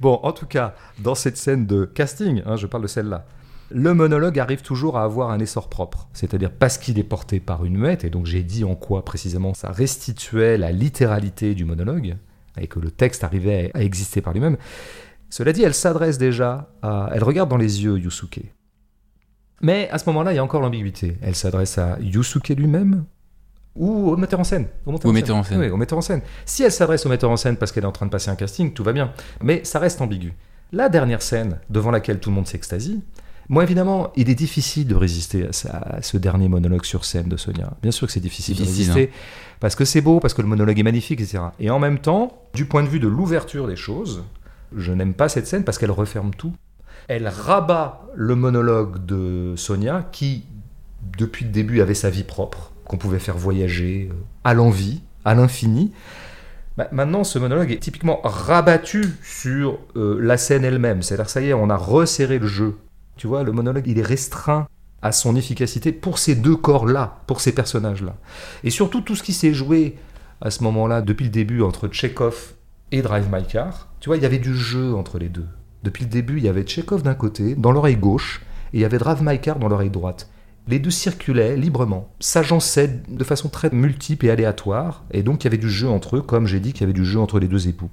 [0.00, 3.26] bon, en tout cas, dans cette scène de casting, hein, je parle de celle-là,
[3.70, 6.08] le monologue arrive toujours à avoir un essor propre.
[6.12, 9.54] C'est-à-dire parce qu'il est porté par une muette, et donc j'ai dit en quoi précisément
[9.54, 12.16] ça restituait la littéralité du monologue,
[12.60, 14.56] et que le texte arrivait à exister par lui-même.
[15.30, 17.10] Cela dit, elle s'adresse déjà à.
[17.12, 18.40] Elle regarde dans les yeux Yusuke.
[19.60, 21.18] Mais à ce moment-là, il y a encore l'ambiguïté.
[21.22, 23.04] Elle s'adresse à Yusuke lui-même
[23.74, 24.66] ou au metteur en scène.
[24.86, 25.60] Au metteur, en scène.
[25.60, 26.20] Oui, au metteur en scène.
[26.44, 28.34] Si elle s'adresse au metteur en scène parce qu'elle est en train de passer un
[28.34, 29.12] casting, tout va bien.
[29.40, 30.34] Mais ça reste ambigu.
[30.72, 33.02] La dernière scène devant laquelle tout le monde s'extasie,
[33.48, 37.72] moi évidemment, il est difficile de résister à, ce dernier monologue sur scène de Sonia.
[37.80, 39.16] Bien sûr que c'est difficile, de résister hein.
[39.60, 41.44] parce que c'est beau, parce que le monologue est magnifique, etc.
[41.58, 44.24] Et en même temps, du point de vue de l'ouverture des choses,
[44.76, 46.52] je n'aime pas cette scène parce qu'elle referme tout.
[47.08, 50.44] Elle rabat le monologue de Sonia qui,
[51.16, 55.34] depuis le début, avait sa vie propre qu'on pouvait faire voyager euh, à l'envie, à
[55.34, 55.92] l'infini.
[56.76, 61.02] Bah, maintenant, ce monologue est typiquement rabattu sur euh, la scène elle-même.
[61.02, 62.76] C'est-à-dire, ça y est, on a resserré le jeu.
[63.16, 64.68] Tu vois, le monologue, il est restreint
[65.00, 68.16] à son efficacité pour ces deux corps-là, pour ces personnages-là.
[68.64, 69.96] Et surtout, tout ce qui s'est joué
[70.42, 72.52] à ce moment-là, depuis le début, entre Tchekhov
[72.92, 75.46] et Drive My Car, tu vois, il y avait du jeu entre les deux.
[75.82, 78.84] Depuis le début, il y avait Tchekhov d'un côté, dans l'oreille gauche, et il y
[78.84, 78.98] avait
[79.38, 80.30] Car dans l'oreille droite
[80.68, 85.48] les deux circulaient librement, s'agençaient de façon très multiple et aléatoire, et donc il y
[85.48, 87.48] avait du jeu entre eux, comme j'ai dit qu'il y avait du jeu entre les
[87.48, 87.88] deux époux.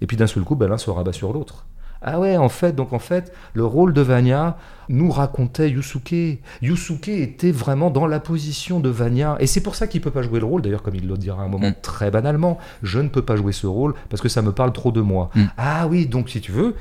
[0.00, 1.66] Et puis d'un seul coup, ben, l'un se rabat sur l'autre.
[2.06, 4.58] Ah ouais, en fait, donc en fait, le rôle de Vanya
[4.90, 6.38] nous racontait Yusuke.
[6.60, 10.20] Yusuke était vraiment dans la position de Vanya, et c'est pour ça qu'il peut pas
[10.20, 10.60] jouer le rôle.
[10.60, 11.76] D'ailleurs, comme il le dira à un moment mm.
[11.80, 14.92] très banalement, je ne peux pas jouer ce rôle parce que ça me parle trop
[14.92, 15.30] de moi.
[15.34, 15.44] Mm.
[15.56, 16.74] Ah oui, donc si tu veux,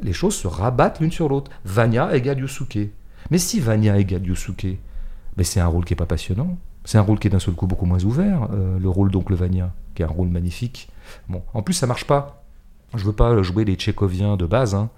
[0.00, 1.50] les choses se rabattent l'une sur l'autre.
[1.64, 2.90] Vanya égale Yusuke.
[3.32, 4.78] Mais si Vanya égale Yusuke,
[5.36, 6.56] mais c'est un rôle qui est pas passionnant.
[6.84, 9.34] C'est un rôle qui est d'un seul coup beaucoup moins ouvert, euh, le rôle d'Oncle
[9.34, 10.88] Vania, qui est un rôle magnifique.
[11.28, 12.44] Bon, en plus ça marche pas.
[12.94, 14.88] Je veux pas jouer les Tchécoviens de base, hein.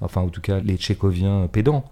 [0.00, 1.84] enfin en tout cas les Tchécoviens pédants.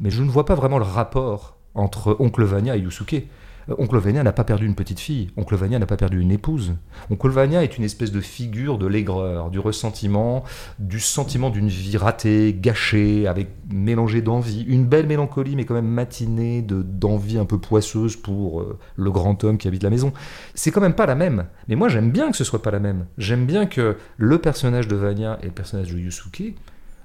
[0.00, 3.24] Mais je ne vois pas vraiment le rapport entre Oncle Vania et Yusuke.
[3.68, 6.30] Euh, Oncle Vania n'a pas perdu une petite fille, Oncle Vania n'a pas perdu une
[6.30, 6.74] épouse.
[7.10, 10.44] Oncle Vania est une espèce de figure de l'aigreur, du ressentiment,
[10.78, 15.86] du sentiment d'une vie ratée, gâchée, avec mélangé d'envie, une belle mélancolie mais quand même
[15.86, 20.12] matinée d'envie un peu poisseuse pour euh, le grand homme qui habite la maison.
[20.54, 21.46] C'est quand même pas la même.
[21.68, 23.06] Mais moi j'aime bien que ce soit pas la même.
[23.18, 26.54] J'aime bien que le personnage de Vania et le personnage de Yusuke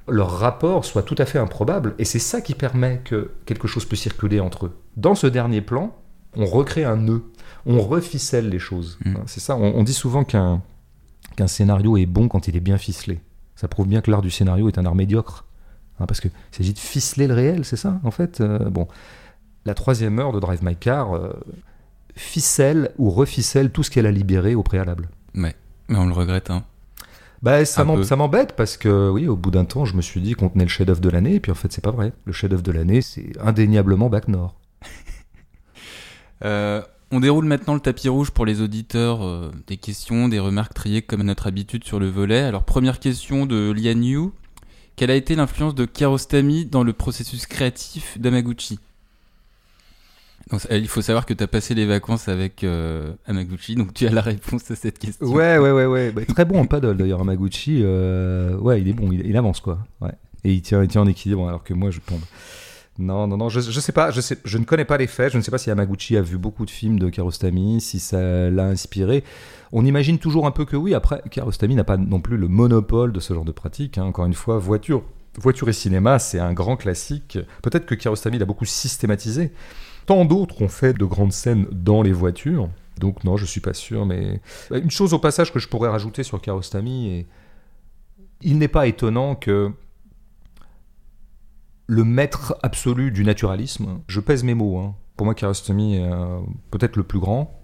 [0.08, 3.86] leur rapport soit tout à fait improbable, et c'est ça qui permet que quelque chose
[3.86, 4.78] peut circuler entre eux.
[4.98, 5.96] Dans ce dernier plan,
[6.36, 7.24] on recrée un nœud,
[7.66, 8.98] on reficelle les choses.
[9.06, 9.16] Mm.
[9.26, 10.62] C'est ça, on, dit souvent qu'un
[11.36, 13.20] qu'un scénario est bon quand il est bien ficelé.
[13.56, 15.46] Ça prouve bien que l'art du scénario est un art médiocre.
[16.00, 18.42] Hein, parce qu'il s'agit de ficeler le réel, c'est ça, en fait.
[18.42, 18.88] Euh, bon,
[19.66, 21.32] la troisième heure de Drive My Car euh,
[22.16, 25.10] ficelle ou reficelle tout ce qu'elle a libéré au préalable.
[25.34, 25.56] Mais,
[25.88, 26.64] mais on le regrette, hein.
[27.42, 30.50] Bah, ça m'embête parce que, oui, au bout d'un temps, je me suis dit qu'on
[30.50, 32.14] tenait le chef-d'œuvre de l'année, et puis en fait, c'est pas vrai.
[32.26, 34.56] Le chef-d'œuvre de l'année, c'est indéniablement Bac Nord.
[36.44, 36.82] Euh,
[37.12, 41.02] on déroule maintenant le tapis rouge pour les auditeurs, euh, des questions, des remarques triées
[41.02, 42.40] comme à notre habitude sur le volet.
[42.42, 44.30] Alors première question de Lian Yu.
[44.96, 48.80] Quelle a été l'influence de Kiarostami dans le processus créatif d'Amaguchi?
[50.70, 54.12] Il faut savoir que tu as passé les vacances avec euh, Amaguchi, donc tu as
[54.12, 55.28] la réponse à cette question.
[55.28, 56.12] Ouais, ouais, ouais, ouais.
[56.12, 57.84] Bah, très bon en paddle d'ailleurs, Amaguchi.
[57.84, 59.80] ouais, il est bon, il, avance quoi.
[60.02, 60.12] Ouais.
[60.44, 62.22] Et il tient, il tient en équilibre alors que moi je tombe.
[63.00, 65.42] Non, non, non, je, je sais pas, je, ne connais pas les faits, je ne
[65.42, 69.24] sais pas si Yamaguchi a vu beaucoup de films de Kiarostami, si ça l'a inspiré.
[69.72, 73.14] On imagine toujours un peu que oui, après, Kiarostami n'a pas non plus le monopole
[73.14, 73.98] de ce genre de pratique.
[73.98, 74.04] Hein.
[74.04, 75.04] Encore une fois, voiture,
[75.40, 77.40] voiture et cinéma, c'est un grand classique.
[77.64, 79.52] Peut-être que Kiarostami l'a beaucoup systématisé.
[80.06, 82.70] Tant d'autres ont fait de grandes scènes dans les voitures.
[83.00, 86.24] Donc non, je suis pas sûr, mais une chose au passage que je pourrais rajouter
[86.24, 87.28] sur Kiarostami, et
[88.42, 89.72] il n'est pas étonnant que
[91.92, 94.00] le maître absolu du naturalisme.
[94.08, 94.78] Je pèse mes mots.
[94.78, 94.96] Hein.
[95.18, 96.40] Pour moi, Kiarostami est euh,
[96.72, 97.60] peut-être le plus grand.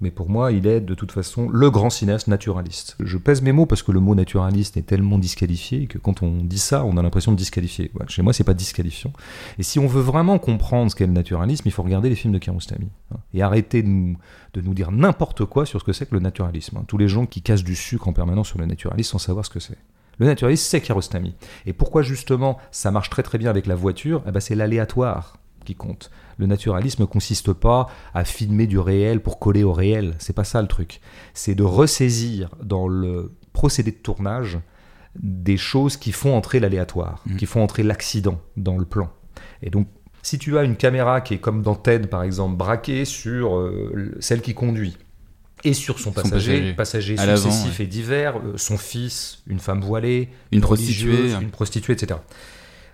[0.00, 2.96] Mais pour moi, il est de toute façon le grand cinéaste naturaliste.
[3.00, 6.42] Je pèse mes mots parce que le mot naturaliste est tellement disqualifié que quand on
[6.42, 7.90] dit ça, on a l'impression de disqualifier.
[8.06, 9.12] Chez moi, c'est pas disqualifiant.
[9.58, 12.32] Et si on veut vraiment comprendre ce qu'est le naturalisme, il faut regarder les films
[12.32, 12.88] de Kiarostami.
[13.12, 14.16] Hein, et arrêter de nous,
[14.54, 16.78] de nous dire n'importe quoi sur ce que c'est que le naturalisme.
[16.78, 16.84] Hein.
[16.88, 19.50] Tous les gens qui cassent du sucre en permanence sur le naturalisme sans savoir ce
[19.50, 19.76] que c'est.
[20.18, 21.34] Le naturalisme, c'est Kiarostami.
[21.66, 24.22] Et pourquoi justement ça marche très très bien avec la voiture?
[24.26, 26.10] Eh ben, C'est l'aléatoire qui compte.
[26.38, 30.14] Le naturalisme ne consiste pas à filmer du réel pour coller au réel.
[30.18, 31.00] C'est pas ça le truc.
[31.34, 34.58] C'est de ressaisir dans le procédé de tournage
[35.16, 37.36] des choses qui font entrer l'aléatoire, mm.
[37.36, 39.10] qui font entrer l'accident dans le plan.
[39.62, 39.88] Et donc,
[40.22, 44.16] si tu as une caméra qui est comme dans TED par exemple, braquée sur euh,
[44.20, 44.96] celle qui conduit,
[45.64, 50.60] et sur son, passager, passager, successif et divers, euh, son fils, une femme voilée, une,
[50.60, 52.20] prostituée, une prostituée, etc.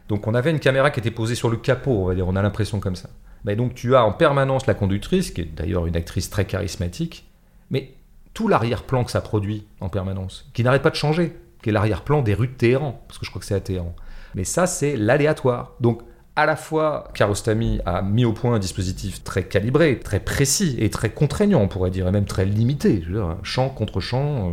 [0.08, 2.36] Donc on avait une caméra qui était posée sur le capot, on va dire, on
[2.36, 3.10] a l'impression comme ça.
[3.44, 7.26] Mais donc tu as en permanence la conductrice, qui est d'ailleurs une actrice très charismatique,
[7.70, 7.94] mais
[8.32, 12.22] tout l'arrière-plan que ça produit en permanence, qui n'arrête pas de changer, qui est l'arrière-plan
[12.22, 13.94] des rues de Téhéran, parce que je crois que c'est à Téhéran.
[14.34, 15.72] Mais ça, c'est l'aléatoire.
[15.80, 16.02] Donc
[16.36, 20.90] à la fois, Kiarostami a mis au point un dispositif très calibré, très précis et
[20.90, 23.04] très contraignant, on pourrait dire, et même très limité.
[23.42, 24.52] Champ contre champ, euh,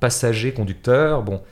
[0.00, 1.42] passager, conducteur, bon.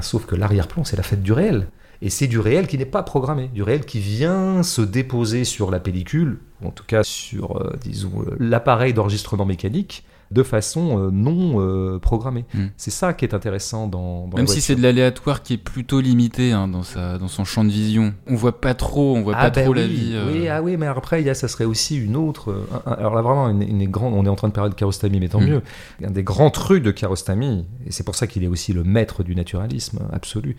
[0.00, 1.66] sauf que l'arrière-plan, c'est la fête du réel.
[2.00, 5.70] Et c'est du réel qui n'est pas programmé, du réel qui vient se déposer sur
[5.70, 10.98] la pellicule, ou en tout cas sur, euh, disons, euh, l'appareil d'enregistrement mécanique, de façon
[11.06, 12.44] euh, non euh, programmée.
[12.52, 12.66] Hmm.
[12.76, 16.00] C'est ça qui est intéressant dans, dans Même si c'est de l'aléatoire qui est plutôt
[16.00, 18.12] limité hein, dans, sa, dans son champ de vision.
[18.26, 20.12] On voit pas trop, on voit ah pas ben trop oui, la vie.
[20.14, 22.54] euh, Oui, ah oui, mais après, il y a, ça serait aussi une autre.
[22.86, 24.12] un- un- alors là, vraiment, une, une grande.
[24.14, 25.46] On est en train de parler de Kiarostami, mais tant Mm.
[25.46, 25.62] mieux.
[26.04, 29.22] Un des grands trucs de Kiarostami, et c'est pour ça qu'il est aussi le maître
[29.22, 30.56] du naturalisme absolu,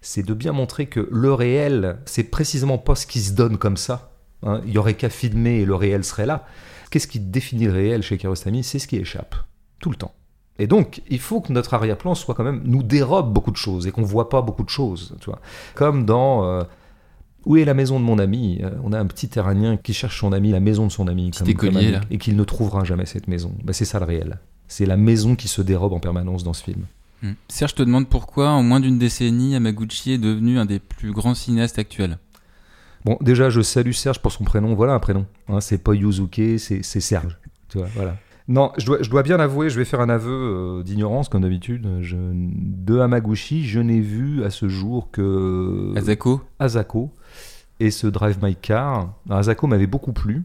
[0.00, 3.76] c'est de bien montrer que le réel, c'est précisément pas ce qui se donne comme
[3.76, 4.12] ça.
[4.44, 4.62] hein.
[4.66, 6.46] Il y aurait qu'à filmer et le réel serait là.
[6.90, 9.34] Qu'est-ce qui définit le réel chez Kiarostami C'est ce qui échappe,
[9.80, 10.12] tout le temps.
[10.58, 13.86] Et donc, il faut que notre arrière-plan soit quand même nous dérobe beaucoup de choses
[13.86, 15.40] et qu'on voit pas beaucoup de choses, tu vois.
[15.74, 16.62] Comme dans euh,
[17.46, 20.20] Où est la maison de mon ami Euh, On a un petit terranien qui cherche
[20.20, 23.06] son ami, la maison de son ami, Petit écolier, ami, et qu'il ne trouvera jamais
[23.06, 23.52] cette maison.
[23.64, 24.38] Ben, c'est ça le réel.
[24.68, 26.82] C'est la maison qui se dérobe en permanence dans ce film.
[27.22, 27.32] hmm.
[27.48, 31.34] Serge te demande pourquoi, en moins d'une décennie, Yamaguchi est devenu un des plus grands
[31.34, 32.18] cinéastes actuels.
[33.04, 34.74] Bon, déjà, je salue Serge pour son prénom.
[34.74, 35.26] Voilà un prénom.
[35.48, 37.38] Hein, c'est pas Yuzuke, c'est c'est Serge.
[37.68, 38.16] Tu vois, voilà.
[38.48, 41.42] Non, je dois, je dois bien avouer, je vais faire un aveu euh, d'ignorance, comme
[41.42, 41.86] d'habitude.
[42.00, 47.12] Je- De Hamaguchi, je n'ai vu à ce jour que Asako, Asako
[47.78, 49.14] et ce Drive My Car.
[49.30, 50.42] Asako m'avait beaucoup plu.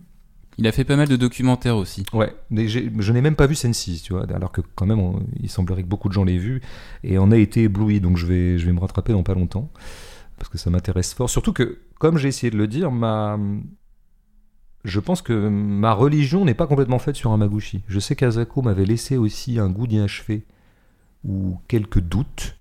[0.57, 2.05] il a fait pas mal de documentaires aussi.
[2.13, 5.21] Ouais, mais je n'ai même pas vu Sensi, tu vois, alors que quand même, on-
[5.41, 6.61] il semblerait que beaucoup de gens l'aient vu
[7.03, 9.69] et on a été ébloui, donc je vais, je vais me rattraper dans pas longtemps
[10.37, 11.29] parce que ça m'intéresse fort.
[11.29, 13.37] Surtout que, comme j'ai essayé de le dire, ma,
[14.85, 17.81] je pense que ma religion n'est pas complètement faite sur un Maguchi.
[17.87, 20.45] Je sais qu'Azako m'avait laissé aussi un goût d'inachevé
[21.23, 22.57] ou quelques doutes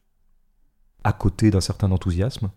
[1.05, 2.51] à côté d'un certain enthousiasme.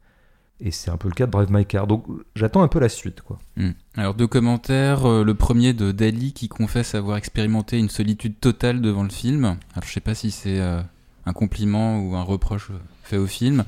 [0.59, 1.85] Et c'est un peu le cas de Drive My Car.
[1.85, 3.37] Donc j'attends un peu la suite, quoi.
[3.57, 3.71] Hmm.
[3.95, 5.05] Alors deux commentaires.
[5.05, 9.57] Euh, le premier de Dali qui confesse avoir expérimenté une solitude totale devant le film.
[9.73, 10.81] Alors je sais pas si c'est euh,
[11.25, 12.71] un compliment ou un reproche
[13.03, 13.65] fait au film.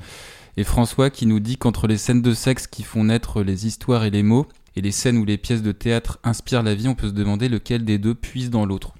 [0.60, 4.04] Et François qui nous dit qu'entre les scènes de sexe qui font naître les histoires
[4.04, 4.46] et les mots
[4.76, 7.48] et les scènes où les pièces de théâtre inspirent la vie, on peut se demander
[7.48, 8.92] lequel des deux puise dans l'autre.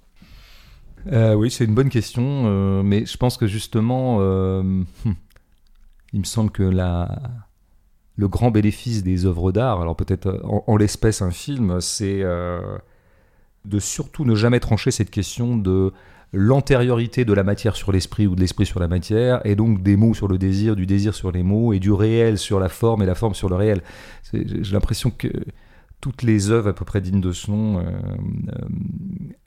[1.13, 4.87] Euh, oui, c'est une bonne question, euh, mais je pense que justement, euh, hum,
[6.15, 7.21] il me semble que la,
[8.17, 12.23] le grand bénéfice des œuvres d'art, alors peut-être en, l'espèce un film, c'est
[13.67, 15.93] de surtout ne jamais trancher cette question de
[16.33, 19.97] l'antériorité de la matière sur l'esprit ou de l'esprit sur la matière, et donc des
[19.97, 23.03] mots sur le désir, du désir sur les mots, et du réel sur la forme
[23.03, 23.83] et la forme sur le réel.
[24.33, 25.29] J'ai l'impression que
[26.01, 28.69] toutes les œuvres à peu près dignes de ce euh, euh,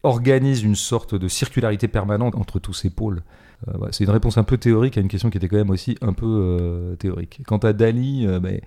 [0.03, 3.23] organisent une sorte de circularité permanente entre tous ces pôles.
[3.67, 5.97] Euh, c'est une réponse un peu théorique à une question qui était quand même aussi
[6.01, 7.41] un peu théorique.
[7.47, 8.59] Quant à Dali, ben,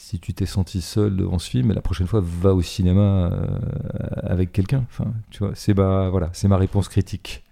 [0.00, 3.46] si tu t'es senti seul devant ce film, la prochaine fois, va au cinéma euh,
[4.22, 4.84] avec quelqu'un.
[4.90, 7.44] Enfin, tu vois, c'est ma, voilà, c'est ma réponse critique.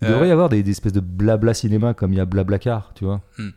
[0.00, 0.12] Il Euh.
[0.12, 3.04] devrait y avoir des, des espèces de blabla cinéma comme il y a Blablacar, tu
[3.04, 3.20] vois.
[3.38, 3.50] Hmm.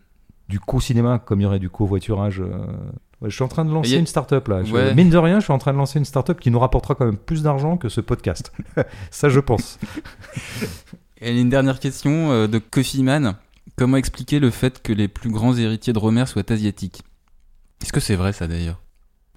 [0.49, 2.41] Du co-cinéma comme il y aurait du covoiturage.
[2.41, 2.65] euh.
[3.21, 4.63] Ouais, je suis en train de lancer a- une start-up là.
[4.63, 4.95] Je- Ouais.
[4.95, 7.05] Mine de rien, je suis en train de lancer une start-up qui nous rapportera quand
[7.05, 8.51] même plus d'argent que ce podcast.
[9.11, 9.77] Ça, je pense.
[11.21, 13.35] Et une dernière question de Coffee Man.
[13.75, 17.03] Comment expliquer le fait que les plus grands héritiers de Romer soient asiatiques?
[17.81, 18.81] Est-ce que c'est vrai ça d'ailleurs?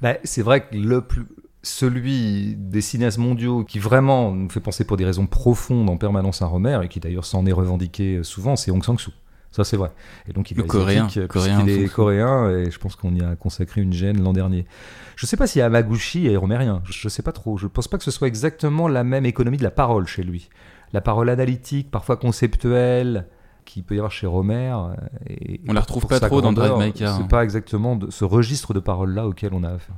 [0.00, 1.24] Bah, c'est vrai que le plus,
[1.62, 6.42] celui des cinéastes mondiaux qui vraiment nous fait penser pour des raisons profondes en permanence
[6.42, 9.12] à Romer, et qui d'ailleurs s'en est revendiqué souvent, c'est Hong Sang-soo.
[9.50, 9.92] Ça, c'est vrai.
[10.28, 13.22] Et donc, il est coréen, asiatique, coréen, puisqu'il est coréen, et je pense qu'on y
[13.22, 14.66] a consacré une gêne l'an dernier.
[15.14, 16.82] Je sais pas si Yamaguchi est romérien.
[16.84, 17.56] Je, je sais pas trop.
[17.56, 20.50] Je pense pas que ce soit exactement la même économie de la parole chez lui.
[20.92, 23.28] La parole analytique, parfois conceptuelle,
[23.64, 24.72] qui peut y avoir chez Romer.
[24.74, 24.94] euh,
[25.28, 27.26] Et On la retrouve pas trop dans grandeur, Drive My Car, C'est hein.
[27.26, 29.96] pas exactement de- ce registre de parole-là auquel on a affaire.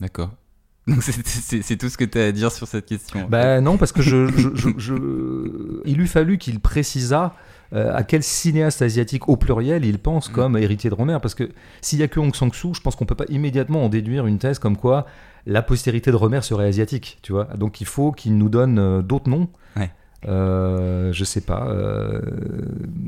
[0.00, 0.30] D'accord.
[0.86, 3.26] Donc c'est- tout ce que tu as à dire sur cette question.
[3.28, 7.34] Ben non, parce que je, je- je- je- il eût fallu qu'il précisât
[7.72, 10.32] euh, à quel cinéaste asiatique au pluriel il pense Mm.
[10.32, 11.18] comme héritier de Romer.
[11.22, 11.50] Parce que
[11.82, 14.38] s'il y a que Hong Sang-soo, je pense qu'on peut pas immédiatement en déduire une
[14.38, 15.06] thèse comme quoi
[15.46, 17.18] la postérité de Romer serait asiatique.
[17.22, 19.48] Tu vois Donc il faut qu'il nous donne euh, d'autres noms.
[19.76, 19.92] Ouais.
[20.28, 22.20] Euh, je sais pas, euh,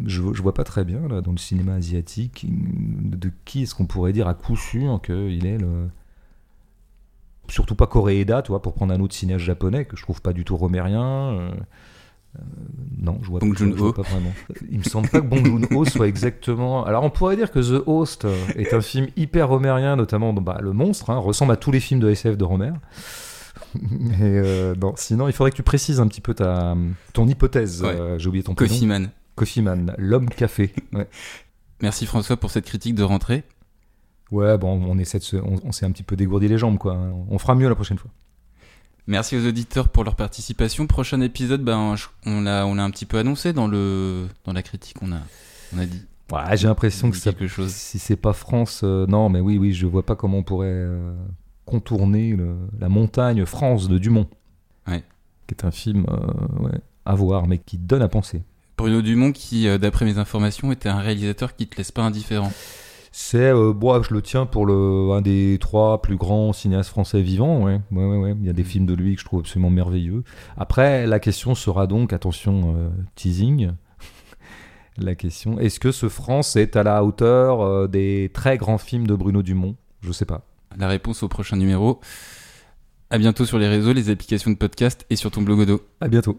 [0.06, 3.84] je, je vois pas très bien là, dans le cinéma asiatique de, qui est-ce qu'on
[3.86, 5.88] pourrait dire à coup sûr qu'il est le,
[7.48, 10.32] surtout pas Koreeda, tu vois, pour prendre un autre cinéaste japonais que je trouve pas
[10.32, 11.02] du tout romérien.
[11.32, 11.50] euh,
[12.98, 14.32] non, je vois, Bong je- je vois pas vraiment.
[14.70, 16.82] Il me semble pas que Bong Joon-ho soit exactement.
[16.86, 18.26] Alors on pourrait dire que The Host
[18.56, 22.00] est un film hyper romérien, notamment bah, le monstre, hein, ressemble à tous les films
[22.00, 22.72] de SF de Romer.
[24.20, 26.76] Et euh, non, sinon il faudrait que tu précises un petit peu ta
[27.12, 27.82] ton hypothèse.
[27.82, 27.88] Ouais.
[27.88, 28.70] euh, J'ai oublié ton prénom.
[28.72, 29.10] Coffee Man.
[29.34, 30.72] Coffee Man, l'homme café.
[30.92, 31.08] Ouais.
[31.80, 33.44] Merci François pour cette critique de rentrée.
[34.30, 36.78] Ouais, bon, on essaie de se, on, on s'est un petit peu dégourdi les jambes,
[36.78, 36.96] quoi.
[37.28, 38.10] On fera mieux la prochaine fois.
[39.06, 40.86] Merci aux auditeurs pour leur participation.
[40.86, 44.62] Prochain épisode, ben, on l'a on l'a un petit peu annoncé dans, le, dans la
[44.62, 44.96] critique.
[45.02, 45.18] On a,
[45.74, 47.72] on a dit Ouais, j'ai l'impression que ça, quelque chose.
[47.72, 50.68] si c'est pas France, euh, non, mais oui, oui, je vois pas comment on pourrait
[50.70, 51.12] euh,
[51.64, 54.26] contourner le- la montagne France de Dumont.
[54.88, 55.02] Ouais.
[55.46, 58.42] Qui est un film euh, ouais, à voir, mais qui donne à penser.
[58.76, 62.50] Bruno Dumont, qui, euh, d'après mes informations, était un réalisateur qui te laisse pas indifférent.
[63.14, 67.20] C'est, euh, bon, je le tiens pour le, un des trois plus grands cinéastes français
[67.20, 67.62] vivants.
[67.62, 68.34] Ouais, ouais, ouais, ouais.
[68.40, 68.66] Il y a des Mm.
[68.66, 70.24] films de lui que je trouve absolument merveilleux.
[70.56, 73.72] Après, la question sera donc, attention, euh, teasing.
[74.98, 79.06] la question, est-ce que ce France est à la hauteur euh, des très grands films
[79.06, 79.76] de Bruno Dumont?
[80.00, 80.42] Je sais pas.
[80.78, 82.00] La réponse au prochain numéro.
[83.10, 85.82] À bientôt sur les réseaux, les applications de podcast et sur ton blogodo.
[86.00, 86.30] À bientôt.